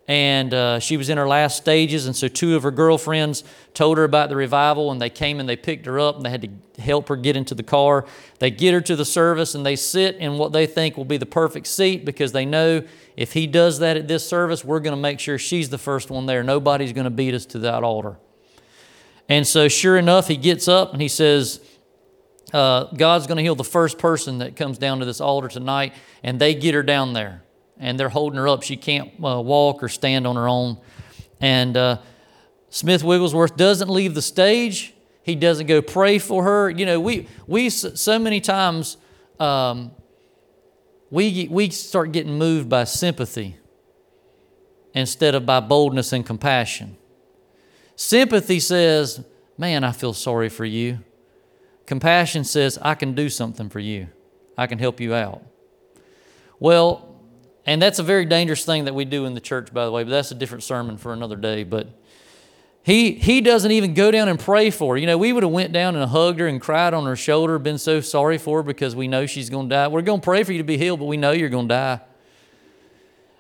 And 0.06 0.54
uh, 0.54 0.80
she 0.80 0.98
was 0.98 1.10
in 1.10 1.18
her 1.18 1.28
last 1.28 1.56
stages, 1.56 2.06
and 2.06 2.16
so 2.16 2.28
two 2.28 2.58
of 2.58 2.64
her 2.64 2.72
girlfriends 2.72 3.46
told 3.74 3.98
her 3.98 4.04
about 4.04 4.28
the 4.28 4.36
revival, 4.36 4.92
and 4.92 5.02
they 5.02 5.10
came 5.10 5.40
and 5.40 5.48
they 5.48 5.56
picked 5.56 5.86
her 5.86 5.98
up, 5.98 6.18
and 6.18 6.26
they 6.26 6.30
had 6.30 6.42
to 6.42 6.82
help 6.82 7.08
her 7.08 7.16
get 7.16 7.38
into 7.38 7.56
the 7.56 7.64
car. 7.64 8.06
They 8.40 8.52
get 8.52 8.74
her 8.74 8.82
to 8.82 8.98
the 8.98 9.06
service, 9.06 9.56
and 9.56 9.66
they 9.66 9.78
sit 9.78 10.18
in 10.18 10.38
what 10.38 10.52
they 10.52 10.66
think 10.66 10.98
will 10.98 11.06
be 11.06 11.16
the 11.16 11.26
perfect 11.26 11.68
seat 11.68 12.04
because 12.04 12.34
they 12.34 12.46
know 12.46 12.84
if 13.16 13.32
he 13.32 13.48
does 13.48 13.80
that 13.80 13.96
at 13.96 14.10
this 14.10 14.28
service, 14.28 14.66
we're 14.66 14.82
going 14.82 14.96
to 14.96 15.02
make 15.02 15.22
sure 15.22 15.38
she's 15.38 15.70
the 15.70 15.78
first 15.78 16.10
one 16.10 16.26
there. 16.26 16.44
Nobody's 16.44 16.92
going 16.92 17.06
to 17.06 17.10
beat 17.10 17.34
us 17.34 17.46
to 17.48 17.60
that 17.60 17.84
altar. 17.84 18.18
And 19.30 19.48
so, 19.48 19.70
sure 19.70 19.98
enough, 19.98 20.28
he 20.28 20.36
gets 20.36 20.68
up 20.68 20.92
and 20.92 21.02
he 21.02 21.08
says, 21.08 21.62
uh, 22.52 22.86
God's 22.96 23.28
going 23.28 23.38
to 23.38 23.44
heal 23.44 23.56
the 23.56 23.64
first 23.64 23.98
person 23.98 24.40
that 24.40 24.56
comes 24.56 24.78
down 24.78 25.00
to 25.00 25.06
this 25.06 25.22
altar 25.22 25.48
tonight, 25.48 25.94
and 26.24 26.40
they 26.40 26.54
get 26.54 26.74
her 26.76 26.84
down 26.84 27.14
there, 27.14 27.44
and 27.78 28.00
they're 28.00 28.10
holding 28.10 28.38
her 28.38 28.48
up. 28.48 28.64
She 28.64 28.78
can't 28.78 29.12
uh, 29.24 29.42
walk 29.42 29.82
or 29.82 29.90
stand 29.90 30.28
on 30.28 30.36
her 30.36 30.48
own. 30.48 30.78
And 31.40 31.76
uh, 31.76 31.98
Smith 32.70 33.04
Wigglesworth 33.04 33.56
doesn't 33.56 33.90
leave 33.90 34.16
the 34.16 34.22
stage. 34.22 34.94
He 35.24 35.36
doesn't 35.36 35.68
go 35.68 35.82
pray 35.82 36.20
for 36.20 36.44
her. 36.44 36.70
You 36.70 36.86
know, 36.86 37.00
we 37.00 37.28
we 37.48 37.70
so 37.70 38.20
many 38.20 38.42
times 38.42 38.98
um, 39.40 39.92
we 41.10 41.48
we 41.50 41.70
start 41.70 42.12
getting 42.12 42.38
moved 42.38 42.70
by 42.70 42.84
sympathy 42.84 43.58
instead 44.94 45.34
of 45.34 45.46
by 45.46 45.60
boldness 45.60 46.14
and 46.14 46.26
compassion. 46.26 46.98
Sympathy 47.96 48.60
says, 48.60 49.24
"Man, 49.58 49.84
I 49.84 49.92
feel 49.92 50.14
sorry 50.14 50.50
for 50.50 50.66
you." 50.66 51.00
Compassion 51.86 52.44
says, 52.44 52.80
I 52.82 52.96
can 52.96 53.14
do 53.14 53.30
something 53.30 53.70
for 53.70 53.80
you, 53.80 54.08
I 54.58 54.68
can 54.68 54.80
help 54.80 55.00
you 55.00 55.14
out. 55.14 55.44
Well, 56.60 57.10
and 57.66 57.82
that's 57.82 58.00
a 58.00 58.04
very 58.04 58.26
dangerous 58.26 58.66
thing 58.66 58.86
that 58.86 58.96
we 58.96 59.06
do 59.06 59.26
in 59.26 59.34
the 59.34 59.42
church, 59.42 59.74
by 59.74 59.86
the 59.86 59.92
way, 59.92 60.04
but 60.04 60.10
that's 60.10 60.32
a 60.32 60.36
different 60.36 60.64
sermon 60.64 60.98
for 60.98 61.14
another 61.14 61.36
day. 61.36 61.64
But 61.64 61.88
he, 62.84 63.14
he 63.14 63.40
doesn't 63.40 63.72
even 63.72 63.94
go 63.94 64.12
down 64.12 64.28
and 64.28 64.38
pray 64.38 64.70
for 64.70 64.96
her. 64.96 64.98
You 64.98 65.08
know, 65.08 65.18
we 65.18 65.32
would 65.32 65.44
have 65.44 65.52
went 65.52 65.72
down 65.72 65.96
and 65.96 66.10
hugged 66.10 66.40
her 66.42 66.48
and 66.48 66.60
cried 66.60 66.94
on 66.94 67.06
her 67.06 67.16
shoulder, 67.16 67.58
been 67.58 67.78
so 67.78 68.02
sorry 68.02 68.38
for 68.38 68.60
her 68.60 68.64
because 68.64 68.96
we 68.96 69.08
know 69.08 69.26
she's 69.26 69.50
going 69.50 69.70
to 69.70 69.76
die. 69.76 69.88
We're 69.88 70.02
going 70.02 70.20
to 70.20 70.26
pray 70.26 70.44
for 70.44 70.52
you 70.52 70.58
to 70.58 70.66
be 70.66 70.78
healed, 70.78 71.00
but 71.00 71.06
we 71.06 71.16
know 71.16 71.32
you're 71.32 71.50
going 71.50 71.70
to 71.70 71.74
die. 71.74 72.02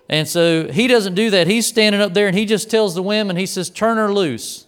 And 0.07 0.27
so 0.27 0.71
he 0.71 0.87
doesn't 0.87 1.15
do 1.15 1.29
that. 1.31 1.47
He's 1.47 1.67
standing 1.67 1.99
up 1.99 2.13
there 2.13 2.27
and 2.27 2.37
he 2.37 2.45
just 2.45 2.69
tells 2.69 2.95
the 2.95 3.03
women, 3.03 3.35
he 3.35 3.45
says, 3.45 3.69
turn 3.69 3.97
her 3.97 4.13
loose. 4.13 4.65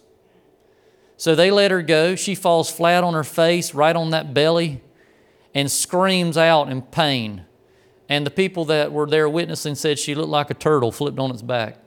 So 1.16 1.34
they 1.34 1.50
let 1.50 1.70
her 1.70 1.82
go. 1.82 2.14
She 2.14 2.34
falls 2.34 2.70
flat 2.70 3.02
on 3.02 3.14
her 3.14 3.24
face, 3.24 3.74
right 3.74 3.96
on 3.96 4.10
that 4.10 4.34
belly, 4.34 4.82
and 5.54 5.70
screams 5.70 6.36
out 6.36 6.68
in 6.68 6.82
pain. 6.82 7.46
And 8.08 8.26
the 8.26 8.30
people 8.30 8.66
that 8.66 8.92
were 8.92 9.06
there 9.06 9.28
witnessing 9.28 9.74
said 9.74 9.98
she 9.98 10.14
looked 10.14 10.28
like 10.28 10.50
a 10.50 10.54
turtle 10.54 10.92
flipped 10.92 11.18
on 11.18 11.30
its 11.30 11.42
back. 11.42 11.78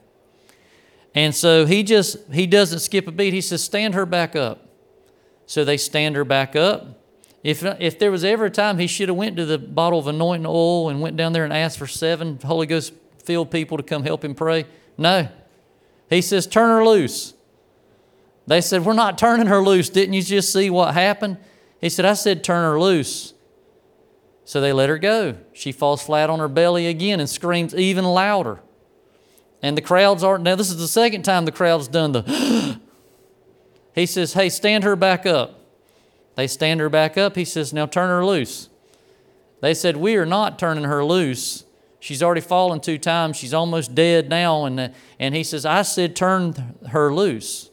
And 1.15 1.33
so 1.33 1.65
he 1.65 1.83
just 1.83 2.17
he 2.31 2.45
doesn't 2.45 2.79
skip 2.79 3.07
a 3.07 3.11
beat. 3.11 3.33
He 3.33 3.41
says, 3.41 3.63
"Stand 3.63 3.93
her 3.93 4.05
back 4.05 4.35
up." 4.35 4.67
So 5.45 5.63
they 5.63 5.77
stand 5.77 6.15
her 6.15 6.25
back 6.25 6.55
up. 6.55 6.99
If 7.43 7.63
if 7.63 7.97
there 7.97 8.11
was 8.11 8.23
ever 8.23 8.45
a 8.45 8.49
time 8.49 8.77
he 8.77 8.87
should 8.87 9.09
have 9.09 9.17
went 9.17 9.37
to 9.37 9.45
the 9.45 9.57
bottle 9.57 9.99
of 9.99 10.07
anointing 10.07 10.45
oil 10.45 10.89
and 10.89 11.01
went 11.01 11.17
down 11.17 11.33
there 11.33 11.43
and 11.43 11.53
asked 11.53 11.77
for 11.77 11.87
seven 11.87 12.37
Holy 12.43 12.67
Ghost 12.67 12.93
filled 13.23 13.49
people 13.49 13.77
to 13.77 13.83
come 13.83 14.03
help 14.03 14.23
him 14.23 14.35
pray, 14.35 14.65
no. 14.97 15.29
He 16.09 16.21
says, 16.21 16.45
"Turn 16.45 16.69
her 16.69 16.85
loose." 16.85 17.33
They 18.49 18.61
said, 18.61 18.83
We're 18.83 18.93
not 18.93 19.19
turning 19.19 19.45
her 19.45 19.61
loose. 19.61 19.89
Didn't 19.89 20.13
you 20.13 20.23
just 20.23 20.51
see 20.51 20.71
what 20.71 20.95
happened? 20.95 21.37
He 21.79 21.87
said, 21.87 22.03
I 22.03 22.13
said, 22.13 22.43
Turn 22.43 22.63
her 22.63 22.79
loose. 22.79 23.35
So 24.43 24.59
they 24.59 24.73
let 24.73 24.89
her 24.89 24.97
go. 24.97 25.35
She 25.53 25.71
falls 25.71 26.01
flat 26.01 26.31
on 26.31 26.39
her 26.39 26.47
belly 26.47 26.87
again 26.87 27.19
and 27.19 27.29
screams 27.29 27.75
even 27.75 28.03
louder. 28.03 28.59
And 29.61 29.77
the 29.77 29.83
crowds 29.83 30.23
aren't, 30.23 30.43
now 30.43 30.55
this 30.55 30.71
is 30.71 30.77
the 30.77 30.87
second 30.87 31.21
time 31.21 31.45
the 31.45 31.51
crowd's 31.51 31.87
done 31.87 32.13
the, 32.13 32.79
he 33.93 34.07
says, 34.07 34.33
Hey, 34.33 34.49
stand 34.49 34.83
her 34.83 34.95
back 34.95 35.27
up. 35.27 35.59
They 36.33 36.47
stand 36.47 36.79
her 36.79 36.89
back 36.89 37.19
up. 37.19 37.35
He 37.35 37.45
says, 37.45 37.71
Now 37.71 37.85
turn 37.85 38.09
her 38.09 38.25
loose. 38.25 38.69
They 39.61 39.75
said, 39.75 39.95
We 39.95 40.15
are 40.15 40.25
not 40.25 40.57
turning 40.57 40.85
her 40.85 41.05
loose. 41.05 41.65
She's 41.99 42.23
already 42.23 42.41
fallen 42.41 42.79
two 42.79 42.97
times. 42.97 43.37
She's 43.37 43.53
almost 43.53 43.93
dead 43.93 44.27
now. 44.27 44.65
And, 44.65 44.91
and 45.19 45.35
he 45.35 45.43
says, 45.43 45.67
I 45.67 45.83
said, 45.83 46.15
Turn 46.15 46.75
her 46.87 47.13
loose. 47.13 47.68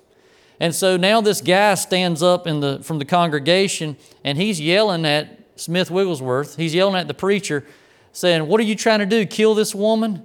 And 0.58 0.74
so 0.74 0.96
now 0.96 1.20
this 1.20 1.40
guy 1.40 1.74
stands 1.74 2.22
up 2.22 2.46
in 2.46 2.60
the, 2.60 2.80
from 2.82 2.98
the 2.98 3.04
congregation 3.04 3.96
and 4.24 4.38
he's 4.38 4.60
yelling 4.60 5.04
at 5.04 5.38
Smith 5.56 5.90
Wigglesworth. 5.90 6.56
He's 6.56 6.74
yelling 6.74 6.96
at 6.96 7.08
the 7.08 7.14
preacher, 7.14 7.64
saying, 8.12 8.46
What 8.46 8.60
are 8.60 8.64
you 8.64 8.74
trying 8.74 9.00
to 9.00 9.06
do? 9.06 9.26
Kill 9.26 9.54
this 9.54 9.74
woman? 9.74 10.24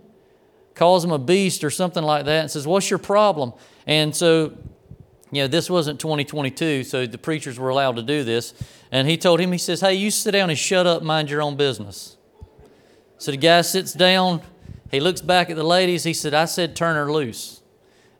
Calls 0.73 1.03
him 1.03 1.11
a 1.11 1.19
beast 1.19 1.63
or 1.63 1.69
something 1.69 2.03
like 2.03 2.25
that 2.25 2.41
and 2.41 2.51
says, 2.51 2.65
What's 2.65 2.89
your 2.89 2.99
problem? 2.99 3.53
And 3.85 4.15
so, 4.15 4.57
you 5.31 5.43
know, 5.43 5.47
this 5.47 5.69
wasn't 5.69 5.99
2022, 5.99 6.83
so 6.83 7.05
the 7.05 7.17
preachers 7.17 7.59
were 7.59 7.69
allowed 7.69 7.97
to 7.97 8.03
do 8.03 8.23
this. 8.23 8.53
And 8.91 9.07
he 9.07 9.17
told 9.17 9.39
him, 9.39 9.51
He 9.51 9.57
says, 9.57 9.81
Hey, 9.81 9.95
you 9.95 10.11
sit 10.11 10.31
down 10.31 10.49
and 10.49 10.57
shut 10.57 10.87
up, 10.87 11.03
mind 11.03 11.29
your 11.29 11.41
own 11.41 11.55
business. 11.57 12.17
So 13.17 13.29
the 13.29 13.37
guy 13.37 13.61
sits 13.61 13.93
down, 13.93 14.41
he 14.89 14.99
looks 14.99 15.21
back 15.21 15.49
at 15.49 15.55
the 15.55 15.63
ladies, 15.63 16.03
he 16.03 16.13
said, 16.13 16.33
I 16.33 16.45
said, 16.45 16.75
turn 16.75 16.95
her 16.95 17.11
loose. 17.11 17.60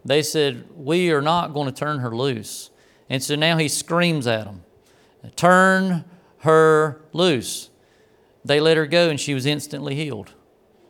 They 0.04 0.22
said, 0.22 0.66
We 0.76 1.12
are 1.12 1.22
not 1.22 1.54
going 1.54 1.68
to 1.68 1.78
turn 1.78 2.00
her 2.00 2.16
loose. 2.16 2.70
And 3.10 3.22
so 3.22 3.36
now 3.36 3.58
he 3.58 3.68
screams 3.68 4.28
at 4.28 4.46
them, 4.46 4.64
Turn 5.36 6.06
her 6.40 7.02
loose. 7.14 7.70
They 8.44 8.60
let 8.60 8.78
her 8.78 8.88
go, 8.88 9.10
and 9.10 9.20
she 9.20 9.34
was 9.34 9.46
instantly 9.46 9.96
healed. 9.96 10.34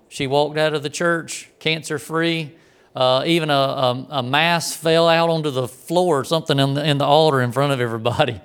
She 0.07 0.27
walked 0.27 0.57
out 0.57 0.73
of 0.73 0.83
the 0.83 0.89
church 0.89 1.49
cancer 1.59 1.99
free. 1.99 2.53
Uh, 2.95 3.23
even 3.25 3.49
a, 3.49 3.53
a, 3.53 4.07
a, 4.09 4.23
mass 4.23 4.75
fell 4.75 5.07
out 5.07 5.29
onto 5.29 5.49
the 5.49 5.65
floor 5.65 6.19
or 6.19 6.23
something 6.25 6.59
in 6.59 6.73
the, 6.73 6.85
in 6.85 6.97
the 6.97 7.05
altar 7.05 7.39
in 7.39 7.53
front 7.53 7.71
of 7.71 7.79
everybody. 7.79 8.41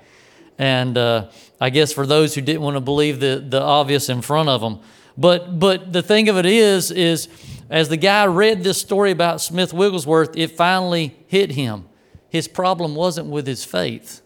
And 0.57 0.97
uh, 0.97 1.29
I 1.59 1.69
guess 1.69 1.91
for 1.91 2.07
those 2.07 2.33
who 2.33 2.39
didn't 2.39 2.61
want 2.61 2.77
to 2.77 2.81
believe 2.81 3.19
the, 3.19 3.43
the 3.45 3.61
obvious 3.61 4.07
in 4.07 4.21
front 4.21 4.47
of 4.47 4.61
them. 4.61 4.79
But, 5.17 5.59
but 5.59 5.91
the 5.91 6.01
thing 6.01 6.29
of 6.29 6.37
it 6.37 6.45
is, 6.45 6.91
is 6.91 7.27
as 7.69 7.89
the 7.89 7.97
guy 7.97 8.25
read 8.25 8.63
this 8.63 8.79
story 8.79 9.11
about 9.11 9.41
Smith 9.41 9.73
Wigglesworth, 9.73 10.37
it 10.37 10.51
finally 10.51 11.17
hit 11.27 11.51
him. 11.51 11.85
His 12.29 12.47
problem 12.47 12.95
wasn't 12.95 13.27
with 13.27 13.47
his 13.47 13.65
faith. 13.65 14.21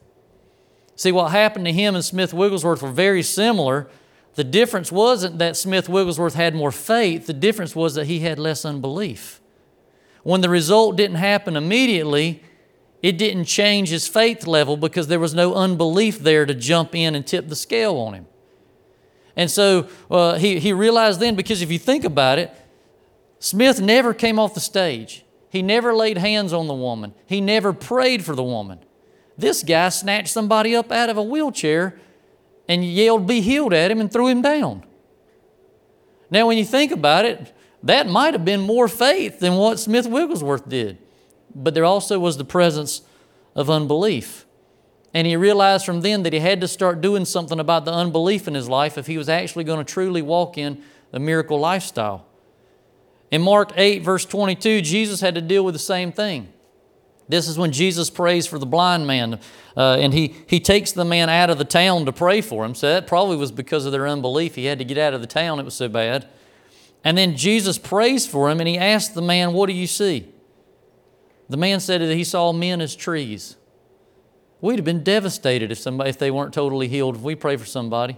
See, 0.96 1.12
what 1.12 1.32
happened 1.32 1.66
to 1.66 1.74
him 1.74 1.96
and 1.96 2.06
Smith 2.06 2.34
Wigglesworth 2.34 2.84
were 2.84 2.92
very 2.92 3.24
similar. 3.24 3.89
The 4.36 4.44
difference 4.44 4.92
wasn't 4.92 5.39
that 5.39 5.58
Smith 5.58 5.89
Wigglesworth 5.89 6.36
had 6.36 6.54
more 6.54 6.72
faith, 6.72 7.28
the 7.28 7.34
difference 7.34 7.76
was 7.76 7.96
that 7.96 8.06
he 8.06 8.20
had 8.20 8.38
less 8.38 8.66
unbelief. 8.66 9.42
When 10.24 10.42
the 10.42 10.50
result 10.50 10.98
didn't 10.98 11.18
happen 11.18 11.56
immediately, 11.56 12.44
it 13.02 13.18
didn't 13.18 13.46
change 13.46 13.89
his 13.89 14.08
faith 14.08 14.46
level 14.46 14.78
because 14.78 15.08
there 15.08 15.20
was 15.20 15.34
no 15.34 15.56
unbelief 15.56 16.20
there 16.20 16.46
to 16.46 16.54
jump 16.54 16.94
in 16.94 17.16
and 17.16 17.26
tip 17.26 17.50
the 17.50 17.56
scale 17.56 17.98
on 17.98 18.14
him. 18.14 18.28
And 19.36 19.50
so 19.50 19.88
uh, 20.12 20.38
he, 20.38 20.60
he 20.60 20.74
realized 20.74 21.20
then, 21.20 21.36
because 21.36 21.62
if 21.62 21.72
you 21.72 21.80
think 21.80 22.04
about 22.04 22.38
it, 22.38 22.54
Smith 23.42 23.82
never 23.82 24.14
came 24.14 24.38
off 24.38 24.54
the 24.54 24.60
stage. 24.60 25.26
He 25.50 25.64
never 25.64 25.96
laid 25.96 26.20
hands 26.20 26.54
on 26.54 26.68
the 26.68 26.76
woman. 26.76 27.16
He 27.26 27.42
never 27.42 27.74
prayed 27.74 28.24
for 28.24 28.36
the 28.36 28.44
woman. 28.44 28.80
This 29.36 29.64
guy 29.64 29.89
snatched 29.89 30.28
somebody 30.28 30.76
up 30.76 30.92
out 30.92 31.10
of 31.10 31.18
a 31.18 31.24
wheelchair 31.24 32.00
and 32.68 32.86
yelled, 32.86 33.26
Be 33.26 33.42
healed 33.42 33.74
at 33.74 33.89
him, 33.89 34.00
and 34.00 34.14
threw 34.14 34.28
him 34.28 34.44
down. 34.44 34.84
Now, 36.30 36.48
when 36.48 36.60
you 36.60 36.64
think 36.64 36.92
about 36.92 37.26
it, 37.26 37.52
that 37.82 38.08
might 38.08 38.36
have 38.36 38.46
been 38.46 38.62
more 38.62 38.88
faith 38.88 39.39
than 39.39 39.56
what 39.56 39.80
Smith 39.80 40.06
Wigglesworth 40.06 40.70
did. 40.70 41.00
But 41.56 41.74
there 41.74 41.84
also 41.84 42.20
was 42.20 42.38
the 42.38 42.46
presence 42.46 43.02
of 43.56 43.72
unbelief. 43.72 44.46
And 45.16 45.26
he 45.26 45.36
realized 45.36 45.84
from 45.84 46.02
then 46.02 46.22
that 46.24 46.32
he 46.32 46.39
had 46.39 46.62
to 46.62 46.68
start 46.68 47.02
doing 47.02 47.26
something 47.26 47.60
about 47.60 47.86
the 47.86 47.92
unbelief 47.92 48.48
in 48.48 48.54
his 48.54 48.70
life 48.70 49.00
if 49.00 49.08
he 49.08 49.18
was 49.18 49.28
actually 49.28 49.64
going 49.64 49.84
to 49.84 49.94
truly 49.94 50.22
walk 50.22 50.60
in 50.60 50.84
the 51.10 51.20
miracle 51.20 51.60
lifestyle. 51.60 52.28
In 53.32 53.42
Mark 53.42 53.72
8, 53.76 54.04
verse 54.04 54.26
22, 54.26 54.82
Jesus 54.82 55.22
had 55.22 55.36
to 55.36 55.42
deal 55.42 55.64
with 55.64 55.74
the 55.74 55.80
same 55.80 56.12
thing. 56.12 56.52
This 57.30 57.48
is 57.48 57.58
when 57.58 57.72
Jesus 57.72 58.10
prays 58.10 58.46
for 58.46 58.60
the 58.60 58.66
blind 58.66 59.08
man, 59.08 59.40
uh, 59.78 59.96
and 60.00 60.14
he, 60.14 60.36
he 60.48 60.60
takes 60.60 60.92
the 60.92 61.06
man 61.06 61.30
out 61.30 61.50
of 61.50 61.58
the 61.58 61.66
town 61.66 62.06
to 62.06 62.12
pray 62.12 62.42
for 62.42 62.66
him. 62.66 62.76
So 62.76 62.90
that 62.90 63.08
probably 63.08 63.38
was 63.38 63.54
because 63.54 63.86
of 63.86 63.94
their 63.94 64.06
unbelief. 64.06 64.56
He 64.56 64.66
had 64.66 64.80
to 64.80 64.86
get 64.86 64.98
out 64.98 65.14
of 65.14 65.22
the 65.22 65.28
town, 65.28 65.60
it 65.60 65.64
was 65.64 65.76
so 65.76 65.88
bad. 65.88 66.28
And 67.06 67.18
then 67.18 67.38
Jesus 67.38 67.78
prays 67.78 68.28
for 68.28 68.50
him, 68.50 68.60
and 68.60 68.68
he 68.68 68.78
asks 68.78 69.14
the 69.14 69.22
man, 69.22 69.54
What 69.54 69.68
do 69.68 69.74
you 69.74 69.88
see? 69.88 70.28
The 71.48 71.58
man 71.58 71.80
said 71.80 72.02
that 72.02 72.14
he 72.14 72.26
saw 72.26 72.52
men 72.52 72.82
as 72.82 72.96
trees. 72.96 73.56
We'd 74.60 74.78
have 74.78 74.86
been 74.86 75.04
devastated 75.04 75.72
if, 75.72 75.80
somebody, 75.80 76.10
if 76.10 76.20
they 76.20 76.32
weren't 76.32 76.54
totally 76.54 76.88
healed 76.88 77.16
if 77.16 77.22
we 77.22 77.36
pray 77.36 77.58
for 77.58 77.66
somebody. 77.66 78.18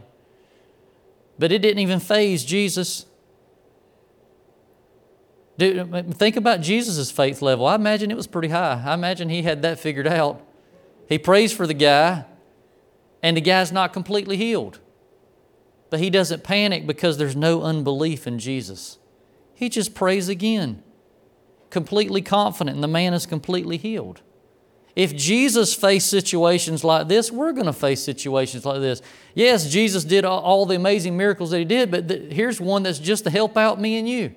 But 1.40 1.52
it 1.52 1.62
didn't 1.62 1.80
even 1.80 2.00
faze 2.00 2.44
Jesus. 2.44 3.06
Think 5.58 6.36
about 6.36 6.62
Jesus' 6.62 7.12
faith 7.12 7.42
level. 7.42 7.66
I 7.66 7.76
imagine 7.76 8.10
it 8.10 8.18
was 8.18 8.28
pretty 8.28 8.48
high. 8.48 8.82
I 8.86 8.94
imagine 8.94 9.30
he 9.30 9.44
had 9.44 9.62
that 9.62 9.80
figured 9.80 10.08
out. 10.08 10.42
He 11.08 11.20
prays 11.20 11.54
for 11.54 11.68
the 11.68 11.74
guy, 11.74 12.26
and 13.22 13.38
the 13.38 13.42
guy's 13.42 13.72
not 13.72 13.94
completely 13.94 14.38
healed. 14.38 14.80
But 15.90 16.00
he 16.00 16.10
doesn't 16.10 16.44
panic 16.44 16.88
because 16.88 17.18
there's 17.18 17.36
no 17.36 17.62
unbelief 17.62 18.26
in 18.26 18.40
Jesus. 18.40 18.98
He 19.54 19.70
just 19.70 19.94
prays 19.94 20.28
again, 20.28 20.82
completely 21.70 22.24
confident, 22.24 22.76
and 22.76 22.84
the 22.84 22.88
man 22.88 23.14
is 23.14 23.28
completely 23.28 23.78
healed. 23.78 24.22
If 24.96 25.16
Jesus 25.16 25.74
faced 25.74 26.10
situations 26.10 26.84
like 26.84 27.08
this, 27.08 27.32
we're 27.32 27.52
going 27.52 27.68
to 27.68 27.74
face 27.74 28.04
situations 28.04 28.66
like 28.66 28.80
this. 28.80 29.02
Yes, 29.36 29.70
Jesus 29.70 30.04
did 30.04 30.26
all 30.26 30.66
the 30.66 30.76
amazing 30.76 31.16
miracles 31.16 31.52
that 31.52 31.60
he 31.60 31.66
did, 31.66 31.92
but 31.92 32.10
here's 32.32 32.60
one 32.60 32.84
that's 32.84 33.00
just 33.00 33.24
to 33.26 33.30
help 33.30 33.56
out 33.56 33.80
me 33.80 33.98
and 34.00 34.10
you. 34.10 34.34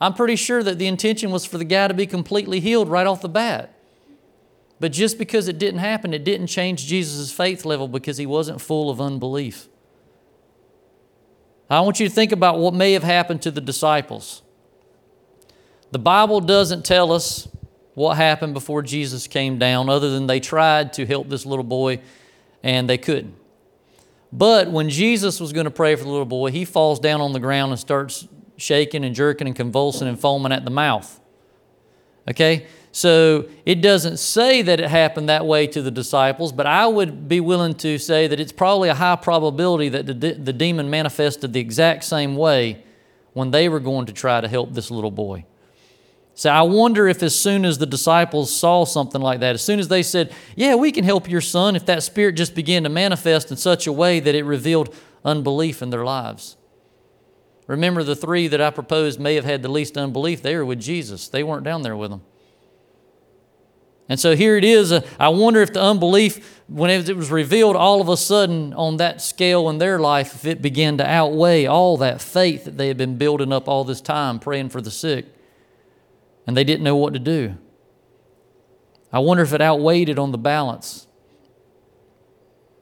I'm 0.00 0.14
pretty 0.14 0.36
sure 0.36 0.62
that 0.62 0.78
the 0.78 0.86
intention 0.86 1.30
was 1.30 1.44
for 1.44 1.58
the 1.58 1.64
guy 1.64 1.88
to 1.88 1.94
be 1.94 2.06
completely 2.06 2.60
healed 2.60 2.88
right 2.88 3.06
off 3.06 3.20
the 3.20 3.28
bat. 3.28 3.74
But 4.78 4.92
just 4.92 5.18
because 5.18 5.46
it 5.46 5.58
didn't 5.58 5.80
happen, 5.80 6.14
it 6.14 6.24
didn't 6.24 6.46
change 6.46 6.86
Jesus' 6.86 7.30
faith 7.30 7.66
level 7.66 7.86
because 7.86 8.16
he 8.16 8.24
wasn't 8.24 8.62
full 8.62 8.88
of 8.88 9.00
unbelief. 9.00 9.68
I 11.68 11.80
want 11.82 12.00
you 12.00 12.08
to 12.08 12.14
think 12.14 12.32
about 12.32 12.58
what 12.58 12.74
may 12.74 12.94
have 12.94 13.02
happened 13.02 13.42
to 13.42 13.50
the 13.50 13.60
disciples. 13.60 14.42
The 15.92 15.98
Bible 15.98 16.40
doesn't 16.40 16.84
tell 16.84 17.12
us 17.12 17.46
what 17.94 18.16
happened 18.16 18.54
before 18.54 18.82
Jesus 18.82 19.26
came 19.26 19.58
down, 19.58 19.90
other 19.90 20.10
than 20.10 20.26
they 20.26 20.40
tried 20.40 20.94
to 20.94 21.04
help 21.04 21.28
this 21.28 21.44
little 21.44 21.64
boy 21.64 22.00
and 22.62 22.88
they 22.88 22.98
couldn't. 22.98 23.34
But 24.32 24.70
when 24.70 24.88
Jesus 24.88 25.40
was 25.40 25.52
going 25.52 25.64
to 25.64 25.70
pray 25.70 25.94
for 25.96 26.04
the 26.04 26.10
little 26.10 26.24
boy, 26.24 26.50
he 26.50 26.64
falls 26.64 27.00
down 27.00 27.20
on 27.20 27.32
the 27.32 27.40
ground 27.40 27.72
and 27.72 27.78
starts 27.78 28.26
shaking 28.60 29.04
and 29.04 29.14
jerking 29.14 29.46
and 29.46 29.56
convulsing 29.56 30.08
and 30.08 30.18
foaming 30.18 30.52
at 30.52 30.64
the 30.64 30.70
mouth. 30.70 31.20
Okay? 32.28 32.66
So 32.92 33.48
it 33.64 33.80
doesn't 33.80 34.18
say 34.18 34.62
that 34.62 34.80
it 34.80 34.88
happened 34.88 35.28
that 35.28 35.46
way 35.46 35.66
to 35.68 35.80
the 35.80 35.90
disciples, 35.90 36.50
but 36.52 36.66
I 36.66 36.86
would 36.86 37.28
be 37.28 37.40
willing 37.40 37.74
to 37.76 37.98
say 37.98 38.26
that 38.26 38.40
it's 38.40 38.52
probably 38.52 38.88
a 38.88 38.94
high 38.94 39.16
probability 39.16 39.88
that 39.90 40.06
the, 40.06 40.14
de- 40.14 40.34
the 40.34 40.52
demon 40.52 40.90
manifested 40.90 41.52
the 41.52 41.60
exact 41.60 42.04
same 42.04 42.36
way 42.36 42.82
when 43.32 43.52
they 43.52 43.68
were 43.68 43.80
going 43.80 44.06
to 44.06 44.12
try 44.12 44.40
to 44.40 44.48
help 44.48 44.74
this 44.74 44.90
little 44.90 45.12
boy. 45.12 45.44
So 46.34 46.50
I 46.50 46.62
wonder 46.62 47.06
if 47.06 47.22
as 47.22 47.38
soon 47.38 47.64
as 47.64 47.78
the 47.78 47.86
disciples 47.86 48.54
saw 48.54 48.84
something 48.84 49.20
like 49.20 49.40
that, 49.40 49.54
as 49.54 49.62
soon 49.62 49.78
as 49.78 49.88
they 49.88 50.02
said, 50.02 50.32
Yeah, 50.56 50.74
we 50.74 50.90
can 50.90 51.04
help 51.04 51.28
your 51.28 51.40
son, 51.40 51.76
if 51.76 51.86
that 51.86 52.02
spirit 52.02 52.32
just 52.32 52.54
began 52.54 52.84
to 52.84 52.88
manifest 52.88 53.50
in 53.50 53.56
such 53.56 53.86
a 53.86 53.92
way 53.92 54.20
that 54.20 54.34
it 54.34 54.44
revealed 54.44 54.94
unbelief 55.24 55.82
in 55.82 55.90
their 55.90 56.04
lives. 56.04 56.56
Remember, 57.70 58.02
the 58.02 58.16
three 58.16 58.48
that 58.48 58.60
I 58.60 58.70
proposed 58.70 59.20
may 59.20 59.36
have 59.36 59.44
had 59.44 59.62
the 59.62 59.68
least 59.68 59.96
unbelief. 59.96 60.42
They 60.42 60.56
were 60.56 60.64
with 60.64 60.80
Jesus, 60.80 61.28
they 61.28 61.44
weren't 61.44 61.62
down 61.62 61.82
there 61.82 61.96
with 61.96 62.10
him. 62.10 62.22
And 64.08 64.18
so 64.18 64.34
here 64.34 64.56
it 64.56 64.64
is. 64.64 64.92
I 65.20 65.28
wonder 65.28 65.62
if 65.62 65.72
the 65.72 65.80
unbelief, 65.80 66.60
when 66.66 66.90
it 66.90 67.16
was 67.16 67.30
revealed 67.30 67.76
all 67.76 68.00
of 68.00 68.08
a 68.08 68.16
sudden 68.16 68.74
on 68.74 68.96
that 68.96 69.22
scale 69.22 69.70
in 69.70 69.78
their 69.78 70.00
life, 70.00 70.34
if 70.34 70.46
it 70.46 70.60
began 70.60 70.98
to 70.98 71.08
outweigh 71.08 71.66
all 71.66 71.96
that 71.98 72.20
faith 72.20 72.64
that 72.64 72.76
they 72.76 72.88
had 72.88 72.96
been 72.96 73.16
building 73.16 73.52
up 73.52 73.68
all 73.68 73.84
this 73.84 74.00
time 74.00 74.40
praying 74.40 74.70
for 74.70 74.80
the 74.80 74.90
sick. 74.90 75.26
And 76.48 76.56
they 76.56 76.64
didn't 76.64 76.82
know 76.82 76.96
what 76.96 77.12
to 77.12 77.20
do. 77.20 77.54
I 79.12 79.20
wonder 79.20 79.44
if 79.44 79.52
it 79.52 79.60
outweighed 79.60 80.08
it 80.08 80.18
on 80.18 80.32
the 80.32 80.38
balance. 80.38 81.06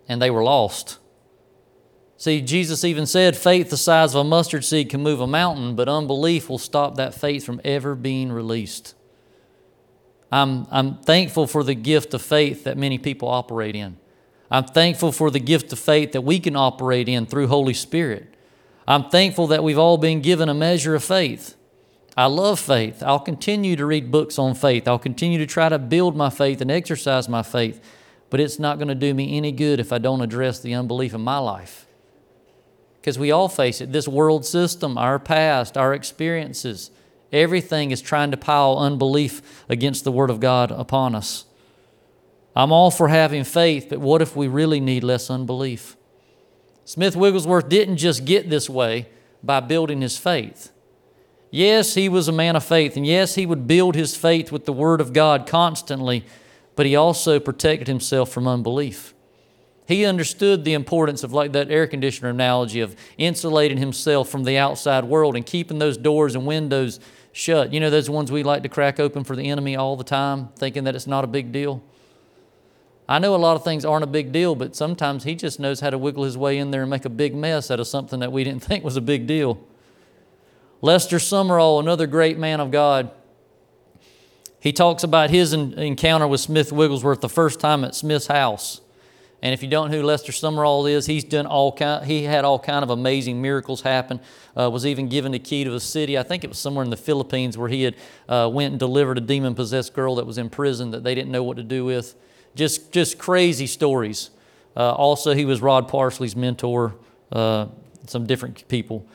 And 0.09 0.23
they 0.23 0.31
were 0.31 0.43
lost. 0.43 0.97
See, 2.19 2.41
Jesus 2.41 2.83
even 2.83 3.07
said 3.07 3.37
faith 3.37 3.71
the 3.71 3.77
size 3.77 4.13
of 4.13 4.27
a 4.27 4.29
mustard 4.29 4.65
seed 4.65 4.91
can 4.91 5.05
move 5.05 5.21
a 5.21 5.27
mountain, 5.27 5.77
but 5.77 5.89
unbelief 5.89 6.51
will 6.51 6.59
stop 6.59 6.97
that 6.97 7.15
faith 7.15 7.45
from 7.45 7.61
ever 7.65 7.95
being 7.95 8.33
released. 8.33 8.97
I'm, 10.33 10.67
I'm 10.73 10.97
thankful 10.97 11.47
for 11.47 11.63
the 11.63 11.77
gift 11.77 12.13
of 12.15 12.21
faith 12.21 12.65
that 12.65 12.77
many 12.77 12.99
people 12.99 13.29
operate 13.29 13.77
in. 13.77 13.99
I'm 14.51 14.65
thankful 14.65 15.13
for 15.13 15.31
the 15.31 15.39
gift 15.39 15.73
of 15.73 15.79
faith 15.79 16.11
that 16.11 16.23
we 16.23 16.41
can 16.41 16.57
operate 16.57 17.09
in 17.09 17.25
through 17.25 17.47
Holy 17.47 17.73
Spirit. 17.73 18.35
I'm 18.89 19.11
thankful 19.11 19.47
that 19.49 19.63
we've 19.63 19.79
all 19.79 19.97
been 19.97 20.21
given 20.21 20.49
a 20.49 20.55
measure 20.55 20.97
of 20.97 21.05
faith. 21.05 21.55
I 22.17 22.27
love 22.27 22.59
faith. 22.59 23.01
I'll 23.01 23.21
continue 23.21 23.77
to 23.77 23.87
read 23.87 24.11
books 24.11 24.41
on 24.41 24.57
faith. 24.57 24.89
I'll 24.89 24.99
continue 24.99 25.39
to 25.39 25.47
try 25.47 25.69
to 25.69 25.79
build 25.79 26.17
my 26.17 26.31
faith 26.31 26.61
and 26.61 26.71
exercise 26.71 27.29
my 27.29 27.43
faith, 27.45 27.81
but 28.29 28.41
it's 28.41 28.59
not 28.59 28.79
going 28.79 28.89
to 28.89 28.97
do 28.97 29.15
me 29.15 29.37
any 29.37 29.53
good 29.53 29.79
if 29.79 29.93
I 29.93 29.99
don't 29.99 30.21
address 30.21 30.59
the 30.59 30.75
unbelief 30.75 31.15
in 31.15 31.21
my 31.21 31.39
life 31.39 31.85
because 33.01 33.19
we 33.19 33.31
all 33.31 33.49
face 33.49 33.81
it. 33.81 33.93
This 33.93 34.09
world 34.09 34.45
system, 34.45 34.99
our 34.99 35.19
past, 35.19 35.77
our 35.77 35.95
experiences, 35.95 36.91
everything 37.33 37.91
is 37.91 38.03
trying 38.03 38.31
to 38.31 38.37
pile 38.37 38.77
unbelief 38.79 39.65
against 39.69 40.05
the 40.05 40.13
Word 40.13 40.31
of 40.31 40.41
God 40.41 40.71
upon 40.71 41.15
us. 41.15 41.45
I'm 42.57 42.73
all 42.73 42.91
for 42.91 43.09
having 43.09 43.45
faith, 43.45 43.87
but 43.89 44.01
what 44.01 44.21
if 44.21 44.35
we 44.35 44.49
really 44.49 44.81
need 44.81 45.05
less 45.05 45.31
unbelief? 45.31 45.97
Smith 46.85 47.15
Wigglesworth 47.15 47.69
didn't 47.69 47.99
just 47.99 48.25
get 48.25 48.51
this 48.51 48.69
way 48.69 49.09
by 49.43 49.61
building 49.61 50.01
his 50.01 50.17
faith. 50.19 50.73
Yes, 51.51 51.95
he 51.95 52.09
was 52.09 52.29
a 52.29 52.33
man 52.33 52.57
of 52.57 52.65
faith, 52.65 52.97
and 52.97 53.07
yes, 53.07 53.37
he 53.37 53.47
would 53.47 53.67
build 53.67 53.95
his 53.95 54.17
faith 54.17 54.51
with 54.51 54.65
the 54.65 54.73
Word 54.73 55.01
of 55.01 55.13
God 55.13 55.47
constantly, 55.47 56.25
but 56.77 56.85
he 56.85 56.97
also 56.97 57.39
protected 57.41 57.89
himself 57.89 58.31
from 58.31 58.49
unbelief. 58.49 59.15
He 59.89 60.05
understood 60.05 60.67
the 60.67 60.75
importance 60.75 61.25
of, 61.25 61.33
like 61.33 61.53
that 61.53 61.71
air 61.71 61.87
conditioner 61.87 62.29
analogy, 62.29 62.81
of 62.81 62.95
insulating 63.17 63.79
himself 63.79 64.29
from 64.29 64.45
the 64.45 64.59
outside 64.59 65.05
world 65.05 65.35
and 65.35 65.47
keeping 65.47 65.79
those 65.79 65.97
doors 65.97 66.35
and 66.35 66.47
windows 66.47 67.01
shut. 67.33 67.73
You 67.73 67.81
know, 67.81 67.89
those 67.89 68.11
ones 68.11 68.31
we 68.31 68.43
like 68.43 68.63
to 68.65 68.69
crack 68.69 69.01
open 69.01 69.25
for 69.25 69.35
the 69.35 69.49
enemy 69.49 69.77
all 69.77 69.97
the 69.97 70.05
time, 70.05 70.51
thinking 70.57 70.85
that 70.85 70.95
it's 70.95 71.07
not 71.07 71.25
a 71.25 71.27
big 71.27 71.53
deal. 71.53 71.83
I 73.09 73.19
know 73.19 73.35
a 73.35 73.37
lot 73.37 73.57
of 73.57 73.65
things 73.65 73.87
aren't 73.87 74.05
a 74.05 74.09
big 74.09 74.31
deal, 74.31 74.55
but 74.55 74.77
sometimes 74.77 75.25
he 75.25 75.35
just 75.35 75.59
knows 75.59 75.81
how 75.81 75.89
to 75.89 75.97
wiggle 75.97 76.25
his 76.25 76.37
way 76.37 76.59
in 76.59 76.71
there 76.71 76.83
and 76.83 76.91
make 76.91 77.07
a 77.07 77.11
big 77.11 77.35
mess 77.35 77.71
out 77.71 77.81
of 77.81 77.87
something 77.87 78.21
that 78.21 78.31
we 78.31 78.45
didn't 78.45 78.63
think 78.63 78.85
was 78.85 78.99
a 78.99 79.01
big 79.01 79.27
deal. 79.27 79.59
Lester 80.83 81.17
Sumrall, 81.17 81.81
another 81.81 82.07
great 82.07 82.37
man 82.37 82.61
of 82.61 82.71
God, 82.71 83.11
he 84.61 84.71
talks 84.71 85.03
about 85.03 85.31
his 85.31 85.55
encounter 85.55 86.27
with 86.27 86.43
Smith 86.43 86.73
Wigglesworth 86.73 87.23
the 87.23 87.29
first 87.31 87.59
time 87.59 87.85
at 87.85 87.95
Smith's 87.95 88.27
house. 88.27 88.83
And 89.41 89.55
if 89.55 89.63
you 89.63 89.69
don't 89.69 89.91
know 89.91 89.99
who 89.99 90.03
Lester 90.03 90.33
Sumrall 90.33 90.91
is, 90.91 91.07
he's 91.07 91.23
done 91.23 91.47
all 91.47 91.71
kind. 91.71 92.05
He 92.05 92.25
had 92.25 92.45
all 92.45 92.59
kind 92.59 92.83
of 92.83 92.91
amazing 92.91 93.41
miracles 93.41 93.83
happen. 93.83 94.21
Uh, 94.57 94.69
was 94.69 94.85
even 94.85 95.09
given 95.09 95.31
the 95.31 95.39
key 95.39 95.63
to 95.63 95.75
a 95.75 95.81
city. 95.81 96.19
I 96.19 96.25
think 96.25 96.43
it 96.43 96.49
was 96.49 96.59
somewhere 96.59 96.85
in 96.85 96.91
the 96.91 96.97
Philippines 96.97 97.57
where 97.57 97.69
he 97.69 97.83
had 97.85 97.95
uh, 98.29 98.51
went 98.53 98.73
and 98.73 98.81
delivered 98.81 99.17
a 99.17 99.21
demon 99.21 99.55
possessed 99.55 99.95
girl 99.95 100.17
that 100.17 100.27
was 100.27 100.39
in 100.39 100.51
prison 100.51 100.91
that 100.91 101.05
they 101.05 101.15
didn't 101.15 101.31
know 101.31 101.45
what 101.45 101.57
to 101.57 101.63
do 101.63 101.85
with. 101.85 102.17
Just 102.57 102.91
just 102.91 103.19
crazy 103.19 103.69
stories. 103.69 104.31
Uh, 104.77 104.93
also, 104.93 105.35
he 105.35 105.45
was 105.45 105.63
Rod 105.63 105.87
Parsley's 105.87 106.35
mentor. 106.35 106.95
Uh, 107.31 107.67
some 108.07 108.27
different 108.27 108.67
people, 108.69 109.07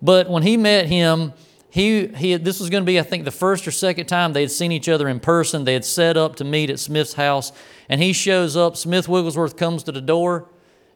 but 0.00 0.30
when 0.30 0.42
he 0.42 0.56
met 0.56 0.86
him 0.86 1.34
he, 1.70 2.08
he, 2.08 2.36
this 2.36 2.58
was 2.58 2.68
going 2.68 2.82
to 2.82 2.86
be, 2.86 2.98
I 2.98 3.04
think, 3.04 3.24
the 3.24 3.30
first 3.30 3.66
or 3.66 3.70
second 3.70 4.06
time 4.06 4.32
they 4.32 4.40
had 4.42 4.50
seen 4.50 4.72
each 4.72 4.88
other 4.88 5.08
in 5.08 5.20
person. 5.20 5.64
They 5.64 5.74
had 5.74 5.84
set 5.84 6.16
up 6.16 6.36
to 6.36 6.44
meet 6.44 6.68
at 6.68 6.80
Smith's 6.80 7.14
house, 7.14 7.52
and 7.88 8.02
he 8.02 8.12
shows 8.12 8.56
up. 8.56 8.76
Smith 8.76 9.08
Wigglesworth 9.08 9.56
comes 9.56 9.84
to 9.84 9.92
the 9.92 10.00
door, 10.00 10.48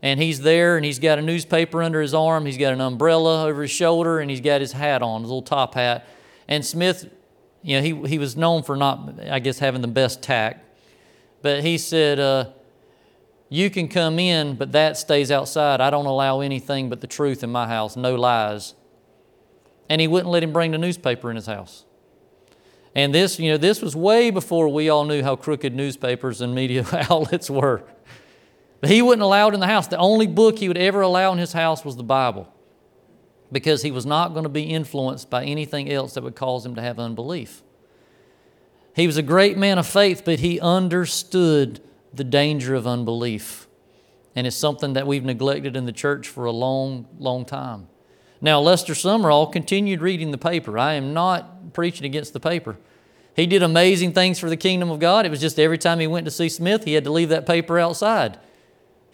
and 0.02 0.20
he's 0.20 0.40
there, 0.40 0.76
and 0.76 0.84
he's 0.84 0.98
got 0.98 1.20
a 1.20 1.22
newspaper 1.22 1.80
under 1.80 2.00
his 2.00 2.12
arm. 2.12 2.44
He's 2.44 2.58
got 2.58 2.72
an 2.72 2.80
umbrella 2.80 3.46
over 3.46 3.62
his 3.62 3.70
shoulder, 3.70 4.18
and 4.18 4.28
he's 4.28 4.40
got 4.40 4.60
his 4.60 4.72
hat 4.72 5.00
on, 5.00 5.22
his 5.22 5.30
little 5.30 5.42
top 5.42 5.74
hat. 5.74 6.08
And 6.48 6.66
Smith, 6.66 7.08
you 7.62 7.76
know, 7.76 7.82
he, 7.82 8.08
he 8.08 8.18
was 8.18 8.36
known 8.36 8.64
for 8.64 8.74
not, 8.74 9.20
I 9.30 9.38
guess, 9.38 9.60
having 9.60 9.80
the 9.80 9.88
best 9.88 10.22
tact. 10.22 10.60
But 11.40 11.62
he 11.62 11.78
said, 11.78 12.18
uh, 12.18 12.50
You 13.48 13.70
can 13.70 13.86
come 13.86 14.18
in, 14.18 14.56
but 14.56 14.72
that 14.72 14.96
stays 14.96 15.30
outside. 15.30 15.80
I 15.80 15.90
don't 15.90 16.06
allow 16.06 16.40
anything 16.40 16.90
but 16.90 17.00
the 17.00 17.06
truth 17.06 17.44
in 17.44 17.52
my 17.52 17.68
house, 17.68 17.96
no 17.96 18.16
lies 18.16 18.74
and 19.88 20.00
he 20.00 20.08
wouldn't 20.08 20.30
let 20.30 20.42
him 20.42 20.52
bring 20.52 20.70
the 20.70 20.78
newspaper 20.78 21.30
in 21.30 21.36
his 21.36 21.46
house. 21.46 21.84
And 22.94 23.14
this, 23.14 23.38
you 23.40 23.50
know, 23.50 23.56
this 23.56 23.82
was 23.82 23.96
way 23.96 24.30
before 24.30 24.68
we 24.68 24.88
all 24.88 25.04
knew 25.04 25.22
how 25.22 25.36
crooked 25.36 25.74
newspapers 25.74 26.40
and 26.40 26.54
media 26.54 26.86
outlets 27.10 27.50
were. 27.50 27.82
But 28.80 28.90
he 28.90 29.02
wouldn't 29.02 29.22
allow 29.22 29.48
it 29.48 29.54
in 29.54 29.60
the 29.60 29.66
house. 29.66 29.88
The 29.88 29.96
only 29.96 30.26
book 30.26 30.58
he 30.58 30.68
would 30.68 30.78
ever 30.78 31.00
allow 31.00 31.32
in 31.32 31.38
his 31.38 31.52
house 31.52 31.84
was 31.84 31.96
the 31.96 32.04
Bible 32.04 32.52
because 33.50 33.82
he 33.82 33.90
was 33.90 34.04
not 34.04 34.32
going 34.32 34.42
to 34.42 34.48
be 34.48 34.64
influenced 34.64 35.30
by 35.30 35.44
anything 35.44 35.90
else 35.90 36.14
that 36.14 36.22
would 36.22 36.36
cause 36.36 36.64
him 36.64 36.74
to 36.74 36.82
have 36.82 36.98
unbelief. 36.98 37.62
He 38.94 39.06
was 39.06 39.16
a 39.16 39.22
great 39.22 39.58
man 39.58 39.78
of 39.78 39.86
faith, 39.86 40.22
but 40.24 40.40
he 40.40 40.60
understood 40.60 41.80
the 42.12 42.24
danger 42.24 42.74
of 42.74 42.86
unbelief. 42.86 43.66
And 44.36 44.46
it's 44.46 44.56
something 44.56 44.92
that 44.94 45.06
we've 45.06 45.24
neglected 45.24 45.76
in 45.76 45.84
the 45.84 45.92
church 45.92 46.28
for 46.28 46.44
a 46.44 46.52
long, 46.52 47.06
long 47.18 47.44
time. 47.44 47.88
Now, 48.44 48.60
Lester 48.60 48.92
Sumrall 48.92 49.50
continued 49.50 50.02
reading 50.02 50.30
the 50.30 50.36
paper. 50.36 50.78
I 50.78 50.92
am 50.94 51.14
not 51.14 51.72
preaching 51.72 52.04
against 52.04 52.34
the 52.34 52.40
paper. 52.40 52.76
He 53.34 53.46
did 53.46 53.62
amazing 53.62 54.12
things 54.12 54.38
for 54.38 54.50
the 54.50 54.56
kingdom 54.58 54.90
of 54.90 54.98
God. 55.00 55.24
It 55.24 55.30
was 55.30 55.40
just 55.40 55.58
every 55.58 55.78
time 55.78 55.98
he 55.98 56.06
went 56.06 56.26
to 56.26 56.30
see 56.30 56.50
Smith, 56.50 56.84
he 56.84 56.92
had 56.92 57.04
to 57.04 57.10
leave 57.10 57.30
that 57.30 57.46
paper 57.46 57.78
outside. 57.78 58.38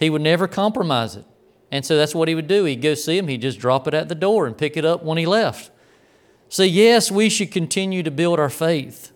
He 0.01 0.11
would 0.11 0.20
never 0.20 0.49
compromise 0.49 1.14
it. 1.14 1.24
And 1.70 1.87
so 1.87 1.97
that's 1.97 2.12
what 2.12 2.26
he 2.26 2.35
would 2.35 2.49
do. 2.49 2.64
He'd 2.64 2.83
go 2.83 2.95
see 2.95 3.18
him, 3.18 3.28
he'd 3.28 3.43
just 3.43 3.61
drop 3.61 3.87
it 3.87 3.95
at 3.95 4.09
the 4.09 4.16
door 4.16 4.49
and 4.49 4.59
pick 4.59 4.76
it 4.76 4.85
up 4.85 5.05
when 5.05 5.16
he 5.16 5.26
left. 5.26 5.70
So, 6.49 6.64
yes, 6.64 7.09
we 7.12 7.28
should 7.28 7.53
continue 7.53 8.03
to 8.03 8.11
build 8.11 8.41
our 8.41 8.51
faith, 8.51 9.12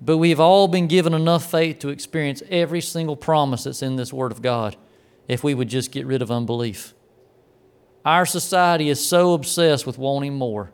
but 0.00 0.16
we've 0.16 0.40
all 0.40 0.66
been 0.66 0.88
given 0.88 1.14
enough 1.14 1.48
faith 1.48 1.78
to 1.78 1.90
experience 1.90 2.42
every 2.50 2.80
single 2.80 3.14
promise 3.14 3.62
that's 3.62 3.80
in 3.80 3.94
this 3.94 4.12
Word 4.12 4.32
of 4.32 4.42
God 4.42 4.74
if 5.28 5.44
we 5.44 5.54
would 5.54 5.68
just 5.68 5.92
get 5.92 6.04
rid 6.04 6.20
of 6.20 6.32
unbelief. 6.32 6.94
Our 8.04 8.24
society 8.26 8.88
is 8.88 9.04
so 9.04 9.34
obsessed 9.34 9.86
with 9.86 9.98
wanting 9.98 10.34
more. 10.34 10.72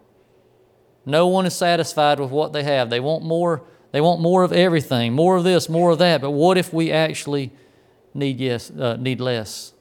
No 1.05 1.27
one 1.27 1.47
is 1.47 1.55
satisfied 1.55 2.21
with 2.21 2.31
what 2.31 2.53
they 2.53 2.65
have. 2.65 2.91
They 2.91 3.01
want 3.01 3.25
more, 3.25 3.63
they 3.93 4.01
want 4.01 4.21
more 4.21 4.43
of 4.43 4.53
everything, 4.53 5.13
more 5.13 5.37
of 5.37 5.45
this, 5.45 5.69
more 5.69 5.91
of 5.91 5.99
that. 5.99 6.21
But 6.21 6.33
what 6.33 6.59
if 6.59 6.73
we 6.73 6.91
actually 6.93 7.53
need 8.15 8.41
yes, 8.41 8.71
uh, 8.71 8.97
need 8.97 9.21
less? 9.21 9.73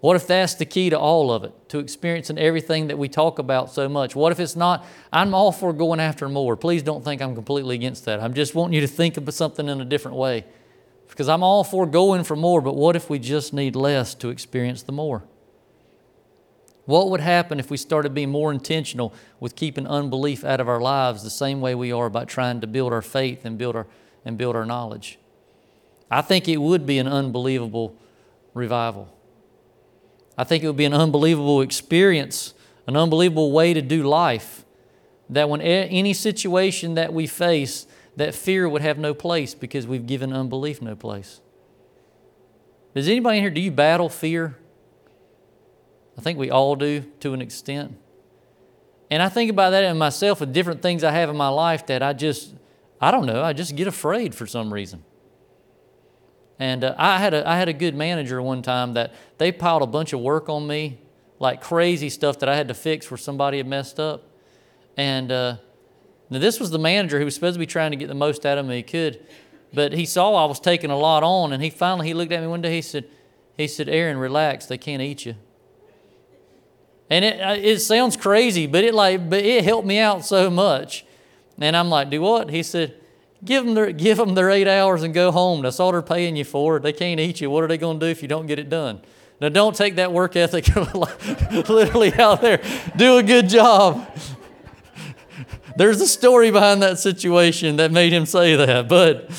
What 0.00 0.16
if 0.16 0.26
that's 0.26 0.54
the 0.54 0.66
key 0.66 0.90
to 0.90 0.98
all 0.98 1.32
of 1.32 1.44
it, 1.44 1.68
to 1.70 1.78
experiencing 1.78 2.36
everything 2.36 2.88
that 2.88 2.98
we 2.98 3.08
talk 3.08 3.38
about 3.38 3.72
so 3.72 3.88
much? 3.88 4.14
What 4.14 4.32
if 4.32 4.40
it's 4.40 4.54
not? 4.54 4.84
I'm 5.10 5.34
all 5.34 5.50
for 5.50 5.72
going 5.72 5.98
after 5.98 6.28
more. 6.28 6.58
Please 6.58 6.82
don't 6.82 7.02
think 7.02 7.22
I'm 7.22 7.34
completely 7.34 7.74
against 7.74 8.04
that. 8.04 8.20
I'm 8.20 8.34
just 8.34 8.54
wanting 8.54 8.74
you 8.74 8.82
to 8.82 8.86
think 8.86 9.16
of 9.16 9.32
something 9.32 9.66
in 9.66 9.80
a 9.80 9.84
different 9.84 10.18
way. 10.18 10.44
Because 11.08 11.28
I'm 11.28 11.42
all 11.42 11.64
for 11.64 11.86
going 11.86 12.24
for 12.24 12.36
more, 12.36 12.60
but 12.60 12.76
what 12.76 12.96
if 12.96 13.08
we 13.08 13.18
just 13.18 13.54
need 13.54 13.76
less 13.76 14.14
to 14.16 14.28
experience 14.28 14.82
the 14.82 14.92
more? 14.92 15.22
What 16.86 17.08
would 17.10 17.20
happen 17.20 17.58
if 17.58 17.70
we 17.70 17.76
started 17.76 18.12
being 18.12 18.30
more 18.30 18.52
intentional 18.52 19.14
with 19.40 19.56
keeping 19.56 19.86
unbelief 19.86 20.44
out 20.44 20.60
of 20.60 20.68
our 20.68 20.80
lives 20.80 21.22
the 21.22 21.30
same 21.30 21.60
way 21.60 21.74
we 21.74 21.92
are 21.92 22.06
about 22.06 22.28
trying 22.28 22.60
to 22.60 22.66
build 22.66 22.92
our 22.92 23.02
faith 23.02 23.44
and 23.44 23.56
build 23.56 23.74
our, 23.74 23.86
and 24.24 24.36
build 24.36 24.54
our 24.54 24.66
knowledge? 24.66 25.18
I 26.10 26.20
think 26.20 26.46
it 26.46 26.58
would 26.58 26.84
be 26.84 26.98
an 26.98 27.08
unbelievable 27.08 27.96
revival. 28.52 29.08
I 30.36 30.44
think 30.44 30.62
it 30.62 30.66
would 30.66 30.76
be 30.76 30.84
an 30.84 30.94
unbelievable 30.94 31.60
experience, 31.60 32.54
an 32.86 32.96
unbelievable 32.96 33.52
way 33.52 33.72
to 33.72 33.80
do 33.80 34.02
life. 34.02 34.64
That 35.30 35.48
when 35.48 35.62
any 35.62 36.12
situation 36.12 36.94
that 36.94 37.14
we 37.14 37.26
face, 37.26 37.86
that 38.16 38.34
fear 38.34 38.68
would 38.68 38.82
have 38.82 38.98
no 38.98 39.14
place 39.14 39.54
because 39.54 39.86
we've 39.86 40.06
given 40.06 40.32
unbelief 40.34 40.82
no 40.82 40.94
place. 40.94 41.40
Does 42.94 43.08
anybody 43.08 43.38
in 43.38 43.44
here, 43.44 43.50
do 43.50 43.60
you 43.60 43.70
battle 43.70 44.10
fear? 44.10 44.56
I 46.16 46.20
think 46.20 46.38
we 46.38 46.50
all 46.50 46.76
do 46.76 47.02
to 47.20 47.34
an 47.34 47.42
extent. 47.42 47.96
And 49.10 49.22
I 49.22 49.28
think 49.28 49.50
about 49.50 49.70
that 49.70 49.84
in 49.84 49.98
myself 49.98 50.40
with 50.40 50.52
different 50.52 50.82
things 50.82 51.04
I 51.04 51.10
have 51.10 51.28
in 51.28 51.36
my 51.36 51.48
life 51.48 51.86
that 51.86 52.02
I 52.02 52.12
just, 52.12 52.54
I 53.00 53.10
don't 53.10 53.26
know, 53.26 53.42
I 53.42 53.52
just 53.52 53.76
get 53.76 53.86
afraid 53.86 54.34
for 54.34 54.46
some 54.46 54.72
reason. 54.72 55.04
And 56.58 56.84
uh, 56.84 56.94
I, 56.96 57.18
had 57.18 57.34
a, 57.34 57.48
I 57.48 57.56
had 57.56 57.68
a 57.68 57.72
good 57.72 57.94
manager 57.94 58.40
one 58.40 58.62
time 58.62 58.94
that 58.94 59.14
they 59.38 59.52
piled 59.52 59.82
a 59.82 59.86
bunch 59.86 60.12
of 60.12 60.20
work 60.20 60.48
on 60.48 60.66
me, 60.66 60.98
like 61.38 61.60
crazy 61.60 62.08
stuff 62.08 62.38
that 62.40 62.48
I 62.48 62.56
had 62.56 62.68
to 62.68 62.74
fix 62.74 63.10
where 63.10 63.18
somebody 63.18 63.58
had 63.58 63.66
messed 63.66 63.98
up. 63.98 64.22
And 64.96 65.30
uh, 65.32 65.56
now 66.30 66.38
this 66.38 66.60
was 66.60 66.70
the 66.70 66.78
manager 66.78 67.18
who 67.18 67.24
was 67.24 67.34
supposed 67.34 67.54
to 67.54 67.58
be 67.58 67.66
trying 67.66 67.90
to 67.90 67.96
get 67.96 68.08
the 68.08 68.14
most 68.14 68.46
out 68.46 68.58
of 68.58 68.66
me 68.66 68.76
he 68.76 68.82
could. 68.82 69.26
But 69.72 69.92
he 69.92 70.06
saw 70.06 70.34
I 70.34 70.46
was 70.46 70.60
taking 70.60 70.90
a 70.90 70.96
lot 70.96 71.24
on, 71.24 71.52
and 71.52 71.62
he 71.62 71.68
finally 71.68 72.06
he 72.06 72.14
looked 72.14 72.30
at 72.30 72.40
me 72.40 72.46
one 72.46 72.62
day. 72.62 72.72
He 72.72 72.82
said, 72.82 73.06
"He 73.56 73.66
said, 73.66 73.88
Aaron, 73.88 74.18
relax. 74.18 74.66
They 74.66 74.78
can't 74.78 75.02
eat 75.02 75.26
you." 75.26 75.34
And 77.10 77.24
it, 77.24 77.40
uh, 77.40 77.56
it 77.58 77.78
sounds 77.80 78.16
crazy, 78.16 78.66
but 78.66 78.84
it 78.84 78.94
like 78.94 79.28
but 79.28 79.44
it 79.44 79.64
helped 79.64 79.86
me 79.86 79.98
out 79.98 80.24
so 80.24 80.50
much. 80.50 81.04
And 81.58 81.76
I'm 81.76 81.88
like, 81.88 82.10
do 82.10 82.20
what? 82.20 82.50
He 82.50 82.62
said, 82.62 82.94
give 83.44 83.64
them 83.64 83.74
their 83.74 83.92
give 83.92 84.16
them 84.16 84.34
their 84.34 84.50
eight 84.50 84.66
hours 84.66 85.02
and 85.02 85.12
go 85.12 85.30
home. 85.30 85.62
That's 85.62 85.78
all 85.78 85.92
they're 85.92 86.02
paying 86.02 86.36
you 86.36 86.44
for. 86.44 86.78
They 86.78 86.92
can't 86.92 87.20
eat 87.20 87.40
you. 87.40 87.50
What 87.50 87.62
are 87.64 87.68
they 87.68 87.78
going 87.78 88.00
to 88.00 88.06
do 88.06 88.10
if 88.10 88.22
you 88.22 88.28
don't 88.28 88.46
get 88.46 88.58
it 88.58 88.70
done? 88.70 89.00
Now 89.40 89.48
don't 89.48 89.76
take 89.76 89.96
that 89.96 90.12
work 90.12 90.36
ethic 90.36 90.66
literally 91.68 92.14
out 92.14 92.40
there. 92.40 92.62
Do 92.96 93.18
a 93.18 93.22
good 93.22 93.48
job. 93.48 94.10
There's 95.76 96.00
a 96.00 96.06
story 96.06 96.50
behind 96.50 96.82
that 96.82 96.98
situation 96.98 97.76
that 97.76 97.90
made 97.90 98.12
him 98.12 98.26
say 98.26 98.56
that. 98.56 98.88
But 98.88 99.30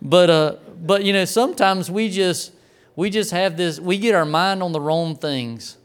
but 0.00 0.30
uh 0.30 0.56
but 0.80 1.04
you 1.04 1.12
know 1.12 1.26
sometimes 1.26 1.90
we 1.90 2.08
just 2.08 2.52
we 2.96 3.10
just 3.10 3.32
have 3.32 3.56
this 3.56 3.78
we 3.78 3.98
get 3.98 4.14
our 4.14 4.24
mind 4.24 4.62
on 4.62 4.72
the 4.72 4.80
wrong 4.80 5.16
things 5.16 5.76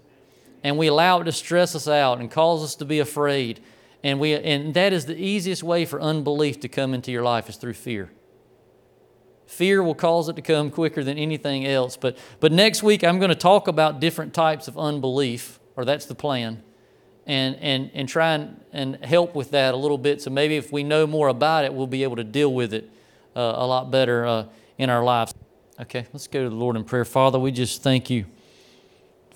and 0.66 0.80
we 0.80 0.88
allow 0.88 1.20
it 1.20 1.26
to 1.26 1.32
stress 1.32 1.76
us 1.76 1.88
out 1.88 2.20
and 2.20 2.32
cause 2.32 2.64
us 2.64 2.74
to 2.74 2.86
be 2.86 2.98
afraid. 2.98 3.60
And, 4.04 4.20
we, 4.20 4.34
and 4.34 4.74
that 4.74 4.94
is 4.94 5.06
the 5.06 5.16
easiest 5.16 5.62
way 5.62 5.86
for 5.86 6.02
unbelief 6.02 6.60
to 6.62 6.68
come 6.68 6.96
into 6.96 7.12
your 7.12 7.22
life 7.22 7.48
is 7.50 7.56
through 7.56 7.76
fear. 7.76 8.10
Fear 9.46 9.84
will 9.84 9.94
cause 9.94 10.28
it 10.28 10.36
to 10.38 10.42
come 10.42 10.72
quicker 10.72 11.04
than 11.04 11.20
anything 11.20 11.68
else. 11.68 11.98
But, 11.98 12.18
but 12.40 12.52
next 12.52 12.82
week, 12.82 13.04
I'm 13.04 13.20
going 13.20 13.30
to 13.30 13.36
talk 13.36 13.68
about 13.68 14.00
different 14.00 14.34
types 14.34 14.68
of 14.68 14.76
unbelief, 14.76 15.60
or 15.76 15.86
that's 15.86 16.08
the 16.08 16.16
plan, 16.16 16.64
and, 17.28 17.56
and, 17.58 17.92
and 17.94 18.10
try 18.10 18.34
and, 18.34 18.60
and 18.74 19.06
help 19.06 19.36
with 19.36 19.52
that 19.52 19.76
a 19.76 19.78
little 19.78 20.00
bit. 20.00 20.20
So 20.24 20.32
maybe 20.32 20.58
if 20.58 20.72
we 20.72 20.84
know 20.84 21.06
more 21.06 21.28
about 21.28 21.66
it, 21.66 21.76
we'll 21.76 21.86
be 21.86 22.02
able 22.02 22.16
to 22.16 22.24
deal 22.24 22.52
with 22.52 22.74
it 22.74 22.90
uh, 23.36 23.54
a 23.56 23.68
lot 23.68 23.92
better 23.92 24.26
uh, 24.26 24.46
in 24.80 24.90
our 24.90 25.04
lives. 25.04 25.32
Okay, 25.80 26.08
let's 26.12 26.26
go 26.26 26.44
to 26.44 26.50
the 26.50 26.56
Lord 26.56 26.76
in 26.76 26.86
prayer. 26.86 27.06
Father, 27.06 27.38
we 27.38 27.52
just 27.52 27.84
thank 27.84 28.10
you 28.10 28.26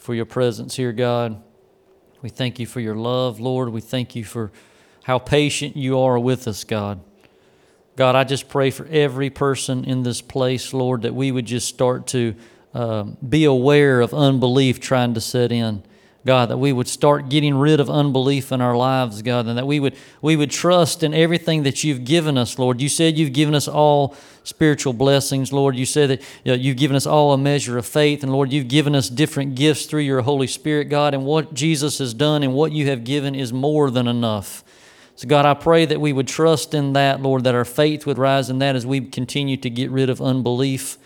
for 0.10 0.16
your 0.16 0.26
presence 0.26 0.76
here, 0.76 0.91
God. 0.91 1.39
We 2.24 2.30
thank 2.30 2.57
you 2.57 2.66
for 2.66 2.80
your 2.80 2.95
love, 2.95 3.39
Lord. 3.39 3.70
We 3.70 3.80
thank 3.80 4.16
you 4.16 4.24
for 4.24 4.51
how 5.03 5.20
patient 5.20 5.78
you 5.78 5.99
are 5.99 6.18
with 6.18 6.47
us, 6.47 6.64
God. 6.64 6.99
God, 7.95 8.16
I 8.16 8.24
just 8.24 8.49
pray 8.49 8.72
for 8.72 8.88
every 8.88 9.30
person 9.30 9.86
in 9.86 10.01
this 10.01 10.20
place, 10.20 10.74
Lord, 10.74 11.03
that 11.03 11.14
we 11.14 11.32
would 11.32 11.45
just 11.45 11.68
start 11.68 12.07
to 12.07 12.34
um, 12.74 13.18
be 13.18 13.45
aware 13.45 14.01
of 14.01 14.12
unbelief 14.12 14.80
trying 14.80 15.14
to 15.14 15.22
set 15.22 15.51
in. 15.51 15.84
God, 16.26 16.49
that 16.49 16.57
we 16.57 16.74
would 16.74 16.88
start 16.88 17.30
getting 17.30 17.55
rid 17.55 17.80
of 17.80 17.89
unbelief 17.89 18.51
in 18.51 18.59
our 18.59 18.76
lives, 18.76 19.22
God, 19.22 19.47
and 19.47 19.57
that 19.57 19.65
we 19.65 19.80
would 19.80 19.95
we 20.22 20.36
would 20.36 20.51
trust 20.51 21.01
in 21.01 21.13
everything 21.13 21.63
that 21.63 21.84
you've 21.84 22.03
given 22.03 22.38
us, 22.38 22.59
Lord. 22.59 22.82
You 22.82 22.89
said 22.89 23.17
you've 23.17 23.32
given 23.32 23.55
us 23.55 23.70
all 23.70 24.15
spiritual 24.43 24.91
blessings, 24.91 25.53
Lord. 25.53 25.78
You 25.78 25.86
said 25.86 26.09
that 26.09 26.22
you 26.43 26.53
you've 26.55 26.78
given 26.78 26.97
us 26.97 27.05
all 27.05 27.32
a 27.32 27.38
measure 27.38 27.78
of 27.78 27.86
faith, 27.86 28.22
and 28.22 28.34
Lord, 28.34 28.51
you've 28.51 28.67
given 28.67 28.95
us 28.95 29.09
different 29.09 29.55
gifts 29.55 29.86
through 29.86 30.01
your 30.01 30.22
Holy 30.22 30.47
Spirit, 30.47 30.86
God, 30.86 31.13
and 31.13 31.26
what 31.26 31.53
Jesus 31.53 31.99
has 31.99 32.13
done 32.13 32.43
and 32.43 32.53
what 32.53 32.74
you 32.74 32.88
have 32.88 33.05
given 33.05 33.34
is 33.34 33.53
more 33.53 33.89
than 33.89 34.07
enough. 34.07 34.63
So, 35.15 35.28
God, 35.28 35.45
I 35.45 35.53
pray 35.53 35.86
that 35.86 36.01
we 36.01 36.13
would 36.13 36.28
trust 36.28 36.74
in 36.74 36.93
that, 36.93 37.22
Lord, 37.22 37.45
that 37.45 37.55
our 37.55 37.65
faith 37.65 38.05
would 38.05 38.17
rise 38.17 38.49
in 38.49 38.59
that 38.59 38.76
as 38.76 38.86
we 38.86 39.01
continue 39.01 39.57
to 39.57 39.70
get 39.70 39.89
rid 39.89 40.09
of 40.09 40.22
unbelief. 40.22 40.97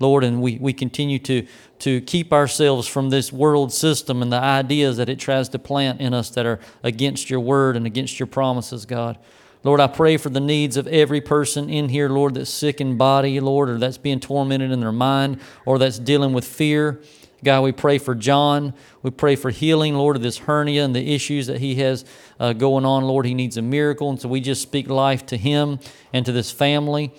Lord, 0.00 0.24
and 0.24 0.40
we, 0.40 0.58
we 0.58 0.72
continue 0.72 1.18
to, 1.20 1.46
to 1.80 2.00
keep 2.00 2.32
ourselves 2.32 2.88
from 2.88 3.10
this 3.10 3.32
world 3.32 3.72
system 3.72 4.22
and 4.22 4.32
the 4.32 4.40
ideas 4.40 4.96
that 4.96 5.08
it 5.08 5.18
tries 5.18 5.48
to 5.50 5.58
plant 5.58 6.00
in 6.00 6.12
us 6.12 6.30
that 6.30 6.46
are 6.46 6.58
against 6.82 7.30
your 7.30 7.40
word 7.40 7.76
and 7.76 7.86
against 7.86 8.18
your 8.18 8.26
promises, 8.26 8.84
God. 8.84 9.18
Lord, 9.64 9.80
I 9.80 9.88
pray 9.88 10.16
for 10.16 10.30
the 10.30 10.40
needs 10.40 10.76
of 10.76 10.86
every 10.86 11.20
person 11.20 11.68
in 11.68 11.88
here, 11.88 12.08
Lord, 12.08 12.34
that's 12.34 12.50
sick 12.50 12.80
in 12.80 12.96
body, 12.96 13.40
Lord, 13.40 13.68
or 13.68 13.78
that's 13.78 13.98
being 13.98 14.20
tormented 14.20 14.70
in 14.70 14.80
their 14.80 14.92
mind, 14.92 15.40
or 15.66 15.78
that's 15.78 15.98
dealing 15.98 16.32
with 16.32 16.44
fear. 16.44 17.00
God, 17.42 17.62
we 17.62 17.72
pray 17.72 17.98
for 17.98 18.14
John. 18.14 18.74
We 19.02 19.10
pray 19.10 19.36
for 19.36 19.50
healing, 19.50 19.94
Lord, 19.94 20.16
of 20.16 20.22
this 20.22 20.38
hernia 20.38 20.84
and 20.84 20.94
the 20.94 21.14
issues 21.14 21.46
that 21.46 21.60
he 21.60 21.76
has 21.76 22.04
uh, 22.40 22.52
going 22.52 22.84
on. 22.84 23.04
Lord, 23.04 23.26
he 23.26 23.34
needs 23.34 23.56
a 23.56 23.62
miracle. 23.62 24.10
And 24.10 24.20
so 24.20 24.28
we 24.28 24.40
just 24.40 24.60
speak 24.60 24.88
life 24.88 25.24
to 25.26 25.36
him 25.36 25.78
and 26.12 26.26
to 26.26 26.32
this 26.32 26.50
family. 26.50 27.12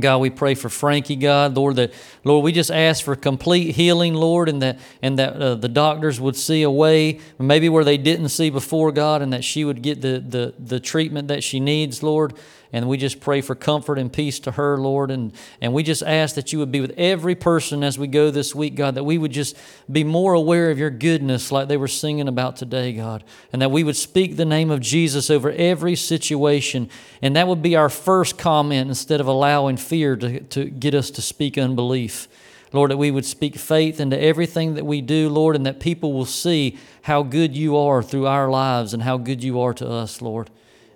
God, 0.00 0.18
we 0.18 0.30
pray 0.30 0.54
for 0.54 0.68
Frankie, 0.68 1.14
God, 1.14 1.54
Lord, 1.54 1.76
that 1.76 1.92
Lord, 2.24 2.44
we 2.44 2.50
just 2.50 2.70
ask 2.70 3.04
for 3.04 3.14
complete 3.14 3.76
healing, 3.76 4.14
Lord, 4.14 4.48
and 4.48 4.60
that 4.60 4.78
and 5.02 5.18
that 5.18 5.36
uh, 5.36 5.54
the 5.54 5.68
doctors 5.68 6.20
would 6.20 6.36
see 6.36 6.62
a 6.62 6.70
way, 6.70 7.20
maybe 7.38 7.68
where 7.68 7.84
they 7.84 7.96
didn't 7.96 8.30
see 8.30 8.50
before, 8.50 8.90
God, 8.90 9.22
and 9.22 9.32
that 9.32 9.44
she 9.44 9.64
would 9.64 9.82
get 9.82 10.00
the 10.00 10.18
the 10.18 10.54
the 10.58 10.80
treatment 10.80 11.28
that 11.28 11.44
she 11.44 11.60
needs, 11.60 12.02
Lord. 12.02 12.34
And 12.74 12.88
we 12.88 12.96
just 12.96 13.20
pray 13.20 13.40
for 13.40 13.54
comfort 13.54 14.00
and 14.00 14.12
peace 14.12 14.40
to 14.40 14.50
her, 14.50 14.76
Lord. 14.76 15.12
And, 15.12 15.32
and 15.60 15.72
we 15.72 15.84
just 15.84 16.02
ask 16.02 16.34
that 16.34 16.52
you 16.52 16.58
would 16.58 16.72
be 16.72 16.80
with 16.80 16.92
every 16.98 17.36
person 17.36 17.84
as 17.84 18.00
we 18.00 18.08
go 18.08 18.32
this 18.32 18.52
week, 18.52 18.74
God, 18.74 18.96
that 18.96 19.04
we 19.04 19.16
would 19.16 19.30
just 19.30 19.56
be 19.90 20.02
more 20.02 20.34
aware 20.34 20.72
of 20.72 20.78
your 20.78 20.90
goodness 20.90 21.52
like 21.52 21.68
they 21.68 21.76
were 21.76 21.86
singing 21.86 22.26
about 22.26 22.56
today, 22.56 22.92
God. 22.92 23.22
And 23.52 23.62
that 23.62 23.70
we 23.70 23.84
would 23.84 23.94
speak 23.94 24.34
the 24.34 24.44
name 24.44 24.72
of 24.72 24.80
Jesus 24.80 25.30
over 25.30 25.52
every 25.52 25.94
situation. 25.94 26.90
And 27.22 27.36
that 27.36 27.46
would 27.46 27.62
be 27.62 27.76
our 27.76 27.88
first 27.88 28.38
comment 28.38 28.88
instead 28.88 29.20
of 29.20 29.28
allowing 29.28 29.76
fear 29.76 30.16
to, 30.16 30.40
to 30.40 30.64
get 30.64 30.96
us 30.96 31.12
to 31.12 31.22
speak 31.22 31.56
unbelief. 31.56 32.26
Lord, 32.72 32.90
that 32.90 32.96
we 32.96 33.12
would 33.12 33.24
speak 33.24 33.54
faith 33.54 34.00
into 34.00 34.20
everything 34.20 34.74
that 34.74 34.84
we 34.84 35.00
do, 35.00 35.28
Lord, 35.28 35.54
and 35.54 35.64
that 35.64 35.78
people 35.78 36.12
will 36.12 36.24
see 36.24 36.76
how 37.02 37.22
good 37.22 37.56
you 37.56 37.76
are 37.76 38.02
through 38.02 38.26
our 38.26 38.50
lives 38.50 38.92
and 38.92 39.04
how 39.04 39.16
good 39.16 39.44
you 39.44 39.60
are 39.60 39.74
to 39.74 39.88
us, 39.88 40.20
Lord. 40.20 40.50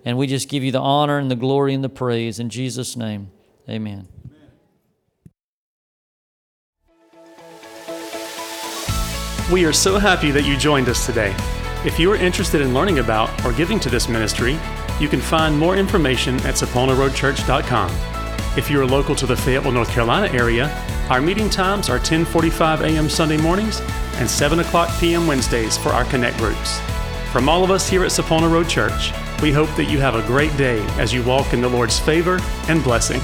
And 0.09 0.17
we 0.17 0.27
just 0.27 0.49
give 0.49 0.65
you 0.65 0.73
the 0.73 0.81
honor 0.81 1.19
and 1.19 1.31
the 1.31 1.37
glory 1.37 1.75
and 1.75 1.85
the 1.85 1.91
praise 1.91 2.41
in 2.41 2.49
Jesus' 2.49 2.97
name. 2.97 3.31
Amen. 3.69 4.09
We 9.53 9.67
are 9.67 9.73
so 9.75 9.99
happy 9.99 10.31
that 10.31 10.47
you 10.47 10.57
joined 10.57 10.89
us 10.89 11.05
today. 11.05 11.37
If 11.85 11.99
you 11.99 12.11
are 12.11 12.17
interested 12.17 12.63
in 12.63 12.73
learning 12.73 13.01
about 13.01 13.45
or 13.45 13.53
giving 13.53 13.79
to 13.81 13.91
this 13.91 14.09
ministry, 14.09 14.59
you 14.99 15.09
can 15.09 15.21
find 15.21 15.59
more 15.59 15.77
information 15.77 16.37
at 16.37 16.55
saponaroadchurch.com. 16.55 17.91
If 18.57 18.71
you 18.71 18.81
are 18.81 18.87
local 18.87 19.15
to 19.15 19.27
the 19.27 19.37
Fayetteville, 19.37 19.73
North 19.73 19.91
Carolina 19.91 20.33
area, 20.33 20.71
our 21.11 21.21
meeting 21.21 21.51
times 21.51 21.91
are 21.91 21.99
10:45 21.99 22.81
a.m. 22.81 23.11
Sunday 23.11 23.37
mornings 23.37 23.83
and 24.15 24.31
7 24.31 24.61
o'clock 24.61 24.89
p.m. 24.99 25.27
Wednesdays 25.27 25.77
for 25.77 25.91
our 25.91 26.07
connect 26.07 26.39
groups. 26.39 26.81
From 27.31 27.47
all 27.47 27.63
of 27.63 27.71
us 27.71 27.87
here 27.91 28.05
at 28.05 28.11
Sapona 28.11 28.51
Road 28.51 28.71
Church, 28.71 29.13
we 29.43 29.53
hope 29.53 29.75
that 29.77 29.85
you 29.85 30.01
have 30.01 30.15
a 30.15 30.27
great 30.27 30.57
day 30.57 30.81
as 30.99 31.13
you 31.13 31.23
walk 31.23 31.53
in 31.53 31.61
the 31.61 31.69
Lord's 31.69 31.99
favor 31.99 32.39
and 32.69 32.83
blessing. 32.83 33.21